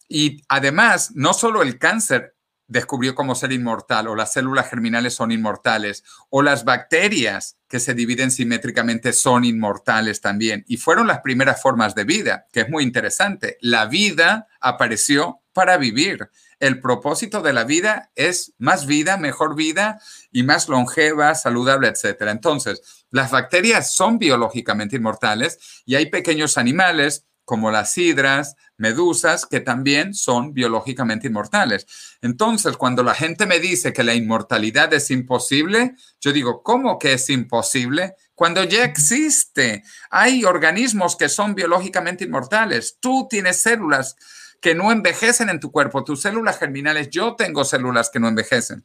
Y 0.07 0.41
además, 0.47 1.11
no 1.15 1.33
solo 1.33 1.61
el 1.61 1.77
cáncer 1.77 2.36
descubrió 2.68 3.15
cómo 3.15 3.36
ser 3.36 3.51
inmortal 3.51 4.07
o 4.07 4.15
las 4.15 4.34
células 4.34 4.70
germinales 4.70 5.13
son 5.13 5.32
inmortales 5.32 6.03
o 6.30 6.41
las 6.41 6.65
bacterias 6.65 7.57
que 7.68 7.80
se 7.80 7.93
dividen 7.93 8.32
simétricamente 8.32 9.13
son 9.13 9.45
inmortales 9.45 10.22
también. 10.22 10.63
Y 10.68 10.78
fueron 10.78 11.07
las 11.07 11.22
primeras 11.22 11.61
formas 11.61 11.95
de 11.95 12.03
vida, 12.03 12.47
que 12.51 12.61
es 12.61 12.70
muy 12.70 12.84
interesante. 12.84 13.57
La 13.61 13.86
vida 13.86 14.47
apareció 14.59 15.41
para 15.53 15.78
vivir. 15.78 16.30
El 16.59 16.80
propósito 16.80 17.41
de 17.41 17.53
la 17.53 17.63
vida 17.63 18.11
es 18.15 18.53
más 18.57 18.86
vida, 18.86 19.18
mejor 19.18 19.55
vida 19.55 19.99
y 20.32 20.43
más 20.43 20.70
longeva, 20.70 21.36
saludable, 21.36 21.88
etc. 21.88 22.24
Entonces, 22.30 23.05
las 23.11 23.32
bacterias 23.32 23.93
son 23.93 24.18
biológicamente 24.18 24.95
inmortales 24.95 25.82
y 25.86 25.95
hay 25.95 26.09
pequeños 26.09 26.57
animales 26.57 27.26
como 27.47 27.71
las 27.71 27.97
hidras, 27.97 28.57
medusas, 28.75 29.45
que 29.45 29.61
también 29.61 30.13
son 30.13 30.53
biológicamente 30.53 31.27
inmortales. 31.27 31.87
Entonces, 32.21 32.75
cuando 32.75 33.03
la 33.03 33.13
gente 33.13 33.45
me 33.45 33.61
dice 33.61 33.93
que 33.93 34.03
la 34.03 34.15
inmortalidad 34.15 34.93
es 34.93 35.09
imposible, 35.11 35.95
yo 36.19 36.33
digo, 36.33 36.61
¿cómo 36.61 36.99
que 36.99 37.13
es 37.13 37.29
imposible? 37.29 38.15
Cuando 38.35 38.65
ya 38.65 38.83
existe, 38.83 39.81
hay 40.09 40.43
organismos 40.43 41.15
que 41.15 41.29
son 41.29 41.55
biológicamente 41.55 42.25
inmortales. 42.25 42.97
Tú 42.99 43.27
tienes 43.29 43.55
células 43.55 44.17
que 44.59 44.75
no 44.75 44.91
envejecen 44.91 45.47
en 45.47 45.61
tu 45.61 45.71
cuerpo, 45.71 46.03
tus 46.03 46.23
células 46.23 46.59
germinales, 46.59 47.09
yo 47.09 47.37
tengo 47.37 47.63
células 47.63 48.09
que 48.09 48.19
no 48.19 48.27
envejecen. 48.27 48.83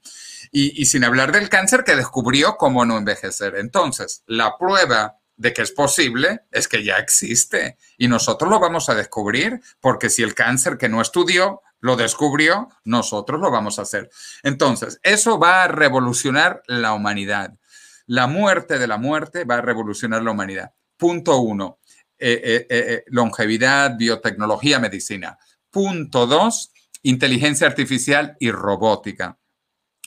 Y, 0.53 0.81
y 0.81 0.87
sin 0.87 1.03
hablar 1.03 1.33
del 1.33 1.49
cáncer 1.49 1.83
que 1.83 1.97
descubrió 1.97 2.57
cómo 2.59 2.85
no 2.85 2.97
envejecer. 2.97 3.57
Entonces, 3.57 4.23
la 4.27 4.57
prueba 4.57 5.19
de 5.37 5.53
que 5.53 5.63
es 5.63 5.73
posible 5.73 6.43
es 6.51 6.69
que 6.69 6.85
ya 6.85 6.97
existe 6.97 7.77
y 7.97 8.09
nosotros 8.09 8.51
lo 8.51 8.61
vamos 8.61 8.89
a 8.89 8.95
descubrir 8.95 9.61
porque 9.81 10.11
si 10.11 10.23
el 10.23 10.35
cáncer 10.35 10.79
que 10.79 10.89
no 10.89 11.01
estudió 11.01 11.63
lo 11.83 11.97
descubrió, 11.97 12.69
nosotros 12.85 13.41
lo 13.41 13.51
vamos 13.51 13.79
a 13.79 13.83
hacer. 13.83 14.09
Entonces, 14.45 15.01
eso 15.03 15.39
va 15.39 15.65
a 15.65 15.69
revolucionar 15.69 16.63
la 16.69 16.95
humanidad. 16.95 17.59
La 18.07 18.29
muerte 18.29 18.79
de 18.79 18.87
la 18.87 18.99
muerte 18.99 19.45
va 19.45 19.57
a 19.57 19.63
revolucionar 19.63 20.23
la 20.23 20.31
humanidad. 20.31 20.73
Punto 20.97 21.39
uno, 21.39 21.81
eh, 22.19 22.41
eh, 22.45 22.67
eh, 22.71 23.05
longevidad, 23.09 23.97
biotecnología, 23.99 24.79
medicina. 24.79 25.37
Punto 25.71 26.29
dos, 26.29 26.73
inteligencia 27.03 27.67
artificial 27.67 28.37
y 28.39 28.53
robótica. 28.53 29.39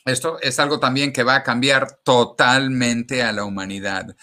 Esto 0.06 0.40
es 0.40 0.60
algo 0.60 0.80
también 0.80 1.12
que 1.12 1.24
va 1.24 1.36
a 1.36 1.44
cambiar 1.44 2.00
totalmente 2.06 3.22
a 3.22 3.34
la 3.34 3.44
humanidad. 3.44 4.16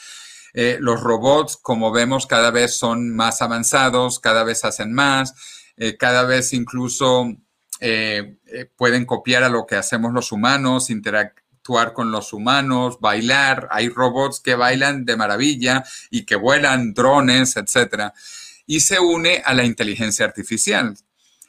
Eh, 0.54 0.76
los 0.80 1.00
robots, 1.00 1.56
como 1.56 1.92
vemos, 1.92 2.26
cada 2.26 2.50
vez 2.50 2.76
son 2.76 3.14
más 3.14 3.40
avanzados, 3.40 4.20
cada 4.20 4.44
vez 4.44 4.64
hacen 4.64 4.92
más, 4.92 5.34
eh, 5.76 5.96
cada 5.96 6.24
vez 6.24 6.52
incluso 6.52 7.34
eh, 7.80 8.36
pueden 8.76 9.06
copiar 9.06 9.44
a 9.44 9.48
lo 9.48 9.66
que 9.66 9.76
hacemos 9.76 10.12
los 10.12 10.30
humanos, 10.30 10.90
interactuar 10.90 11.94
con 11.94 12.10
los 12.10 12.32
humanos, 12.32 12.98
bailar. 13.00 13.68
Hay 13.70 13.88
robots 13.88 14.40
que 14.40 14.54
bailan 14.54 15.04
de 15.06 15.16
maravilla 15.16 15.84
y 16.10 16.24
que 16.24 16.36
vuelan, 16.36 16.92
drones, 16.92 17.56
etc. 17.56 18.12
Y 18.66 18.80
se 18.80 19.00
une 19.00 19.42
a 19.44 19.54
la 19.54 19.64
inteligencia 19.64 20.26
artificial, 20.26 20.96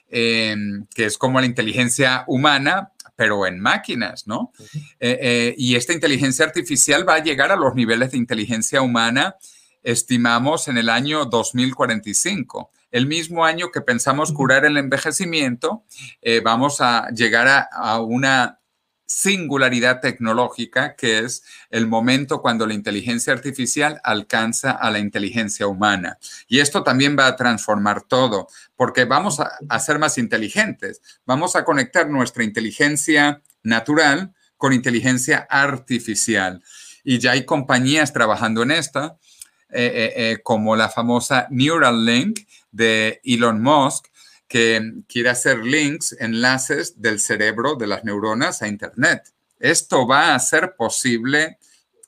que 0.09 0.85
es 0.95 1.17
como 1.17 1.39
la 1.39 1.47
inteligencia 1.47 2.23
humana, 2.27 2.92
pero 3.15 3.45
en 3.45 3.59
máquinas, 3.59 4.27
¿no? 4.27 4.51
Eh, 4.99 5.19
eh, 5.21 5.55
y 5.57 5.75
esta 5.75 5.93
inteligencia 5.93 6.45
artificial 6.45 7.07
va 7.07 7.15
a 7.15 7.23
llegar 7.23 7.51
a 7.51 7.55
los 7.55 7.75
niveles 7.75 8.11
de 8.11 8.17
inteligencia 8.17 8.81
humana, 8.81 9.35
estimamos, 9.83 10.67
en 10.67 10.77
el 10.77 10.89
año 10.89 11.25
2045. 11.25 12.71
El 12.91 13.07
mismo 13.07 13.45
año 13.45 13.71
que 13.71 13.81
pensamos 13.81 14.31
curar 14.31 14.65
el 14.65 14.77
envejecimiento, 14.77 15.83
eh, 16.21 16.41
vamos 16.43 16.79
a 16.79 17.09
llegar 17.09 17.67
a 17.71 17.99
una 18.01 18.59
singularidad 19.05 19.99
tecnológica, 19.99 20.95
que 20.95 21.19
es 21.19 21.43
el 21.69 21.87
momento 21.87 22.41
cuando 22.41 22.65
la 22.65 22.73
inteligencia 22.73 23.33
artificial 23.33 23.99
alcanza 24.03 24.71
a 24.71 24.89
la 24.91 24.99
inteligencia 24.99 25.67
humana. 25.67 26.17
Y 26.47 26.59
esto 26.59 26.83
también 26.83 27.17
va 27.17 27.27
a 27.27 27.35
transformar 27.35 28.03
todo, 28.03 28.47
porque 28.75 29.05
vamos 29.05 29.39
a, 29.39 29.79
ser 29.79 29.99
más 29.99 30.17
inteligentes, 30.17 31.01
vamos 31.25 31.55
a 31.55 31.63
conectar 31.63 32.09
nuestra 32.09 32.43
inteligencia 32.43 33.41
natural 33.61 34.33
con 34.57 34.73
inteligencia 34.73 35.47
artificial. 35.49 36.63
Y 37.03 37.19
ya 37.19 37.31
hay 37.31 37.45
compañías 37.45 38.13
trabajando 38.13 38.63
en 38.63 38.71
esta, 38.71 39.17
eh, 39.69 39.91
eh, 39.93 40.13
eh, 40.15 40.37
como 40.43 40.75
la 40.75 40.89
famosa 40.89 41.47
Neuralink 41.49 42.39
de 42.71 43.19
Elon 43.23 43.61
Musk, 43.61 44.05
que 44.47 44.93
quiere 45.07 45.29
hacer 45.29 45.59
links, 45.59 46.15
enlaces 46.19 47.01
del 47.01 47.19
cerebro 47.19 47.75
de 47.75 47.87
las 47.87 48.03
neuronas 48.03 48.61
a 48.61 48.67
Internet. 48.67 49.33
Esto 49.59 50.07
va 50.07 50.35
a 50.35 50.39
ser 50.39 50.75
posible 50.75 51.57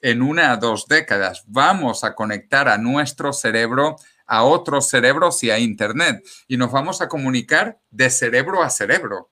en 0.01 0.21
una 0.21 0.53
o 0.53 0.57
dos 0.57 0.87
décadas. 0.87 1.43
Vamos 1.47 2.03
a 2.03 2.13
conectar 2.13 2.69
a 2.69 2.77
nuestro 2.77 3.33
cerebro 3.33 3.95
a 4.27 4.43
otros 4.43 4.89
cerebros 4.89 5.43
y 5.43 5.51
a 5.51 5.59
Internet 5.59 6.23
y 6.47 6.57
nos 6.57 6.71
vamos 6.71 7.01
a 7.01 7.07
comunicar 7.07 7.79
de 7.91 8.09
cerebro 8.09 8.63
a 8.63 8.69
cerebro 8.69 9.29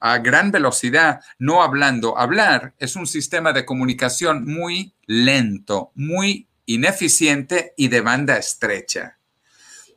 a 0.00 0.18
gran 0.18 0.50
velocidad, 0.50 1.20
no 1.38 1.62
hablando. 1.62 2.18
Hablar 2.18 2.74
es 2.78 2.96
un 2.96 3.06
sistema 3.06 3.52
de 3.52 3.64
comunicación 3.64 4.44
muy 4.44 4.94
lento, 5.06 5.90
muy 5.94 6.48
ineficiente 6.66 7.74
y 7.76 7.88
de 7.88 8.00
banda 8.00 8.36
estrecha 8.36 9.17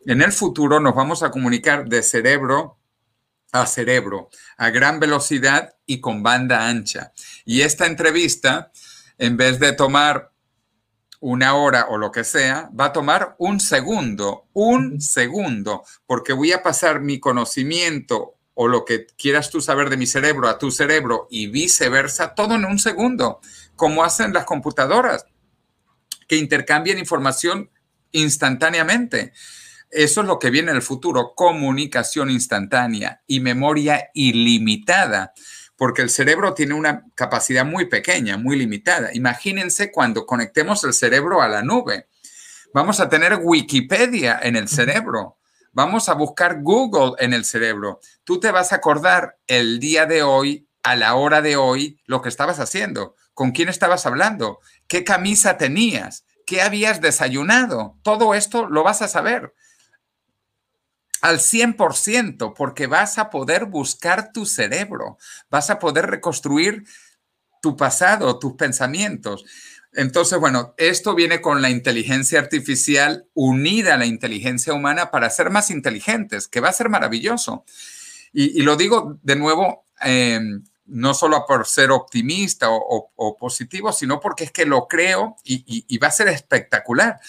en 0.05 0.21
el 0.21 0.31
futuro 0.31 0.79
nos 0.79 0.95
vamos 0.95 1.23
a 1.23 1.31
comunicar 1.31 1.87
de 1.87 2.03
cerebro 2.03 2.77
a 3.51 3.65
cerebro, 3.65 4.29
a 4.57 4.69
gran 4.69 4.99
velocidad 4.99 5.75
y 5.85 5.99
con 5.99 6.23
banda 6.23 6.67
ancha. 6.67 7.11
Y 7.45 7.61
esta 7.61 7.85
entrevista, 7.85 8.71
en 9.17 9.37
vez 9.37 9.59
de 9.59 9.73
tomar 9.73 10.31
una 11.19 11.55
hora 11.55 11.87
o 11.89 11.97
lo 11.97 12.11
que 12.11 12.23
sea, 12.23 12.69
va 12.77 12.85
a 12.85 12.93
tomar 12.93 13.35
un 13.37 13.59
segundo, 13.59 14.47
un 14.53 15.01
segundo, 15.01 15.83
porque 16.05 16.33
voy 16.33 16.51
a 16.51 16.63
pasar 16.63 17.01
mi 17.01 17.19
conocimiento 17.19 18.35
o 18.53 18.67
lo 18.67 18.85
que 18.85 19.05
quieras 19.17 19.49
tú 19.49 19.61
saber 19.61 19.89
de 19.89 19.97
mi 19.97 20.07
cerebro 20.07 20.47
a 20.47 20.57
tu 20.57 20.71
cerebro 20.71 21.27
y 21.29 21.47
viceversa, 21.47 22.33
todo 22.33 22.55
en 22.55 22.65
un 22.65 22.79
segundo, 22.79 23.39
como 23.75 24.03
hacen 24.03 24.33
las 24.33 24.45
computadoras, 24.45 25.25
que 26.27 26.37
intercambian 26.37 26.97
información 26.97 27.69
instantáneamente. 28.11 29.33
Eso 29.91 30.21
es 30.21 30.27
lo 30.27 30.39
que 30.39 30.49
viene 30.49 30.71
en 30.71 30.77
el 30.77 30.81
futuro, 30.81 31.33
comunicación 31.35 32.31
instantánea 32.31 33.21
y 33.27 33.41
memoria 33.41 34.09
ilimitada, 34.13 35.33
porque 35.75 36.01
el 36.01 36.09
cerebro 36.09 36.53
tiene 36.53 36.75
una 36.75 37.03
capacidad 37.13 37.65
muy 37.65 37.87
pequeña, 37.87 38.37
muy 38.37 38.55
limitada. 38.55 39.09
Imagínense 39.13 39.91
cuando 39.91 40.25
conectemos 40.25 40.85
el 40.85 40.93
cerebro 40.93 41.41
a 41.41 41.49
la 41.49 41.61
nube. 41.61 42.07
Vamos 42.73 43.01
a 43.01 43.09
tener 43.09 43.41
Wikipedia 43.43 44.39
en 44.41 44.55
el 44.55 44.69
cerebro. 44.69 45.39
Vamos 45.73 46.07
a 46.07 46.13
buscar 46.13 46.61
Google 46.61 47.15
en 47.19 47.33
el 47.33 47.43
cerebro. 47.43 47.99
Tú 48.23 48.39
te 48.39 48.51
vas 48.51 48.71
a 48.71 48.77
acordar 48.77 49.39
el 49.45 49.81
día 49.81 50.05
de 50.05 50.23
hoy 50.23 50.69
a 50.83 50.95
la 50.95 51.15
hora 51.15 51.41
de 51.41 51.57
hoy 51.57 51.99
lo 52.05 52.21
que 52.21 52.29
estabas 52.29 52.61
haciendo, 52.61 53.15
con 53.33 53.51
quién 53.51 53.67
estabas 53.67 54.05
hablando, 54.05 54.59
qué 54.87 55.03
camisa 55.03 55.57
tenías, 55.57 56.23
qué 56.45 56.61
habías 56.61 57.01
desayunado. 57.01 57.97
Todo 58.03 58.35
esto 58.35 58.69
lo 58.69 58.83
vas 58.83 59.01
a 59.01 59.09
saber 59.09 59.53
al 61.21 61.39
100% 61.39 62.53
porque 62.55 62.87
vas 62.87 63.17
a 63.17 63.29
poder 63.29 63.65
buscar 63.65 64.31
tu 64.33 64.45
cerebro, 64.45 65.17
vas 65.49 65.69
a 65.69 65.79
poder 65.79 66.07
reconstruir 66.07 66.83
tu 67.61 67.77
pasado, 67.77 68.39
tus 68.39 68.53
pensamientos. 68.53 69.45
Entonces, 69.93 70.39
bueno, 70.39 70.73
esto 70.77 71.13
viene 71.15 71.41
con 71.41 71.61
la 71.61 71.69
inteligencia 71.69 72.39
artificial 72.39 73.27
unida 73.33 73.93
a 73.93 73.97
la 73.97 74.05
inteligencia 74.05 74.73
humana 74.73 75.11
para 75.11 75.29
ser 75.29 75.49
más 75.49 75.69
inteligentes, 75.69 76.47
que 76.47 76.59
va 76.59 76.69
a 76.69 76.73
ser 76.73 76.89
maravilloso. 76.89 77.65
Y, 78.33 78.61
lo 78.61 78.77
digo 78.77 79.19
de 79.21 79.35
nuevo, 79.35 79.85
em, 80.01 80.63
no 80.85 81.13
solo 81.13 81.45
por 81.45 81.67
ser 81.67 81.91
optimista 81.91 82.67
o, 82.69 83.37
positivo, 83.37 83.91
sino 83.91 84.19
porque 84.19 84.45
es 84.45 84.51
que 84.51 84.65
lo 84.65 84.87
creo 84.87 85.35
y 85.43 85.97
va 85.97 86.07
a 86.07 86.11
ser 86.11 86.29
espectacular. 86.29 87.19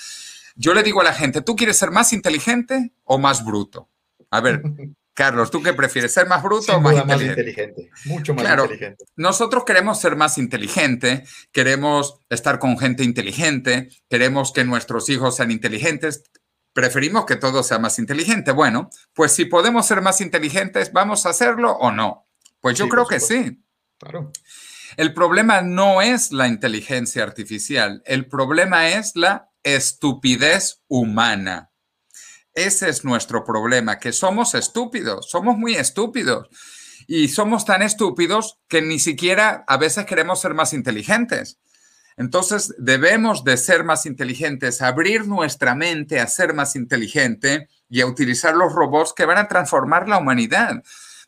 Yo 0.56 0.74
le 0.74 0.82
digo 0.82 1.00
a 1.00 1.04
la 1.04 1.14
gente, 1.14 1.42
¿tú 1.42 1.56
quieres 1.56 1.76
ser 1.76 1.90
más 1.90 2.12
inteligente 2.12 2.92
o 3.04 3.18
más 3.18 3.44
bruto? 3.44 3.88
A 4.30 4.40
ver, 4.40 4.62
Carlos, 5.14 5.50
¿tú 5.50 5.62
qué 5.62 5.74
prefieres? 5.74 6.12
¿Ser 6.12 6.26
más 6.26 6.42
bruto 6.42 6.74
o 6.74 6.80
más 6.80 6.94
inteligente? 7.20 7.90
Mucho 8.06 8.34
más 8.34 8.48
inteligente. 8.48 9.04
Nosotros 9.16 9.64
queremos 9.64 10.00
ser 10.00 10.16
más 10.16 10.38
inteligente, 10.38 11.24
queremos 11.52 12.20
estar 12.30 12.58
con 12.58 12.78
gente 12.78 13.04
inteligente, 13.04 13.90
queremos 14.08 14.52
que 14.52 14.64
nuestros 14.64 15.10
hijos 15.10 15.36
sean 15.36 15.50
inteligentes, 15.50 16.24
preferimos 16.72 17.26
que 17.26 17.36
todo 17.36 17.62
sea 17.62 17.78
más 17.78 17.98
inteligente. 17.98 18.52
Bueno, 18.52 18.88
pues 19.12 19.32
si 19.32 19.44
podemos 19.44 19.86
ser 19.86 20.00
más 20.00 20.22
inteligentes, 20.22 20.92
¿vamos 20.92 21.26
a 21.26 21.30
hacerlo 21.30 21.72
o 21.72 21.92
no? 21.92 22.26
Pues 22.60 22.78
yo 22.78 22.88
creo 22.88 23.06
que 23.06 23.20
sí. 23.20 23.62
Claro. 23.98 24.32
El 24.96 25.12
problema 25.12 25.62
no 25.62 26.00
es 26.00 26.32
la 26.32 26.48
inteligencia 26.48 27.22
artificial, 27.22 28.02
el 28.06 28.26
problema 28.26 28.88
es 28.88 29.12
la 29.14 29.51
estupidez 29.62 30.82
humana. 30.88 31.70
Ese 32.54 32.88
es 32.88 33.04
nuestro 33.04 33.44
problema, 33.44 33.98
que 33.98 34.12
somos 34.12 34.54
estúpidos, 34.54 35.30
somos 35.30 35.56
muy 35.56 35.74
estúpidos. 35.74 36.48
Y 37.06 37.28
somos 37.28 37.64
tan 37.64 37.82
estúpidos 37.82 38.60
que 38.68 38.80
ni 38.80 38.98
siquiera 38.98 39.64
a 39.66 39.76
veces 39.76 40.06
queremos 40.06 40.40
ser 40.40 40.54
más 40.54 40.72
inteligentes. 40.72 41.58
Entonces 42.16 42.74
debemos 42.78 43.42
de 43.44 43.56
ser 43.56 43.84
más 43.84 44.06
inteligentes, 44.06 44.82
abrir 44.82 45.26
nuestra 45.26 45.74
mente 45.74 46.20
a 46.20 46.26
ser 46.26 46.54
más 46.54 46.76
inteligente 46.76 47.68
y 47.88 48.00
a 48.00 48.06
utilizar 48.06 48.54
los 48.54 48.72
robots 48.72 49.12
que 49.14 49.24
van 49.24 49.38
a 49.38 49.48
transformar 49.48 50.08
la 50.08 50.18
humanidad, 50.18 50.82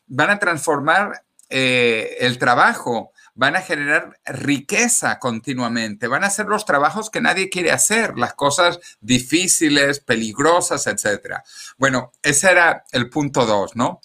van 0.05 0.29
a 0.29 0.39
transformar 0.39 1.25
eh, 1.49 2.17
el 2.19 2.37
trabajo, 2.37 3.11
van 3.35 3.57
a 3.57 3.61
generar 3.61 4.17
riqueza 4.25 5.19
continuamente, 5.19 6.07
van 6.07 6.23
a 6.23 6.27
hacer 6.27 6.47
los 6.47 6.65
trabajos 6.65 7.09
que 7.09 7.21
nadie 7.21 7.49
quiere 7.49 7.71
hacer, 7.71 8.17
las 8.17 8.33
cosas 8.33 8.79
difíciles, 9.01 9.99
peligrosas, 9.99 10.87
etc. 10.87 11.41
Bueno, 11.77 12.13
ese 12.23 12.49
era 12.49 12.85
el 12.91 13.09
punto 13.09 13.45
dos, 13.45 13.75
¿no? 13.75 13.99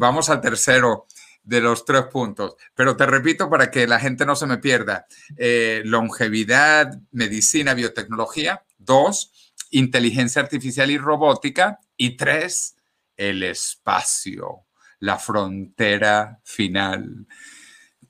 Vamos 0.00 0.30
al 0.30 0.40
tercero 0.40 1.06
de 1.42 1.60
los 1.60 1.84
tres 1.84 2.04
puntos, 2.04 2.56
pero 2.74 2.96
te 2.96 3.06
repito 3.06 3.50
para 3.50 3.70
que 3.70 3.86
la 3.86 4.00
gente 4.00 4.24
no 4.24 4.34
se 4.34 4.46
me 4.46 4.58
pierda. 4.58 5.06
Eh, 5.36 5.82
longevidad, 5.84 6.98
medicina, 7.12 7.74
biotecnología. 7.74 8.64
Dos, 8.78 9.52
inteligencia 9.70 10.40
artificial 10.40 10.90
y 10.90 10.96
robótica. 10.96 11.80
Y 11.98 12.16
tres, 12.16 12.76
el 13.16 13.42
espacio, 13.42 14.64
la 15.00 15.18
frontera 15.18 16.40
final 16.44 17.26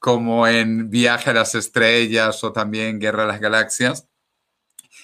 como 0.01 0.49
en 0.49 0.91
Viaje 0.91 1.31
a 1.31 1.35
las 1.35 1.55
Estrellas 1.55 2.43
o 2.43 2.53
también 2.53 2.99
Guerra 2.99 3.25
a 3.25 3.27
las 3.27 3.39
Galaxias. 3.39 4.09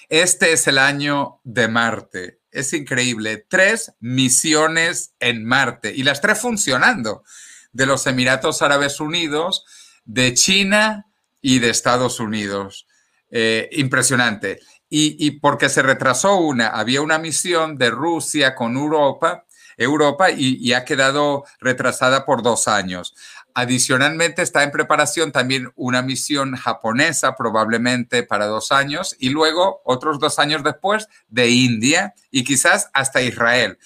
Este 0.09 0.51
es 0.53 0.67
el 0.67 0.79
año 0.79 1.39
de 1.43 1.67
Marte. 1.67 2.41
Es 2.49 2.73
increíble. 2.73 3.45
Tres 3.47 3.93
misiones 3.99 5.13
en 5.19 5.45
Marte 5.45 5.93
y 5.95 6.03
las 6.03 6.19
tres 6.19 6.39
funcionando. 6.39 7.23
De 7.71 7.85
los 7.85 8.07
Emiratos 8.07 8.63
Árabes 8.63 8.99
Unidos, 8.99 9.65
de 10.03 10.33
China 10.33 11.05
y 11.41 11.59
de 11.59 11.69
Estados 11.69 12.19
Unidos. 12.19 12.87
Eh, 13.29 13.69
impresionante. 13.73 14.59
Y, 14.89 15.31
porque 15.41 15.69
se 15.69 15.83
retrasó 15.83 16.37
una, 16.37 16.69
había 16.69 17.01
una 17.01 17.19
misión 17.19 17.77
de 17.77 17.91
Rusia 17.91 18.55
con 18.55 18.77
Europa, 18.77 19.45
Europa 19.75 20.31
y 20.31 20.71
ha 20.71 20.85
quedado 20.85 21.43
retrasada 21.59 22.25
por 22.25 22.41
dos 22.41 22.69
años. 22.69 23.13
Adicionalmente 23.53 24.41
está 24.41 24.63
en 24.63 24.71
preparación 24.71 25.31
también 25.31 25.71
una 25.75 26.01
misión 26.01 26.55
japonesa, 26.55 27.35
probablemente 27.35 28.23
para 28.23 28.45
dos 28.45 28.71
años, 28.71 29.15
y 29.19 29.29
luego 29.29 29.81
otros 29.83 30.19
dos 30.19 30.39
años 30.39 30.63
después 30.63 31.07
de 31.27 31.49
India 31.49 32.13
y 32.29 32.43
quizás 32.43 32.89
hasta 32.93 33.21
Israel. 33.21 33.77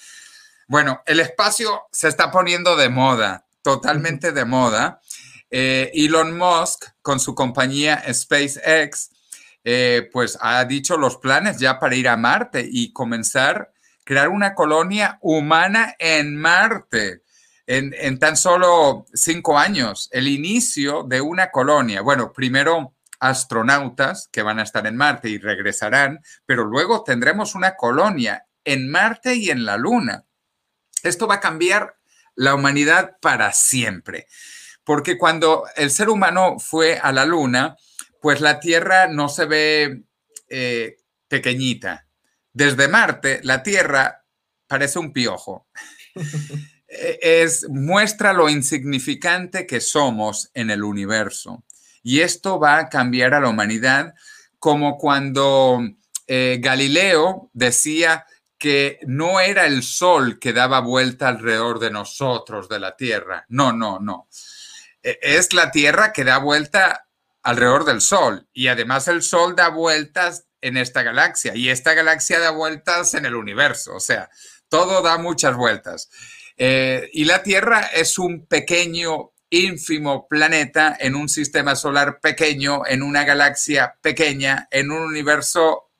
Bueno, 0.68 1.02
el 1.06 1.20
espacio 1.20 1.82
se 1.90 2.08
está 2.08 2.30
poniendo 2.30 2.76
de 2.76 2.88
moda, 2.88 3.46
totalmente 3.62 4.32
de 4.32 4.44
moda. 4.44 5.00
Eh, 5.50 5.90
Elon 5.94 6.36
Musk, 6.36 6.86
con 7.02 7.20
su 7.20 7.34
compañía 7.34 8.02
SpaceX, 8.12 9.10
eh, 9.64 10.08
pues 10.12 10.38
ha 10.40 10.64
dicho 10.64 10.96
los 10.96 11.16
planes 11.18 11.58
ya 11.58 11.78
para 11.78 11.94
ir 11.94 12.08
a 12.08 12.16
Marte 12.16 12.66
y 12.68 12.92
comenzar 12.92 13.72
crear 14.04 14.28
una 14.28 14.54
colonia 14.54 15.18
humana 15.20 15.94
en 15.98 16.36
Marte 16.36 17.22
en, 17.66 18.18
tan 18.18 18.36
solo 18.36 19.06
cinco 19.14 19.58
años, 19.58 20.08
el 20.12 20.28
inicio 20.28 21.04
de 21.04 21.20
una 21.20 21.50
colonia. 21.50 22.02
Bueno, 22.02 22.32
primero 22.32 22.94
astronautas 23.20 24.28
que 24.32 24.42
van 24.42 24.58
a 24.58 24.64
estar 24.64 24.86
en 24.86 24.96
Marte 24.96 25.28
y 25.28 25.38
regresarán, 25.38 26.20
pero 26.44 26.64
luego 26.64 27.04
tendremos 27.04 27.54
una 27.54 27.76
colonia 27.76 28.46
en 28.64 28.90
Marte 28.90 29.36
y 29.36 29.50
en 29.50 29.64
la 29.64 29.76
Luna. 29.76 30.24
Esto 31.02 31.26
va 31.26 31.36
a 31.36 31.40
cambiar 31.40 31.96
la 32.34 32.54
humanidad 32.54 33.16
para 33.20 33.52
siempre, 33.52 34.26
porque 34.84 35.18
cuando 35.18 35.64
el 35.76 35.90
ser 35.90 36.08
humano 36.08 36.58
fue 36.58 36.98
a 36.98 37.12
la 37.12 37.24
Luna, 37.24 37.76
pues 38.20 38.40
la 38.40 38.60
Tierra 38.60 39.06
no 39.06 39.28
se 39.28 39.44
ve 39.44 40.04
eh, 40.48 40.96
pequeñita. 41.28 42.06
Desde 42.52 42.88
Marte, 42.88 43.40
la 43.42 43.62
Tierra 43.62 44.24
parece 44.66 44.98
un 44.98 45.12
piojo. 45.12 45.68
Es, 46.92 47.66
muestra 47.70 48.32
lo 48.32 48.48
insignificante 48.48 49.66
que 49.66 49.80
somos 49.80 50.50
en 50.52 50.70
el 50.70 50.84
universo. 50.84 51.64
Y 52.02 52.20
esto 52.20 52.58
va 52.58 52.78
a 52.78 52.88
cambiar 52.88 53.34
a 53.34 53.40
la 53.40 53.48
humanidad 53.48 54.14
como 54.58 54.98
cuando 54.98 55.80
eh, 56.26 56.58
Galileo 56.60 57.50
decía 57.52 58.26
que 58.58 59.00
no 59.06 59.40
era 59.40 59.66
el 59.66 59.82
sol 59.82 60.38
que 60.38 60.52
daba 60.52 60.80
vuelta 60.80 61.28
alrededor 61.28 61.78
de 61.78 61.90
nosotros, 61.90 62.68
de 62.68 62.78
la 62.78 62.96
Tierra. 62.96 63.44
No, 63.48 63.72
no, 63.72 63.98
no. 63.98 64.28
E-, 65.02 65.18
es 65.20 65.52
la 65.52 65.70
Tierra 65.70 66.12
que 66.12 66.24
da 66.24 66.38
vuelta 66.38 67.08
alrededor 67.42 67.84
del 67.84 68.00
sol. 68.00 68.46
Y 68.52 68.68
además 68.68 69.08
el 69.08 69.22
sol 69.22 69.56
da 69.56 69.68
vueltas 69.68 70.46
en 70.60 70.76
esta 70.76 71.02
galaxia 71.02 71.56
y 71.56 71.70
esta 71.70 71.92
galaxia 71.94 72.38
da 72.38 72.50
vueltas 72.50 73.14
en 73.14 73.26
el 73.26 73.34
universo. 73.34 73.96
O 73.96 74.00
sea, 74.00 74.30
todo 74.68 75.02
da 75.02 75.18
muchas 75.18 75.56
vueltas. 75.56 76.08
Eh, 76.56 77.10
y 77.12 77.24
la 77.24 77.42
Tierra 77.42 77.90
es 77.94 78.18
un 78.18 78.46
pequeño, 78.46 79.32
ínfimo 79.50 80.26
planeta 80.28 80.96
en 80.98 81.14
un 81.14 81.28
sistema 81.28 81.76
solar 81.76 82.20
pequeño, 82.20 82.86
en 82.86 83.02
una 83.02 83.24
galaxia 83.24 83.94
pequeña, 84.00 84.66
en 84.70 84.90
un 84.90 85.02
universo 85.02 85.90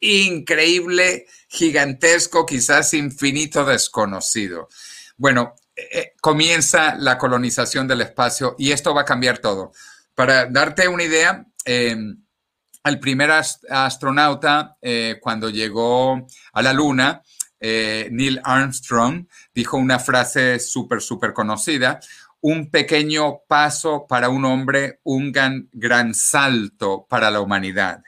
increíble, 0.00 1.26
gigantesco, 1.48 2.44
quizás 2.44 2.94
infinito, 2.94 3.64
desconocido. 3.64 4.68
Bueno, 5.16 5.54
eh, 5.76 5.88
eh, 5.92 6.12
comienza 6.20 6.96
la 6.96 7.16
colonización 7.16 7.86
del 7.86 8.00
espacio 8.00 8.56
y 8.58 8.72
esto 8.72 8.92
va 8.92 9.02
a 9.02 9.06
cambiar 9.06 9.38
todo. 9.38 9.72
Para 10.14 10.46
darte 10.46 10.88
una 10.88 11.04
idea, 11.04 11.46
el 11.64 12.98
primer 13.00 13.30
astronauta, 13.30 14.76
cuando 15.20 15.48
llegó 15.48 16.26
a 16.52 16.62
la 16.62 16.72
Luna, 16.72 17.22
eh, 17.64 18.08
Neil 18.10 18.40
Armstrong 18.42 19.26
dijo 19.54 19.76
una 19.76 20.00
frase 20.00 20.58
súper, 20.58 21.00
súper 21.00 21.32
conocida, 21.32 22.00
un 22.40 22.70
pequeño 22.70 23.42
paso 23.46 24.04
para 24.08 24.28
un 24.28 24.44
hombre, 24.44 24.98
un 25.04 25.30
gran, 25.30 25.68
gran 25.72 26.12
salto 26.12 27.06
para 27.08 27.30
la 27.30 27.40
humanidad. 27.40 28.02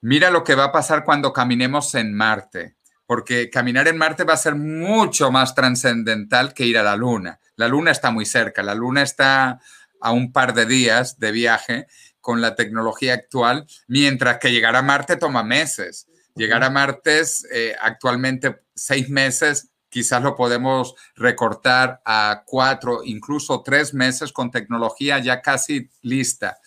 Mira 0.00 0.30
lo 0.30 0.44
que 0.44 0.54
va 0.54 0.66
a 0.66 0.72
pasar 0.72 1.04
cuando 1.04 1.32
caminemos 1.32 1.96
en 1.96 2.14
Marte, 2.14 2.76
porque 3.04 3.50
caminar 3.50 3.88
en 3.88 3.98
Marte 3.98 4.22
va 4.22 4.34
a 4.34 4.36
ser 4.36 4.54
mucho 4.54 5.32
más 5.32 5.56
trascendental 5.56 6.54
que 6.54 6.64
ir 6.64 6.78
a 6.78 6.84
la 6.84 6.94
Luna. 6.94 7.40
La 7.56 7.66
Luna 7.66 7.90
está 7.90 8.12
muy 8.12 8.26
cerca, 8.26 8.62
la 8.62 8.76
Luna 8.76 9.02
está 9.02 9.60
a 10.00 10.12
un 10.12 10.32
par 10.32 10.54
de 10.54 10.66
días 10.66 11.18
de 11.18 11.32
viaje 11.32 11.86
con 12.20 12.40
la 12.40 12.54
tecnología 12.54 13.14
actual, 13.14 13.66
mientras 13.88 14.38
que 14.38 14.52
llegar 14.52 14.76
a 14.76 14.82
Marte 14.82 15.16
toma 15.16 15.42
meses. 15.42 16.06
Llegar 16.34 16.64
a 16.64 16.70
Marte 16.70 17.22
eh, 17.52 17.74
actualmente 17.80 18.62
seis 18.74 19.08
meses 19.08 19.72
quizás 19.92 20.22
lo 20.22 20.34
podemos 20.34 20.94
recortar 21.14 22.00
a 22.06 22.44
cuatro, 22.46 23.02
incluso 23.04 23.62
tres 23.62 23.92
meses 23.92 24.32
con 24.32 24.50
tecnología 24.50 25.18
ya 25.18 25.42
casi 25.42 25.90
lista. 26.00 26.58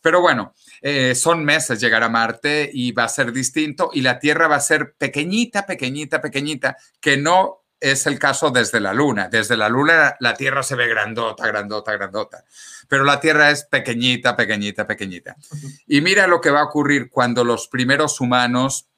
Pero 0.00 0.22
bueno, 0.22 0.54
eh, 0.80 1.14
son 1.14 1.44
meses 1.44 1.78
llegar 1.78 2.02
a 2.02 2.08
Marte 2.08 2.70
y 2.72 2.92
va 2.92 3.04
a 3.04 3.08
ser 3.08 3.32
distinto 3.32 3.90
y 3.92 4.00
la 4.00 4.18
Tierra 4.18 4.48
va 4.48 4.56
a 4.56 4.60
ser 4.60 4.94
pequeñita, 4.94 5.66
pequeñita, 5.66 6.22
pequeñita, 6.22 6.76
que 7.00 7.18
no 7.18 7.64
es 7.78 8.06
el 8.06 8.18
caso 8.18 8.50
desde 8.50 8.80
la 8.80 8.94
Luna. 8.94 9.28
Desde 9.28 9.58
la 9.58 9.68
Luna 9.68 10.16
la 10.20 10.34
Tierra 10.34 10.62
se 10.62 10.74
ve 10.74 10.88
grandota, 10.88 11.46
grandota, 11.46 11.92
grandota, 11.92 12.44
pero 12.88 13.04
la 13.04 13.20
Tierra 13.20 13.50
es 13.50 13.64
pequeñita, 13.64 14.36
pequeñita, 14.36 14.86
pequeñita. 14.86 15.36
Y 15.86 16.00
mira 16.00 16.26
lo 16.26 16.40
que 16.40 16.50
va 16.50 16.60
a 16.60 16.64
ocurrir 16.64 17.10
cuando 17.10 17.44
los 17.44 17.68
primeros 17.68 18.20
humanos 18.20 18.89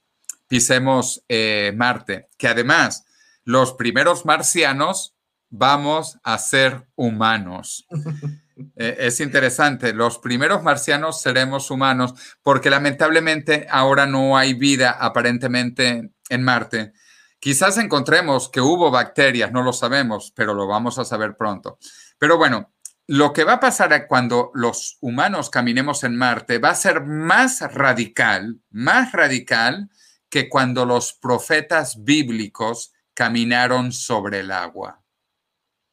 pisemos 0.53 1.25
eh, 1.31 1.73
Marte, 1.75 2.29
que 2.37 2.47
además 2.47 3.07
los 3.43 3.73
primeros 3.73 4.27
marcianos 4.27 5.17
vamos 5.49 6.19
a 6.23 6.37
ser 6.37 6.87
humanos. 6.95 7.87
Eh, 8.77 8.97
es 9.01 9.19
interesante, 9.21 9.95
los 9.95 10.19
primeros 10.19 10.63
marcianos 10.63 11.23
seremos 11.23 11.71
humanos 11.71 12.15
porque 12.43 12.69
lamentablemente 12.69 13.67
ahora 13.69 14.07
no 14.07 14.37
hay 14.37 14.53
vida 14.53 14.91
aparentemente 14.91 16.13
en 16.29 16.43
Marte. 16.45 16.93
Quizás 17.41 17.79
encontremos 17.79 18.51
que 18.51 18.61
hubo 18.61 18.91
bacterias, 18.91 19.51
no 19.51 19.63
lo 19.63 19.73
sabemos, 19.73 20.33
pero 20.37 20.53
lo 20.53 20.69
vamos 20.69 20.99
a 20.99 21.07
saber 21.07 21.35
pronto. 21.35 21.79
Pero 22.19 22.37
bueno, 22.37 22.73
lo 23.07 23.33
que 23.33 23.45
va 23.45 23.55
a 23.55 23.61
pasar 23.61 24.07
cuando 24.07 24.51
los 24.55 24.99
humanos 25.01 25.49
caminemos 25.49 26.05
en 26.05 26.15
Marte 26.15 26.59
va 26.59 26.69
a 26.69 26.77
ser 26.77 27.05
más 27.05 27.63
radical, 27.73 28.61
más 28.71 29.13
radical 29.13 29.89
que 30.33 30.49
cuando 30.49 30.87
los 30.87 31.13
profetas 31.13 32.05
bíblicos 32.05 32.95
caminaron 33.13 33.93
sobre 33.93 34.41
el 34.41 34.51
agua. 34.51 35.05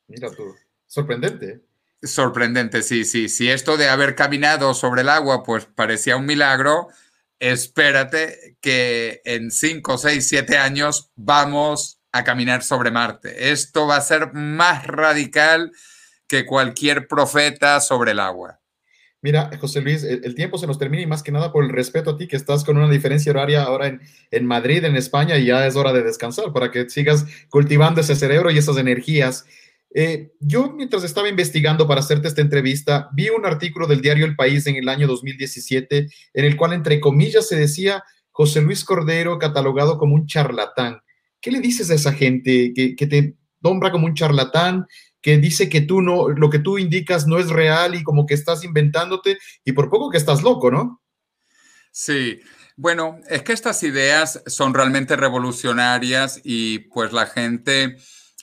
Mira 0.07 0.31
tú, 0.31 0.55
sorprendente. 0.87 1.61
Sorprendente, 2.01 2.81
sí, 2.81 3.03
sí. 3.03 3.27
Si 3.27 3.51
esto 3.51 3.75
de 3.75 3.89
haber 3.89 4.15
caminado 4.15 4.73
sobre 4.73 5.01
el 5.01 5.09
agua, 5.09 5.43
pues 5.43 5.65
parecía 5.65 6.15
un 6.15 6.25
milagro, 6.25 6.87
espérate 7.37 8.55
que 8.61 9.21
en 9.25 9.51
5, 9.51 9.97
6, 9.97 10.25
7 10.25 10.57
años 10.57 11.11
vamos 11.17 11.99
a 12.13 12.23
caminar 12.23 12.63
sobre 12.63 12.91
Marte. 12.91 13.51
Esto 13.51 13.87
va 13.87 13.97
a 13.97 14.01
ser 14.01 14.33
más 14.33 14.87
radical 14.87 15.73
que 16.27 16.45
cualquier 16.45 17.09
profeta 17.09 17.81
sobre 17.81 18.11
el 18.11 18.21
agua. 18.21 18.61
Mira, 19.21 19.49
José 19.59 19.81
Luis, 19.81 20.03
el, 20.03 20.33
tiempo 20.33 20.57
se 20.57 20.65
nos 20.65 20.77
termina 20.77 21.03
y 21.03 21.07
más 21.07 21.23
que 21.23 21.31
nada 21.31 21.51
por 21.51 21.65
el 21.65 21.69
respeto 21.69 22.11
a 22.11 22.17
ti, 22.17 22.27
que 22.27 22.37
estás 22.37 22.63
con 22.63 22.77
una 22.77 22.89
diferencia 22.89 23.31
horaria 23.31 23.63
ahora 23.63 23.87
en, 23.87 24.01
en 24.31 24.45
Madrid, 24.45 24.83
en 24.85 24.95
España, 24.95 25.37
y 25.37 25.45
ya 25.47 25.67
es 25.67 25.75
hora 25.75 25.91
de 25.91 26.03
descansar 26.03 26.53
para 26.53 26.71
que 26.71 26.89
sigas 26.89 27.25
cultivando 27.49 27.99
ese 27.99 28.15
cerebro 28.15 28.49
y 28.49 28.57
esas 28.57 28.77
energías. 28.77 29.45
Eh, 29.93 30.31
yo, 30.39 30.71
mientras 30.71 31.03
estaba 31.03 31.27
investigando 31.27 31.85
para 31.85 31.99
hacerte 31.99 32.29
esta 32.29 32.41
entrevista, 32.41 33.09
vi 33.11 33.29
un 33.29 33.45
artículo 33.45 33.87
del 33.87 34.01
diario 34.01 34.25
El 34.25 34.37
País 34.37 34.65
en 34.67 34.77
el 34.77 34.87
año 34.87 35.05
2017, 35.07 36.07
en 36.33 36.45
el 36.45 36.55
cual, 36.55 36.73
entre 36.73 37.01
comillas, 37.01 37.47
se 37.47 37.57
decía 37.57 38.03
José 38.31 38.61
Luis 38.61 38.85
Cordero 38.85 39.37
catalogado 39.37 39.97
como 39.97 40.15
un 40.15 40.27
charlatán. 40.27 41.01
¿Qué 41.41 41.51
le 41.51 41.59
dices 41.59 41.89
a 41.89 41.95
esa 41.95 42.13
gente 42.13 42.71
que, 42.73 42.95
que 42.95 43.07
te 43.07 43.35
nombra 43.61 43.91
como 43.91 44.05
un 44.05 44.13
charlatán, 44.13 44.85
que 45.21 45.37
dice 45.37 45.69
que 45.69 45.81
tú 45.81 46.01
no, 46.01 46.29
lo 46.29 46.49
que 46.49 46.59
tú 46.59 46.77
indicas 46.77 47.27
no 47.27 47.39
es 47.39 47.49
real 47.49 47.95
y 47.95 48.03
como 48.03 48.25
que 48.25 48.33
estás 48.33 48.63
inventándote 48.63 49.37
y 49.65 49.71
por 49.73 49.89
poco 49.89 50.09
que 50.09 50.17
estás 50.17 50.43
loco, 50.43 50.71
¿no? 50.71 51.01
Sí, 51.91 52.39
bueno, 52.75 53.19
es 53.27 53.43
que 53.43 53.51
estas 53.51 53.83
ideas 53.83 54.41
son 54.45 54.73
realmente 54.73 55.17
revolucionarias 55.17 56.39
y 56.43 56.79
pues 56.79 57.11
la 57.11 57.25
gente 57.25 57.97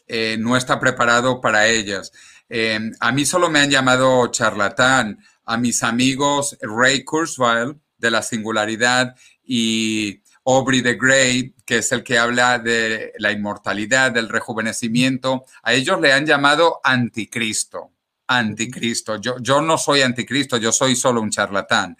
eh, 0.07 0.37
no 0.39 0.57
está 0.57 0.79
preparado 0.79 1.41
para 1.41 1.68
ellas. 1.68 2.12
Eh, 2.49 2.79
a 3.01 3.12
mí 3.12 3.24
solo 3.24 3.49
me 3.49 3.61
han 3.61 3.70
llamado 3.70 4.27
charlatán. 4.29 5.18
A 5.49 5.57
mis 5.57 5.83
amigos 5.83 6.59
Ray 6.61 7.05
Kurzweil 7.05 7.81
de 7.99 8.11
la 8.11 8.20
singularidad 8.20 9.14
y 9.43 10.22
Aubrey 10.47 10.81
de 10.81 10.95
Grey, 10.95 11.55
que 11.65 11.79
es 11.79 11.91
el 11.91 12.05
que 12.05 12.19
habla 12.19 12.61
de 12.61 13.13
la 13.19 13.33
inmortalidad, 13.33 14.13
del 14.13 14.29
rejuvenecimiento, 14.29 15.45
a 15.63 15.73
ellos 15.73 16.01
le 16.01 16.13
han 16.13 16.25
llamado 16.25 16.81
anticristo. 16.85 17.91
Anticristo. 18.29 19.21
Yo, 19.21 19.37
yo 19.41 19.61
no 19.61 19.77
soy 19.77 20.03
anticristo, 20.03 20.57
yo 20.57 20.71
soy 20.73 20.95
solo 20.95 21.21
un 21.21 21.31
charlatán. 21.31 21.97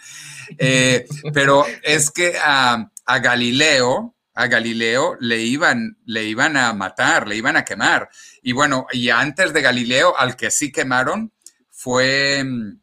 Eh, 0.59 1.07
pero 1.35 1.65
es 1.83 2.11
que 2.11 2.37
a, 2.41 2.91
a 3.05 3.19
Galileo, 3.19 4.15
a 4.35 4.47
Galileo 4.47 5.17
le 5.19 5.43
iban, 5.43 5.99
le 6.05 6.25
iban 6.25 6.57
a 6.57 6.73
matar, 6.73 7.27
le 7.27 7.37
iban 7.37 7.57
a 7.57 7.65
quemar. 7.65 8.09
Y 8.43 8.53
bueno, 8.53 8.87
y 8.93 9.11
antes 9.11 9.53
de 9.53 9.63
Galileo, 9.63 10.17
al 10.17 10.37
que 10.37 10.53
sí 10.53 10.71
quemaron 10.71 11.33
fue 11.71 12.45
mm, 12.45 12.81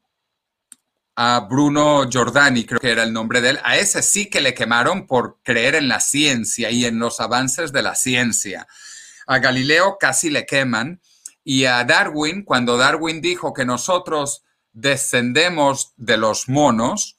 a 1.16 1.42
Bruno 1.42 2.10
Giordani, 2.10 2.66
creo 2.66 2.80
que 2.80 2.92
era 2.92 3.04
el 3.04 3.14
nombre 3.14 3.42
de 3.42 3.52
él. 3.52 3.60
A 3.64 3.78
ese 3.78 4.02
sí 4.02 4.30
que 4.30 4.42
le 4.42 4.54
quemaron 4.54 5.06
por 5.06 5.38
creer 5.44 5.76
en 5.76 5.88
la 5.88 6.00
ciencia 6.00 6.72
y 6.72 6.86
en 6.86 7.00
los 7.00 7.20
avances 7.20 7.72
de 7.72 7.84
la 7.84 7.96
ciencia. 7.96 8.68
A 9.28 9.40
Galileo 9.40 9.98
casi 10.00 10.30
le 10.30 10.46
queman. 10.46 11.02
Y 11.44 11.66
a 11.66 11.84
Darwin, 11.84 12.44
cuando 12.44 12.78
Darwin 12.78 13.22
dijo 13.22 13.54
que 13.54 13.66
nosotros 13.66 14.44
descendemos 14.72 15.94
de 15.98 16.18
los 16.18 16.50
monos 16.50 17.18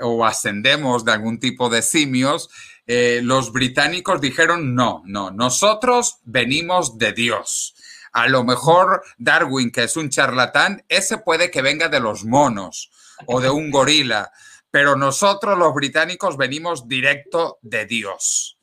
o 0.00 0.24
ascendemos 0.24 1.04
de 1.04 1.12
algún 1.12 1.38
tipo 1.38 1.68
de 1.68 1.82
simios, 1.82 2.50
eh, 2.86 3.20
los 3.22 3.52
británicos 3.52 4.20
dijeron, 4.20 4.74
no, 4.74 5.02
no, 5.04 5.30
nosotros 5.30 6.18
venimos 6.24 6.98
de 6.98 7.12
Dios. 7.12 7.74
A 8.12 8.26
lo 8.26 8.42
mejor 8.42 9.02
Darwin, 9.18 9.70
que 9.70 9.84
es 9.84 9.96
un 9.96 10.08
charlatán, 10.08 10.82
ese 10.88 11.18
puede 11.18 11.50
que 11.50 11.62
venga 11.62 11.88
de 11.88 12.00
los 12.00 12.24
monos 12.24 12.90
o 13.26 13.40
de 13.40 13.50
un 13.50 13.70
gorila, 13.70 14.30
pero 14.70 14.96
nosotros 14.96 15.58
los 15.58 15.74
británicos 15.74 16.36
venimos 16.36 16.88
directo 16.88 17.58
de 17.62 17.86
Dios. 17.86 18.58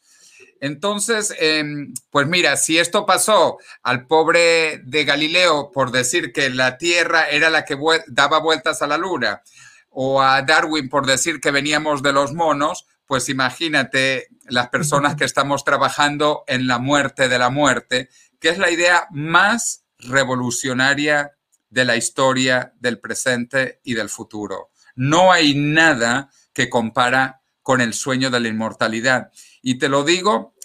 Entonces, 0.61 1.35
em, 1.39 1.93
pues 2.09 2.27
mira, 2.27 2.57
si 2.57 2.77
esto 2.77 3.05
pasó 3.05 3.57
al 3.83 4.07
pobre 4.07 4.79
de 4.83 5.03
Galileo 5.03 5.71
por 5.71 5.91
decir 5.91 6.31
que 6.31 6.49
la 6.49 6.77
Tierra 6.77 7.29
era 7.29 7.49
la 7.49 7.65
que 7.65 7.77
daba 8.07 8.39
vueltas 8.39 8.81
a 8.81 8.87
la 8.87 8.97
Luna, 8.97 9.43
o 9.89 10.21
a 10.21 10.41
Darwin 10.41 10.89
por 10.89 11.05
decir 11.05 11.39
que 11.39 11.51
veníamos 11.51 12.03
de 12.03 12.13
los 12.13 12.33
monos, 12.33 12.85
pues 13.05 13.29
imagínate 13.29 14.27
las 14.49 14.69
personas 14.69 15.15
que 15.15 15.23
estamos 15.23 15.63
trabajando 15.63 16.43
en 16.47 16.67
la 16.67 16.79
muerte 16.79 17.29
de 17.29 17.39
la 17.39 17.49
muerte, 17.49 18.09
que 18.39 18.49
es 18.49 18.57
la 18.57 18.69
idea 18.69 19.07
más 19.11 19.85
revolucionaria 19.99 21.34
de 21.75 21.83
la 21.83 21.97
historia 21.97 22.73
del 22.79 22.99
presente 23.01 23.81
y 23.83 23.95
del 23.95 24.07
futuro. 24.07 24.69
No 24.95 25.33
hay 25.33 25.55
nada 25.55 26.29
que 26.53 26.69
compara 26.69 27.41
con 27.61 27.81
el 27.81 27.93
sueño 27.93 28.29
de 28.29 28.39
la 28.39 28.47
inmortalidad. 28.47 29.29
Y 29.61 29.77
te 29.77 29.89
lo 29.89 30.05
digo, 30.05 30.55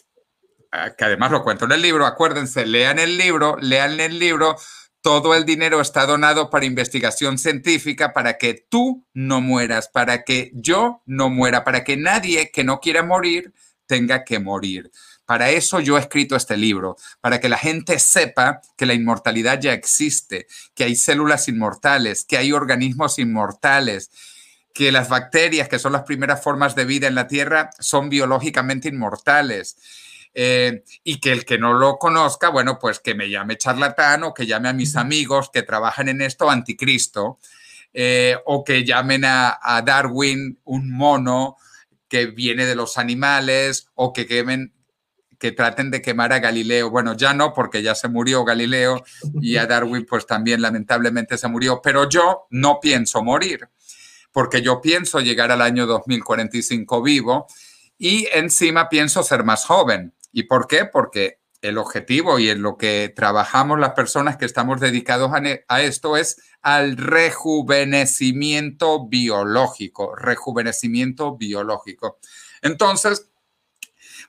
eh, 0.72 0.92
que 0.96 1.04
además 1.04 1.32
lo 1.32 1.42
cuento 1.42 1.64
en 1.64 1.72
el 1.72 1.82
libro, 1.82 2.06
acuérdense, 2.06 2.64
lean 2.64 3.00
el 3.00 3.18
libro, 3.18 3.56
lean 3.60 3.98
el 3.98 4.20
libro, 4.20 4.56
todo 5.00 5.34
el 5.34 5.44
dinero 5.44 5.80
está 5.80 6.06
donado 6.06 6.48
para 6.48 6.64
investigación 6.64 7.38
científica, 7.38 8.12
para 8.12 8.38
que 8.38 8.54
tú 8.54 9.04
no 9.12 9.40
mueras, 9.40 9.88
para 9.88 10.22
que 10.22 10.52
yo 10.54 11.02
no 11.06 11.28
muera, 11.28 11.64
para 11.64 11.82
que 11.82 11.96
nadie 11.96 12.52
que 12.52 12.62
no 12.62 12.78
quiera 12.78 13.02
morir 13.02 13.52
tenga 13.86 14.22
que 14.22 14.38
morir. 14.38 14.92
Para 15.30 15.50
eso 15.50 15.78
yo 15.78 15.96
he 15.96 16.00
escrito 16.00 16.34
este 16.34 16.56
libro, 16.56 16.96
para 17.20 17.38
que 17.38 17.48
la 17.48 17.56
gente 17.56 18.00
sepa 18.00 18.62
que 18.76 18.84
la 18.84 18.94
inmortalidad 18.94 19.60
ya 19.60 19.72
existe, 19.72 20.48
que 20.74 20.82
hay 20.82 20.96
células 20.96 21.46
inmortales, 21.46 22.24
que 22.24 22.36
hay 22.36 22.50
organismos 22.50 23.16
inmortales, 23.20 24.10
que 24.74 24.90
las 24.90 25.08
bacterias, 25.08 25.68
que 25.68 25.78
son 25.78 25.92
las 25.92 26.02
primeras 26.02 26.42
formas 26.42 26.74
de 26.74 26.84
vida 26.84 27.06
en 27.06 27.14
la 27.14 27.28
Tierra, 27.28 27.70
son 27.78 28.08
biológicamente 28.08 28.88
inmortales. 28.88 29.76
Eh, 30.34 30.82
y 31.04 31.20
que 31.20 31.30
el 31.30 31.44
que 31.44 31.58
no 31.58 31.74
lo 31.74 31.98
conozca, 31.98 32.48
bueno, 32.48 32.80
pues 32.80 32.98
que 32.98 33.14
me 33.14 33.30
llame 33.30 33.56
charlatán 33.56 34.24
o 34.24 34.34
que 34.34 34.48
llame 34.48 34.68
a 34.68 34.72
mis 34.72 34.96
amigos 34.96 35.48
que 35.52 35.62
trabajan 35.62 36.08
en 36.08 36.22
esto 36.22 36.50
anticristo, 36.50 37.38
eh, 37.94 38.36
o 38.46 38.64
que 38.64 38.84
llamen 38.84 39.24
a, 39.24 39.80
Darwin 39.86 40.58
un 40.64 40.90
mono 40.90 41.56
que 42.08 42.26
viene 42.26 42.66
de 42.66 42.74
los 42.74 42.98
animales, 42.98 43.90
o 43.94 44.12
que 44.12 44.26
quemen 44.26 44.74
que 45.40 45.50
traten 45.52 45.90
de 45.90 46.02
quemar 46.02 46.34
a 46.34 46.38
Galileo. 46.38 46.90
Bueno, 46.90 47.16
ya 47.16 47.32
no, 47.32 47.54
porque 47.54 47.82
ya 47.82 47.94
se 47.94 48.08
murió 48.08 48.44
Galileo 48.44 49.02
y 49.40 49.56
a 49.56 49.66
Darwin 49.66 50.04
pues 50.06 50.26
también 50.26 50.60
lamentablemente 50.60 51.38
se 51.38 51.48
murió, 51.48 51.80
pero 51.82 52.06
yo 52.08 52.46
no 52.50 52.78
pienso 52.78 53.24
morir, 53.24 53.66
porque 54.30 54.60
yo 54.60 54.82
pienso 54.82 55.18
llegar 55.18 55.50
al 55.50 55.62
año 55.62 55.86
2045 55.86 57.02
vivo 57.02 57.46
y 57.98 58.28
encima 58.32 58.90
pienso 58.90 59.22
ser 59.22 59.42
más 59.42 59.64
joven. 59.64 60.12
¿Y 60.30 60.42
por 60.44 60.68
qué? 60.68 60.84
Porque 60.84 61.38
el 61.62 61.78
objetivo 61.78 62.38
y 62.38 62.50
en 62.50 62.60
lo 62.62 62.76
que 62.76 63.10
trabajamos 63.14 63.80
las 63.80 63.94
personas 63.94 64.36
que 64.36 64.44
estamos 64.44 64.78
dedicados 64.78 65.32
a, 65.68 65.80
esto 65.80 66.18
es 66.18 66.36
al 66.60 66.98
rejuvenecimiento 66.98 69.08
biológico, 69.08 70.14
rejuvenecimiento 70.16 71.36
biológico. 71.36 72.18
Entonces, 72.60 73.29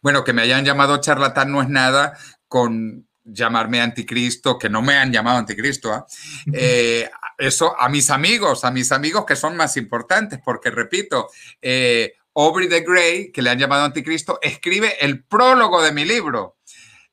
bueno, 0.02 0.24
que 0.24 0.34
me 0.34 0.41
hayan 0.41 0.66
llamado 0.66 0.99
charlatán 0.99 1.52
no 1.52 1.62
es 1.62 1.70
nada 1.70 2.18
con 2.47 3.08
llamarme 3.24 3.82
anticristo, 3.82 4.58
que 4.58 4.70
no 4.70 4.82
me 4.82 4.97
han 4.97 5.12
llamado 5.12 5.38
anticristo, 5.38 5.93
¿ah? 5.93 6.06
eh, 6.54 7.10
eso 7.38 7.80
a 7.80 7.88
mis 7.89 8.10
amigos, 8.10 8.66
a 8.66 8.72
mis 8.72 8.91
amigos 8.91 9.26
que 9.26 9.36
son 9.36 9.56
más 9.56 9.78
importantes, 9.78 10.39
porque 10.43 10.72
repito, 10.72 11.30
eh, 11.62 12.14
Aubrey 12.36 12.68
de 12.68 12.82
Grey, 12.82 13.32
que 13.32 13.41
le 13.41 13.49
han 13.49 13.60
llamado 13.60 13.86
anticristo, 13.86 14.39
escribe 14.41 14.95
el 15.02 15.24
prólogo 15.24 15.82
de 15.82 15.91
mi 15.91 16.06
libro. 16.06 16.58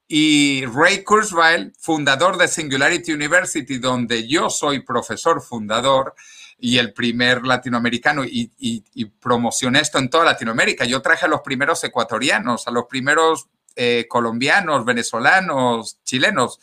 Y 0.07 0.65
Ray 0.65 1.05
Kurzweil, 1.05 1.73
fundador 1.79 2.39
de 2.39 2.49
Singularity 2.49 3.13
University, 3.13 3.79
donde 3.79 4.27
yo 4.27 4.49
soy 4.49 4.81
profesor 4.81 5.43
fundador 5.43 6.15
y 6.59 6.79
el 6.79 6.93
primer 6.93 7.43
latinoamericano, 7.45 8.25
y, 8.25 8.51
y 8.59 9.05
promocioné 9.05 9.81
esto 9.81 9.99
en 9.99 10.11
toda 10.11 10.25
Latinoamérica. 10.25 10.85
Yo 10.85 11.01
traje 11.01 11.27
a 11.27 11.29
los 11.29 11.41
primeros 11.43 11.83
ecuatorianos, 11.85 12.67
a 12.67 12.71
los 12.71 12.87
primeros 12.87 13.49
eh, 13.81 14.07
colombianos, 14.09 14.85
venezolanos, 14.85 15.99
chilenos 16.03 16.59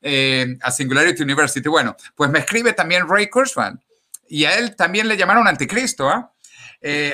eh, 0.00 0.56
a 0.62 0.70
Singularity 0.70 1.22
University. 1.22 1.68
Bueno, 1.68 1.94
pues 2.14 2.30
me 2.30 2.38
escribe 2.38 2.72
también 2.72 3.06
Ray 3.06 3.28
Kurzweil 3.28 3.78
y 4.26 4.46
a 4.46 4.56
él 4.56 4.74
también 4.74 5.06
le 5.06 5.18
llamaron 5.18 5.46
anticristo. 5.46 6.08
¿ah? 6.08 6.32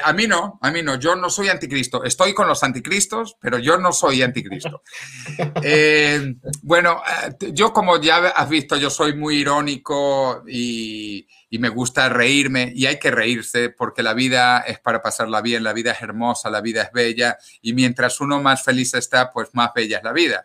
A 0.03 0.13
mí 0.13 0.27
no, 0.27 0.59
a 0.61 0.71
mí 0.71 0.83
no, 0.83 0.99
yo 0.99 1.17
no 1.17 1.31
soy 1.31 1.49
anticristo. 1.49 2.05
Estoy 2.05 2.35
con 2.35 2.47
los 2.49 2.63
anticristos, 2.63 3.37
pero 3.41 3.59
yo 3.59 3.79
no 3.79 3.93
soy 3.93 4.23
anticristo. 4.23 4.83
bueno, 6.63 7.03
yo 7.53 7.73
como 7.73 8.01
ya 8.01 8.17
has 8.29 8.49
visto, 8.49 8.77
yo 8.77 8.91
soy 8.91 9.15
muy 9.15 9.37
irónico 9.37 10.45
y, 10.47 11.27
y, 11.49 11.59
me 11.59 11.69
gusta 11.69 12.09
reírme 12.09 12.73
y 12.75 12.87
hay 12.87 12.99
que 12.99 13.11
reírse 13.11 13.71
porque 13.71 14.03
la 14.03 14.15
vida 14.15 14.61
es 14.61 14.79
para 14.79 15.01
pasarla 15.03 15.41
bien, 15.41 15.63
la 15.65 15.73
vida 15.73 15.93
es 15.93 16.03
hermosa, 16.03 16.51
la 16.51 16.61
vida 16.61 16.83
es 16.83 16.93
bella 16.93 17.39
y 17.61 17.73
mientras 17.73 18.21
uno 18.21 18.43
más 18.43 18.63
feliz 18.63 18.95
está, 18.95 19.31
pues 19.33 19.51
más 19.53 19.71
bella 19.75 19.99
es 19.99 20.05
la 20.05 20.13
vida. 20.13 20.45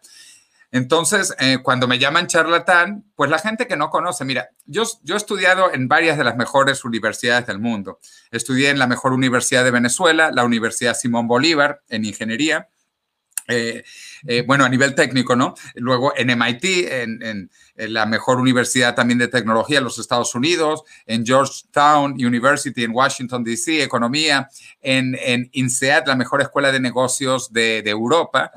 Entonces, 0.72 1.34
eh, 1.39 1.59
cuando 1.63 1.88
me 1.88 1.97
llaman 1.97 2.28
charlatán, 2.28 3.05
pues 3.15 3.30
la 3.30 3.39
gente 3.39 3.68
que 3.68 3.78
no 3.78 3.89
conoce, 3.89 4.26
mira, 4.26 4.49
yo, 4.65 4.84
he 4.84 5.15
estudiado 5.15 5.74
en 5.74 5.88
varias 5.88 6.18
de 6.18 6.26
las 6.26 6.36
mejores 6.36 6.84
universidades 6.84 7.47
del 7.47 7.59
mundo. 7.59 7.99
Estudié 8.32 8.70
en 8.70 8.80
la 8.80 8.88
mejor 8.88 9.13
universidad 9.13 9.63
de 9.63 9.72
Venezuela, 9.72 10.32
la 10.32 10.43
Universidad 10.43 10.95
Simón 10.95 11.28
Bolívar, 11.28 11.82
en 11.88 12.03
ingeniería. 12.03 12.68
Eh, 13.49 13.86
eh, 14.28 14.43
bueno, 14.45 14.65
a 14.65 14.70
nivel 14.70 14.93
técnico, 14.93 15.34
¿no? 15.34 15.55
Luego 15.76 16.11
en 16.18 16.38
MIT, 16.38 16.65
en, 16.91 17.49
la 17.76 18.05
mejor 18.05 18.39
universidad 18.39 18.93
también 18.93 19.20
de 19.20 19.30
tecnología 19.30 19.78
en 19.78 19.86
los 19.86 19.99
Estados 19.99 20.36
Unidos, 20.36 20.84
en 21.05 21.26
Georgetown 21.26 22.13
University 22.13 22.84
en 22.84 22.91
Washington, 22.91 23.43
D.C., 23.43 23.84
economía, 23.84 24.49
en, 24.82 25.15
en, 25.22 25.49
INSEAD, 25.53 26.07
la 26.07 26.15
mejor 26.15 26.41
escuela 26.41 26.72
de 26.74 26.82
negocios 26.82 27.53
de, 27.53 27.80
Europa. 27.86 28.51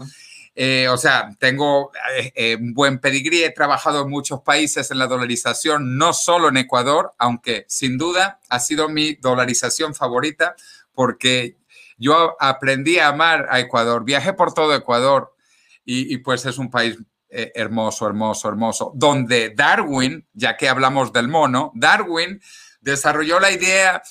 Eh, 0.62 0.88
o 0.88 0.98
sea, 0.98 1.30
tengo 1.38 1.90
un 2.60 2.74
buen 2.74 2.98
pedigrí, 2.98 3.42
he 3.42 3.50
trabajado 3.50 4.02
en 4.02 4.10
muchos 4.10 4.42
países 4.42 4.90
en 4.90 4.98
la 4.98 5.06
dolarización, 5.06 5.96
no 5.96 6.12
solo 6.12 6.48
en 6.48 6.58
Ecuador, 6.58 7.14
aunque 7.16 7.64
sin 7.66 7.96
duda 7.96 8.40
ha 8.50 8.60
sido 8.60 8.90
mi 8.90 9.14
dolarización 9.14 9.94
favorita 9.94 10.54
porque 10.92 11.56
yo 11.96 12.36
aprendí 12.38 12.98
a 12.98 13.08
amar 13.08 13.46
a 13.50 13.58
Ecuador, 13.58 14.04
viajé 14.04 14.34
por 14.34 14.52
todo 14.52 14.74
Ecuador 14.74 15.34
y, 15.82 16.18
pues 16.18 16.44
es 16.44 16.58
un 16.58 16.70
país 16.70 16.98
eh, 17.30 17.52
hermoso, 17.54 18.06
hermoso, 18.06 18.46
hermoso, 18.48 18.92
donde 18.94 19.54
Darwin, 19.56 20.28
ya 20.34 20.58
que 20.58 20.68
hablamos 20.68 21.10
del 21.10 21.28
mono, 21.28 21.72
Darwin 21.74 22.38
desarrolló 22.82 23.40
la 23.40 23.50
idea 23.50 24.02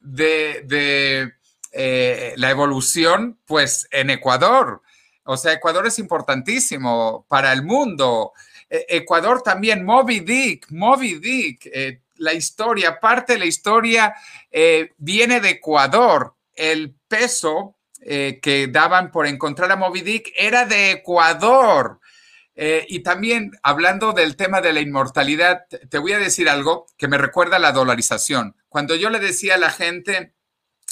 de, 0.00 1.34
eh, 1.72 2.32
la 2.36 2.50
evolución 2.50 3.38
pues 3.44 3.86
en 3.90 4.08
Ecuador. 4.08 4.80
O 5.24 5.36
sea, 5.36 5.52
Ecuador 5.52 5.86
es 5.86 5.98
importantísimo 5.98 7.24
para 7.28 7.52
el 7.52 7.62
mundo. 7.62 8.32
E, 8.68 8.86
Ecuador 8.88 9.42
también, 9.42 9.84
Moby 9.84 10.20
Dick, 10.20 10.70
Moby 10.70 11.14
Dick, 11.14 11.66
eh, 11.72 12.00
la 12.16 12.34
historia, 12.34 13.00
parte 13.00 13.34
de 13.34 13.38
la 13.38 13.46
historia 13.46 14.14
viene 14.98 15.40
de 15.40 15.50
Ecuador 15.50 16.34
el 16.54 16.94
peso 17.08 17.76
eh, 18.02 18.38
que 18.40 18.66
daban 18.68 19.10
por 19.10 19.26
encontrar 19.26 19.70
a 19.72 19.76
Moby 19.76 20.00
Dick 20.00 20.32
era 20.36 20.64
de 20.64 20.92
Ecuador. 20.92 22.00
Eh, 22.54 22.86
y 22.88 23.00
también 23.00 23.52
hablando 23.62 24.12
del 24.12 24.36
tema 24.36 24.60
de 24.60 24.72
la 24.72 24.80
inmortalidad, 24.80 25.66
te 25.66 25.98
voy 25.98 26.12
a 26.12 26.18
decir 26.18 26.48
algo 26.48 26.86
que 26.96 27.08
me 27.08 27.18
recuerda 27.18 27.56
a 27.56 27.60
la 27.60 27.72
dolarización. 27.72 28.56
Cuando 28.68 28.94
yo 28.94 29.10
le 29.10 29.18
decía 29.18 29.54
a 29.54 29.58
la 29.58 29.70
gente, 29.70 30.32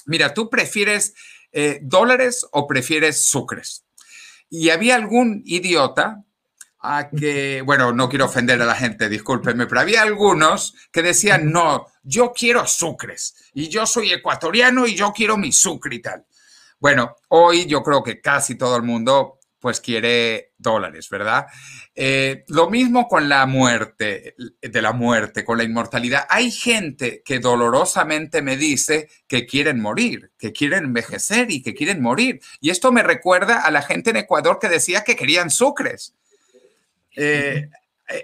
mira, 0.07 0.35
¿tú 0.35 0.51
prefieres 0.51 1.15
eh, 1.53 1.79
dólares 1.83 2.47
o 2.53 2.67
prefieres 2.67 3.21
sucres? 3.21 3.85
Y 4.51 4.71
había 4.71 4.95
algún 4.95 5.43
idiota 5.45 6.25
a 6.81 7.11
que, 7.11 7.63
bueno, 7.63 7.93
no 7.93 8.09
quiero 8.09 8.27
ofender 8.27 8.61
a 8.63 8.67
la 8.67 8.75
gente, 8.75 9.09
discúlpenme, 9.09 9.67
pero 9.67 9.81
había 9.81 10.03
algunos 10.03 10.75
que 10.93 11.03
decían, 11.03 11.51
no, 11.51 11.87
yo 12.03 12.33
quiero 12.33 12.67
sucres 12.67 13.51
y 13.53 13.69
yo 13.69 13.85
soy 13.85 14.13
ecuatoriano 14.13 14.87
y 14.87 14.95
yo 14.95 15.13
quiero 15.13 15.37
mi 15.37 15.53
sucre 15.53 15.97
y 15.97 16.03
tal. 16.03 16.25
Bueno, 16.79 17.17
hoy 17.29 17.67
yo 17.67 17.83
creo 17.83 18.03
que 18.03 18.21
casi 18.21 18.55
todo 18.55 18.77
el 18.77 18.85
mundo 18.85 19.38
pues 19.61 19.81
quiere 19.81 20.53
dólares, 20.57 21.09
¿verdad? 21.11 21.47
Eh, 21.95 22.45
lo 22.49 22.71
mismo 22.71 23.09
con 23.09 23.29
la 23.29 23.45
muerte, 23.47 24.35
de 24.61 24.83
la 24.83 24.93
muerte, 24.93 25.45
con 25.45 25.59
la 25.59 25.65
inmortalidad. 25.65 26.27
Hay 26.29 26.51
gente 26.51 27.23
que 27.25 27.41
dolorosamente 27.41 28.41
me 28.43 28.57
dice 28.57 29.09
que 29.27 29.47
quieren 29.47 29.81
morir, 29.81 30.31
que 30.39 30.53
quieren 30.53 30.85
envejecer 30.85 31.51
y 31.51 31.63
que 31.63 31.75
quieren 31.75 32.01
morir. 32.01 32.41
Y 32.61 32.71
esto 32.71 32.93
me 32.93 33.03
recuerda 33.03 33.61
a 33.61 33.71
la 33.71 33.83
gente 33.83 34.11
en 34.11 34.17
Ecuador 34.17 34.59
que 34.61 34.69
decía 34.69 35.03
que 35.03 35.17
querían 35.17 35.51
sucres. 35.51 36.15
Eh, 37.17 37.69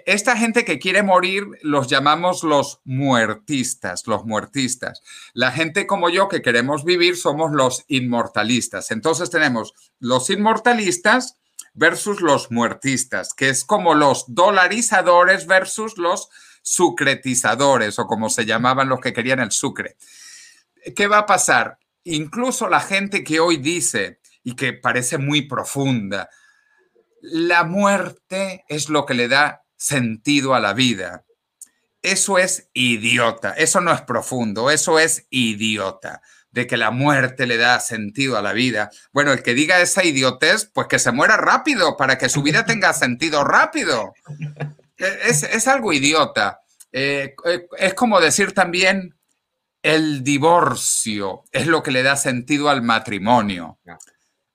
esta 0.05 0.35
gente 0.35 0.65
que 0.65 0.79
quiere 0.79 1.03
morir 1.03 1.45
los 1.61 1.87
llamamos 1.87 2.43
los 2.43 2.81
muertistas, 2.85 4.07
los 4.07 4.25
muertistas. 4.25 5.01
La 5.33 5.51
gente 5.51 5.85
como 5.85 6.09
yo 6.09 6.27
que 6.27 6.41
queremos 6.41 6.83
vivir 6.83 7.17
somos 7.17 7.51
los 7.51 7.85
inmortalistas. 7.87 8.89
Entonces 8.89 9.29
tenemos 9.29 9.73
los 9.99 10.29
inmortalistas 10.29 11.37
versus 11.75 12.21
los 12.21 12.51
muertistas, 12.51 13.33
que 13.33 13.49
es 13.49 13.63
como 13.63 13.93
los 13.93 14.25
dolarizadores 14.27 15.45
versus 15.45 15.97
los 15.97 16.29
sucretizadores 16.63 17.99
o 17.99 18.07
como 18.07 18.29
se 18.29 18.45
llamaban 18.45 18.89
los 18.89 18.99
que 18.99 19.13
querían 19.13 19.39
el 19.39 19.51
sucre. 19.51 19.97
¿Qué 20.95 21.07
va 21.07 21.19
a 21.19 21.25
pasar? 21.25 21.77
Incluso 22.05 22.69
la 22.69 22.79
gente 22.79 23.23
que 23.23 23.39
hoy 23.39 23.57
dice 23.57 24.19
y 24.43 24.55
que 24.55 24.73
parece 24.73 25.19
muy 25.19 25.43
profunda, 25.43 26.29
la 27.21 27.63
muerte 27.63 28.65
es 28.67 28.89
lo 28.89 29.05
que 29.05 29.13
le 29.13 29.27
da 29.27 29.64
sentido 29.77 30.55
a 30.55 30.59
la 30.59 30.73
vida. 30.73 31.25
Eso 32.01 32.37
es 32.37 32.69
idiota, 32.73 33.53
eso 33.53 33.81
no 33.81 33.91
es 33.91 34.01
profundo, 34.01 34.69
eso 34.69 34.99
es 34.99 35.25
idiota, 35.31 36.21
de 36.51 36.67
que 36.67 36.77
la 36.77 36.91
muerte 36.91 37.47
le 37.47 37.57
da 37.57 37.79
sentido 37.79 38.37
a 38.37 38.43
la 38.43 38.53
vida. 38.53 38.91
Bueno, 39.11 39.33
el 39.33 39.41
que 39.41 39.55
diga 39.55 39.81
esa 39.81 40.03
idiotez, 40.03 40.69
pues 40.71 40.87
que 40.87 40.99
se 40.99 41.11
muera 41.11 41.35
rápido 41.37 41.97
para 41.97 42.17
que 42.17 42.29
su 42.29 42.43
vida 42.43 42.65
tenga 42.65 42.93
sentido 42.93 43.43
rápido. 43.43 44.13
E, 44.97 45.19
es, 45.27 45.67
algo 45.67 45.93
idiota. 45.93 46.61
Eh, 46.91 47.33
eh, 47.45 47.67
es 47.77 47.93
como 47.95 48.21
decir 48.21 48.53
también, 48.53 49.15
el 49.81 50.23
divorcio 50.23 51.43
es 51.51 51.67
lo 51.67 51.83
que 51.83 51.91
le 51.91 52.03
da 52.03 52.15
sentido 52.15 52.69
al 52.69 52.81
matrimonio. 52.81 53.79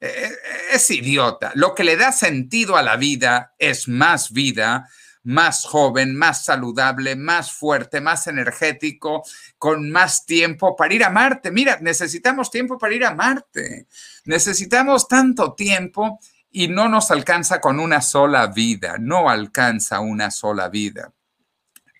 Eh, 0.00 0.32
es 0.72 0.90
idiota. 0.90 1.52
Lo 1.54 1.74
que 1.74 1.84
le 1.84 1.96
da 1.96 2.10
sentido 2.12 2.76
a 2.76 2.82
la 2.82 2.96
vida 2.96 3.54
es 3.58 3.86
más 3.86 4.32
vida, 4.32 4.88
más 5.22 5.64
joven, 5.64 6.16
más 6.16 6.44
saludable, 6.44 7.16
más 7.16 7.52
fuerte, 7.52 8.00
más 8.00 8.26
energético, 8.26 9.22
con 9.58 9.90
más 9.90 10.26
tiempo 10.26 10.76
para 10.76 10.94
ir 10.94 11.04
a 11.04 11.10
Marte. 11.10 11.50
Mira, 11.50 11.78
necesitamos 11.80 12.50
tiempo 12.50 12.78
para 12.78 12.94
ir 12.94 13.04
a 13.04 13.14
Marte. 13.14 13.86
Necesitamos 14.24 15.08
tanto 15.08 15.54
tiempo 15.54 16.18
y 16.50 16.68
no 16.68 16.88
nos 16.88 17.10
alcanza 17.10 17.60
con 17.60 17.78
una 17.78 18.00
sola 18.00 18.46
vida, 18.48 18.96
no 18.98 19.30
alcanza 19.30 20.00
una 20.00 20.30
sola 20.30 20.68
vida 20.68 21.12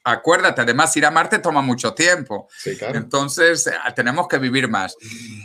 acuérdate, 0.05 0.63
además 0.63 0.97
ir 0.97 1.07
a 1.07 1.11
Marte 1.11 1.39
toma 1.39 1.63
mucho 1.63 1.95
tiempo. 1.95 2.49
Entonces, 2.65 3.67
eh, 3.67 3.73
tenemos 3.95 4.29
que 4.29 4.39
vivir 4.39 4.69
más. 4.69 4.97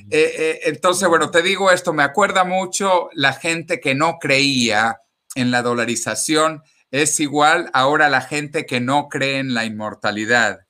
Eh, 0.09 0.33
eh, 0.37 0.59
entonces, 0.65 1.07
bueno, 1.07 1.29
te 1.31 1.41
digo 1.41 1.71
esto, 1.71 1.93
me 1.93 2.03
acuerda 2.03 2.43
mucho 2.43 3.09
la 3.13 3.33
gente 3.33 3.79
que 3.79 3.95
no 3.95 4.17
creía 4.19 5.01
en 5.35 5.51
la 5.51 5.61
dolarización, 5.61 6.63
es 6.91 7.19
igual 7.19 7.69
ahora 7.73 8.09
la 8.09 8.21
gente 8.21 8.65
que 8.65 8.79
no 8.79 9.09
cree 9.09 9.39
en 9.39 9.53
la 9.53 9.65
inmortalidad. 9.65 10.65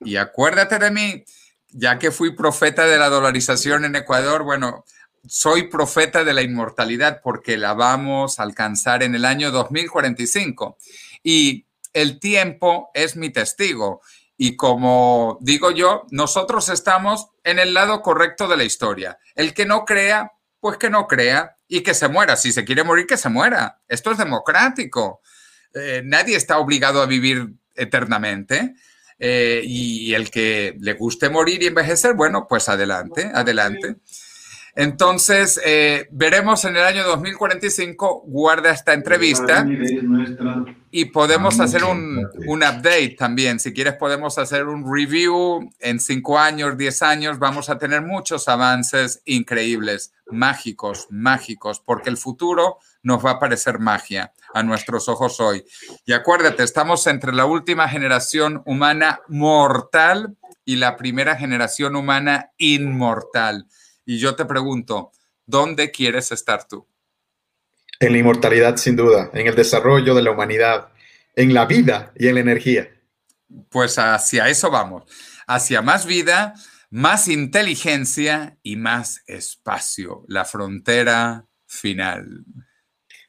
Y 0.00 0.16
acuérdate 0.16 0.78
de 0.78 0.90
mí, 0.90 1.24
ya 1.68 1.98
que 1.98 2.10
fui 2.10 2.34
profeta 2.34 2.86
de 2.86 2.98
la 2.98 3.08
dolarización 3.08 3.84
en 3.84 3.96
Ecuador, 3.96 4.42
bueno, 4.44 4.84
soy 5.26 5.68
profeta 5.68 6.24
de 6.24 6.34
la 6.34 6.42
inmortalidad 6.42 7.20
porque 7.22 7.56
la 7.56 7.74
vamos 7.74 8.38
a 8.38 8.42
alcanzar 8.42 9.02
en 9.02 9.14
el 9.14 9.24
año 9.24 9.50
2045. 9.50 10.76
Y 11.22 11.66
el 11.92 12.20
tiempo 12.20 12.90
es 12.94 13.16
mi 13.16 13.30
testigo. 13.30 14.02
Y 14.36 14.56
como 14.56 15.38
digo 15.40 15.70
yo, 15.70 16.04
nosotros 16.10 16.68
estamos 16.68 17.28
en 17.44 17.58
el 17.58 17.72
lado 17.72 18.02
correcto 18.02 18.48
de 18.48 18.56
la 18.56 18.64
historia. 18.64 19.18
El 19.34 19.54
que 19.54 19.64
no 19.64 19.84
crea, 19.84 20.32
pues 20.60 20.76
que 20.76 20.90
no 20.90 21.06
crea 21.06 21.56
y 21.68 21.82
que 21.82 21.94
se 21.94 22.08
muera. 22.08 22.36
Si 22.36 22.52
se 22.52 22.64
quiere 22.64 22.84
morir, 22.84 23.06
que 23.06 23.16
se 23.16 23.28
muera. 23.28 23.80
Esto 23.88 24.10
es 24.10 24.18
democrático. 24.18 25.20
Eh, 25.74 26.02
nadie 26.04 26.36
está 26.36 26.58
obligado 26.58 27.02
a 27.02 27.06
vivir 27.06 27.54
eternamente. 27.74 28.74
Eh, 29.18 29.62
y, 29.64 30.12
el 30.12 30.30
que 30.30 30.76
le 30.80 30.94
guste 30.94 31.30
morir 31.30 31.62
y 31.62 31.66
envejecer, 31.66 32.14
bueno, 32.14 32.46
pues 32.48 32.68
adelante, 32.68 33.30
adelante. 33.32 33.96
Entonces, 34.76 35.60
eh, 35.64 36.08
veremos 36.10 36.64
en 36.64 36.76
el 36.76 36.82
año 36.82 37.04
2045, 37.04 38.24
guarda 38.26 38.72
esta 38.72 38.92
entrevista 38.92 39.64
y 40.90 41.04
podemos 41.06 41.60
hacer 41.60 41.84
un, 41.84 42.28
un, 42.48 42.58
update 42.64 43.14
también. 43.16 43.60
Si 43.60 43.72
quieres, 43.72 43.94
podemos 43.94 44.36
hacer 44.36 44.66
un 44.66 44.84
review 44.92 45.70
en 45.78 46.00
cinco 46.00 46.36
años, 46.36 46.76
diez 46.76 47.00
años. 47.02 47.38
Vamos 47.38 47.70
a 47.70 47.78
tener 47.78 48.02
muchos 48.02 48.48
avances 48.48 49.22
increíbles, 49.26 50.12
mágicos, 50.26 51.06
mágicos, 51.08 51.78
porque 51.78 52.10
el 52.10 52.16
futuro 52.16 52.78
nos 53.04 53.24
va 53.24 53.32
a 53.32 53.38
parecer 53.38 53.78
magia 53.78 54.32
a 54.54 54.62
nuestros 54.62 55.08
ojos 55.08 55.40
hoy. 55.40 55.64
Y 56.06 56.12
acuérdate, 56.12 56.62
estamos 56.62 57.06
entre 57.08 57.32
la 57.34 57.44
última 57.44 57.88
generación 57.88 58.62
humana 58.64 59.20
mortal 59.28 60.36
y 60.64 60.76
la 60.76 60.96
primera 60.96 61.36
generación 61.36 61.96
humana 61.96 62.52
inmortal. 62.56 63.66
Y 64.06 64.18
yo 64.18 64.36
te 64.36 64.44
pregunto, 64.44 65.10
¿dónde 65.44 65.90
quieres 65.90 66.32
estar 66.32 66.66
tú? 66.66 66.86
En 67.98 68.12
la 68.12 68.18
inmortalidad, 68.18 68.76
sin 68.76 68.96
duda, 68.96 69.30
en 69.34 69.46
el 69.48 69.54
desarrollo 69.54 70.14
de 70.14 70.22
la 70.22 70.30
humanidad, 70.30 70.88
en 71.34 71.52
la 71.52 71.66
vida 71.66 72.12
y 72.16 72.28
en 72.28 72.34
la 72.34 72.40
energía. 72.40 72.88
Pues 73.68 73.98
hacia 73.98 74.48
eso 74.48 74.70
vamos, 74.70 75.04
hacia 75.46 75.82
más 75.82 76.06
vida, 76.06 76.54
más 76.90 77.26
inteligencia 77.26 78.56
y 78.62 78.76
más 78.76 79.22
espacio, 79.26 80.24
la 80.28 80.44
frontera 80.44 81.46
final. 81.66 82.44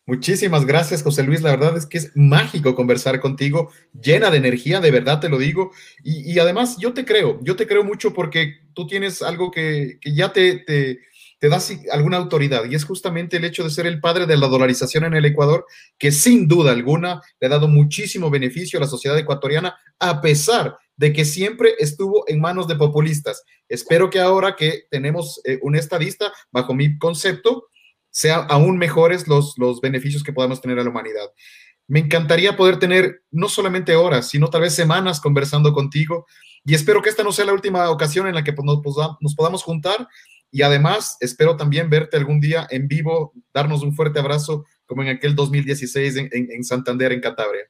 Muchísimas 0.07 0.65
gracias, 0.65 1.01
José 1.01 1.23
Luis. 1.23 1.41
La 1.41 1.49
verdad 1.49 1.75
es 1.77 1.87
que 1.87 1.97
es 1.97 2.11
mágico 2.15 2.75
conversar 2.75 3.19
contigo, 3.19 3.71
llena 3.99 4.29
de 4.29 4.37
energía, 4.37 4.79
de 4.79 4.91
verdad 4.91 5.19
te 5.19 5.29
lo 5.29 5.39
digo. 5.39 5.71
Y, 6.03 6.37
además 6.37 6.77
yo 6.79 6.93
te 6.93 7.05
creo, 7.05 7.39
yo 7.41 7.55
te 7.55 7.65
creo 7.65 7.83
mucho 7.83 8.13
porque 8.13 8.53
tú 8.73 8.85
tienes 8.85 9.23
algo 9.23 9.49
que, 9.49 9.97
ya 10.05 10.31
te, 10.31 10.59
te, 10.59 10.99
te 11.39 11.49
da 11.49 11.59
alguna 11.91 12.17
autoridad 12.17 12.65
y 12.69 12.75
es 12.75 12.85
justamente 12.85 13.37
el 13.37 13.45
hecho 13.45 13.63
de 13.63 13.71
ser 13.71 13.87
el 13.87 13.99
padre 13.99 14.27
de 14.27 14.37
la 14.37 14.47
dolarización 14.47 15.05
en 15.05 15.15
el 15.15 15.25
Ecuador, 15.25 15.65
que 15.97 16.11
sin 16.11 16.47
duda 16.47 16.71
alguna 16.71 17.21
le 17.39 17.47
ha 17.47 17.49
dado 17.49 17.67
muchísimo 17.67 18.29
beneficio 18.29 18.77
a 18.77 18.81
la 18.83 18.87
sociedad 18.87 19.17
ecuatoriana, 19.17 19.75
a 19.99 20.21
pesar 20.21 20.77
de 20.97 21.13
que 21.13 21.25
siempre 21.25 21.73
estuvo 21.79 22.25
en 22.27 22.39
manos 22.39 22.67
de 22.67 22.75
populistas. 22.75 23.43
Espero 23.67 24.11
que 24.11 24.19
ahora 24.19 24.55
que 24.55 24.83
tenemos 24.91 25.41
eh, 25.45 25.57
un 25.63 25.75
estadista, 25.75 26.31
bajo 26.51 26.75
mi 26.75 26.97
concepto, 26.99 27.69
sea 28.15 28.37
aún 28.37 28.77
mejores 28.77 29.27
los, 29.27 29.57
los 29.57 29.81
beneficios 29.81 30.23
que 30.23 30.31
podamos 30.31 30.61
tener 30.61 30.79
a 30.79 30.83
la 30.85 30.89
humanidad. 30.89 31.29
Me 31.85 31.99
encantaría 31.99 32.55
poder 32.55 32.79
tener 32.79 33.23
no 33.29 33.49
solamente 33.49 33.97
horas, 33.97 34.29
sino 34.29 34.49
tal 34.49 34.61
vez 34.61 34.73
semanas 34.73 35.19
conversando 35.19 35.73
contigo 35.73 36.25
y 36.63 36.75
espero 36.75 37.01
que 37.01 37.09
esta 37.09 37.25
no 37.25 37.33
sea 37.33 37.43
la 37.43 37.51
última 37.51 37.89
ocasión 37.89 38.25
en 38.27 38.35
la 38.35 38.43
que 38.45 38.53
pues, 38.53 38.65
nos, 39.19 39.35
podamos 39.35 39.63
juntar 39.63 40.07
y 40.49 40.61
además 40.61 41.17
espero 41.19 41.57
también 41.57 41.89
verte 41.89 42.15
algún 42.15 42.39
día 42.39 42.65
en 42.69 42.87
vivo, 42.87 43.33
darnos 43.53 43.83
un 43.83 43.93
fuerte 43.93 44.19
abrazo 44.19 44.63
como 44.85 45.03
en 45.03 45.09
aquel 45.09 45.35
2016 45.35 46.15
en, 46.15 46.29
en, 46.31 46.47
en 46.53 46.63
Santander, 46.63 47.11
en 47.11 47.19
Cantabria. 47.19 47.65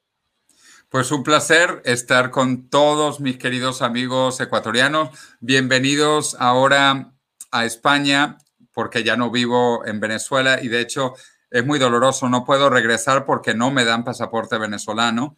Pues 0.90 1.12
un 1.12 1.24
placer 1.24 1.82
estar 1.86 2.30
con 2.30 2.70
todos 2.70 3.20
mis 3.20 3.38
queridos 3.38 3.82
amigos 3.82 4.40
ecuatorianos. 4.40 5.10
Bienvenidos 5.40 6.36
ahora 6.40 7.16
a 7.50 7.66
España 7.66 8.38
porque 8.76 9.04
ya 9.04 9.18
no 9.18 9.32
vivo 9.32 9.84
en 9.86 10.00
Venezuela 10.00 10.60
y 10.62 10.68
de 10.68 10.82
hecho 10.82 11.16
es 11.50 11.66
muy 11.66 11.80
doloroso, 11.80 12.28
no 12.28 12.44
puedo 12.44 12.70
regresar 12.70 13.26
porque 13.26 13.54
no 13.54 13.72
me 13.72 13.86
dan 13.86 14.04
pasaporte 14.04 14.58
venezolano 14.58 15.38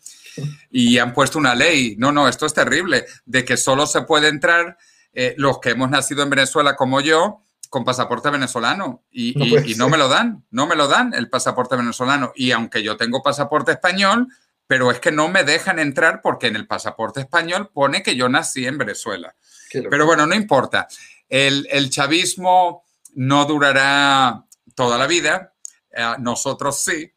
y 0.72 0.98
han 0.98 1.14
puesto 1.14 1.38
una 1.38 1.54
ley, 1.54 1.96
no, 1.98 2.12
no, 2.12 2.28
esto 2.28 2.48
es 2.48 2.54
terrible, 2.54 3.06
de 3.26 3.46
que 3.46 3.56
solo 3.56 3.86
se 3.86 4.02
puede 4.02 4.28
entrar 4.28 4.78
eh, 5.14 5.36
los 5.38 5.60
que 5.60 5.70
hemos 5.70 5.90
nacido 5.90 6.24
en 6.24 6.32
Venezuela 6.32 6.76
como 6.76 7.02
yo 7.02 7.44
con 7.70 7.86
pasaporte 7.86 8.30
venezolano 8.32 9.04
y 9.12 9.34
no, 9.36 9.46
y 9.46 9.76
no 9.76 9.90
me 9.90 9.98
lo 9.98 10.08
dan, 10.08 10.44
no 10.50 10.66
me 10.66 10.76
lo 10.76 10.88
dan 10.88 11.14
el 11.14 11.30
pasaporte 11.30 11.76
venezolano. 11.76 12.32
Y 12.36 12.52
aunque 12.52 12.82
yo 12.82 12.98
tengo 12.98 13.22
pasaporte 13.22 13.74
español, 13.74 14.28
pero 14.68 14.90
es 14.90 15.00
que 15.00 15.12
no 15.12 15.28
me 15.28 15.44
dejan 15.44 15.78
entrar 15.78 16.22
porque 16.22 16.48
en 16.48 16.56
el 16.56 16.66
pasaporte 16.66 17.20
español 17.20 17.70
pone 17.74 18.02
que 18.02 18.16
yo 18.16 18.30
nací 18.30 18.66
en 18.66 18.78
Venezuela. 18.78 19.36
Pero 19.72 20.06
bueno, 20.06 20.26
no 20.26 20.34
importa. 20.34 20.88
El, 21.28 21.68
el 21.70 21.90
chavismo 21.90 22.87
no 23.18 23.46
durará 23.46 24.46
toda 24.76 24.98
la 24.98 25.08
vida, 25.08 25.54
eh, 25.92 26.04
nosotros 26.20 26.80
sí, 26.80 27.12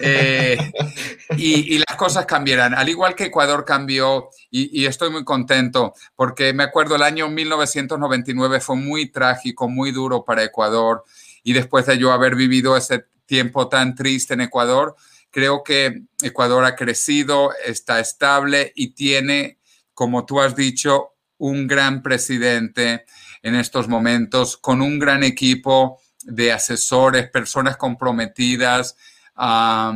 eh, 0.00 0.56
y, 1.36 1.76
las 1.78 1.96
cosas 1.98 2.24
cambiarán, 2.24 2.72
al 2.74 2.88
igual 2.88 3.14
que 3.14 3.24
Ecuador 3.24 3.66
cambió, 3.66 4.30
y, 4.50 4.86
estoy 4.86 5.10
muy 5.10 5.22
contento, 5.22 5.92
porque 6.16 6.54
me 6.54 6.62
acuerdo 6.62 6.96
el 6.96 7.02
año 7.02 7.28
1999 7.28 8.60
fue 8.60 8.76
muy 8.76 9.10
trágico, 9.10 9.68
muy 9.68 9.92
duro 9.92 10.24
para 10.24 10.44
Ecuador, 10.44 11.04
y 11.42 11.52
después 11.52 11.84
de 11.84 11.98
yo 11.98 12.12
haber 12.12 12.36
vivido 12.36 12.74
ese 12.74 13.04
tiempo 13.26 13.68
tan 13.68 13.94
triste 13.94 14.32
en 14.32 14.40
Ecuador, 14.40 14.96
creo 15.30 15.62
que 15.62 16.04
Ecuador 16.22 16.64
ha 16.64 16.74
crecido, 16.74 17.52
está 17.66 18.00
estable 18.00 18.72
y 18.74 18.94
tiene, 18.94 19.58
como 19.92 20.24
tú 20.24 20.40
has 20.40 20.56
dicho, 20.56 21.10
un 21.36 21.66
gran 21.66 22.02
presidente 22.02 23.04
en 23.44 23.54
estos 23.54 23.86
momentos, 23.86 24.56
con 24.56 24.82
un 24.82 24.98
gran 24.98 25.22
equipo 25.22 26.00
de 26.24 26.50
asesores, 26.50 27.30
personas 27.30 27.76
comprometidas 27.76 28.96
a 29.36 29.94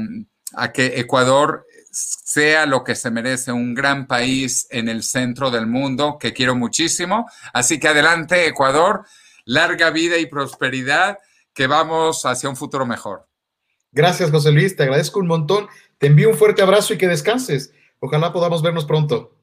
que 0.72 1.00
Ecuador 1.00 1.66
sea 1.90 2.66
lo 2.66 2.84
que 2.84 2.94
se 2.94 3.10
merece, 3.10 3.50
un 3.50 3.74
gran 3.74 4.06
país 4.06 4.68
en 4.70 4.88
el 4.88 5.02
centro 5.02 5.50
del 5.50 5.66
mundo, 5.66 6.18
que 6.20 6.32
quiero 6.32 6.54
muchísimo. 6.54 7.28
Así 7.52 7.80
que 7.80 7.88
adelante, 7.88 8.46
Ecuador, 8.46 9.06
larga 9.44 9.90
vida 9.90 10.18
y 10.18 10.26
prosperidad, 10.26 11.18
que 11.54 11.66
vamos 11.66 12.26
hacia 12.26 12.48
un 12.48 12.56
futuro 12.56 12.86
mejor. 12.86 13.26
Gracias, 13.90 14.30
José 14.30 14.52
Luis, 14.52 14.76
te 14.76 14.82
agradezco 14.82 15.18
un 15.20 15.26
montón. 15.26 15.68
Te 15.96 16.08
envío 16.08 16.28
un 16.28 16.36
fuerte 16.36 16.62
abrazo 16.62 16.92
y 16.92 16.98
que 16.98 17.08
descanses. 17.08 17.72
Ojalá 17.98 18.32
podamos 18.32 18.62
vernos 18.62 18.84
pronto. 18.84 19.34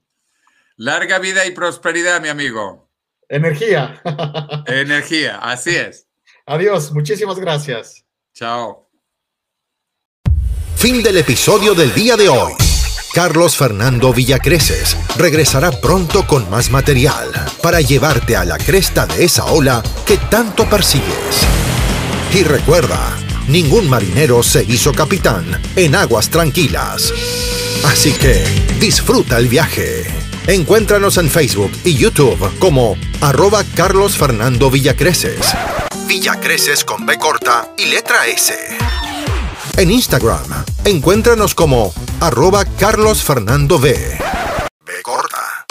Larga 0.78 1.20
vida 1.20 1.45
y 1.45 1.51
prosperidad, 1.51 2.22
mi 2.22 2.30
amigo. 2.30 2.85
Energía. 3.30 4.01
Energía, 4.67 5.38
así 5.38 5.76
es. 5.76 6.07
Adiós, 6.45 6.91
muchísimas 6.91 7.39
gracias. 7.39 8.03
Chao. 8.34 8.89
Fin 10.76 11.01
del 11.01 11.17
episodio 11.17 11.73
del 11.73 11.93
día 11.93 12.15
de 12.15 12.30
hoy. 12.30 12.53
Carlos 13.13 13.55
Fernando 13.55 14.13
Villacreces 14.13 14.97
regresará 15.17 15.71
pronto 15.71 16.28
con 16.28 16.49
más 16.49 16.69
material 16.69 17.32
para 17.61 17.80
llevarte 17.80 18.36
a 18.36 18.43
la 18.43 18.57
cresta 18.57 19.07
de 19.07 19.23
esa 19.23 19.45
ola 19.45 19.82
que 20.05 20.17
tanto 20.17 20.69
persigues. 20.69 21.47
Y 22.34 22.43
recuerda, 22.43 23.17
ningún 23.47 23.89
marinero 23.89 24.43
se 24.43 24.63
hizo 24.63 24.91
capitán 24.91 25.45
en 25.78 25.95
aguas 25.95 26.30
tranquilas. 26.30 27.13
Así 27.86 28.11
que 28.11 28.43
disfruta 28.80 29.38
el 29.38 29.47
viaje. 29.47 30.24
Encuéntranos 30.48 31.18
en 31.18 31.28
Facebook 31.28 31.72
y 31.84 31.96
YouTube 31.96 32.60
como 32.60 32.96
arroba 33.20 33.64
Carlos 33.76 34.16
Fernando 34.16 34.70
Villacreces. 34.70 35.39
Villacreces 36.08 36.84
con 36.84 37.04
B 37.08 37.18
corta 37.18 37.70
y 37.78 37.86
letra 37.86 38.28
S. 38.28 38.54
En 39.76 39.89
Instagram, 39.89 40.46
encuéntranos 40.84 41.56
como 41.56 41.91
arroba 42.20 42.64
Carlos 42.78 43.24
Fernando 43.24 43.78
V. 43.78 44.20
B 44.86 44.93
corta. 45.02 45.66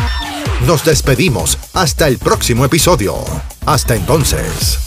Nos 0.67 0.85
despedimos 0.85 1.57
hasta 1.73 2.09
el 2.09 2.19
próximo 2.19 2.65
episodio. 2.65 3.15
Hasta 3.67 3.95
entonces. 3.95 4.84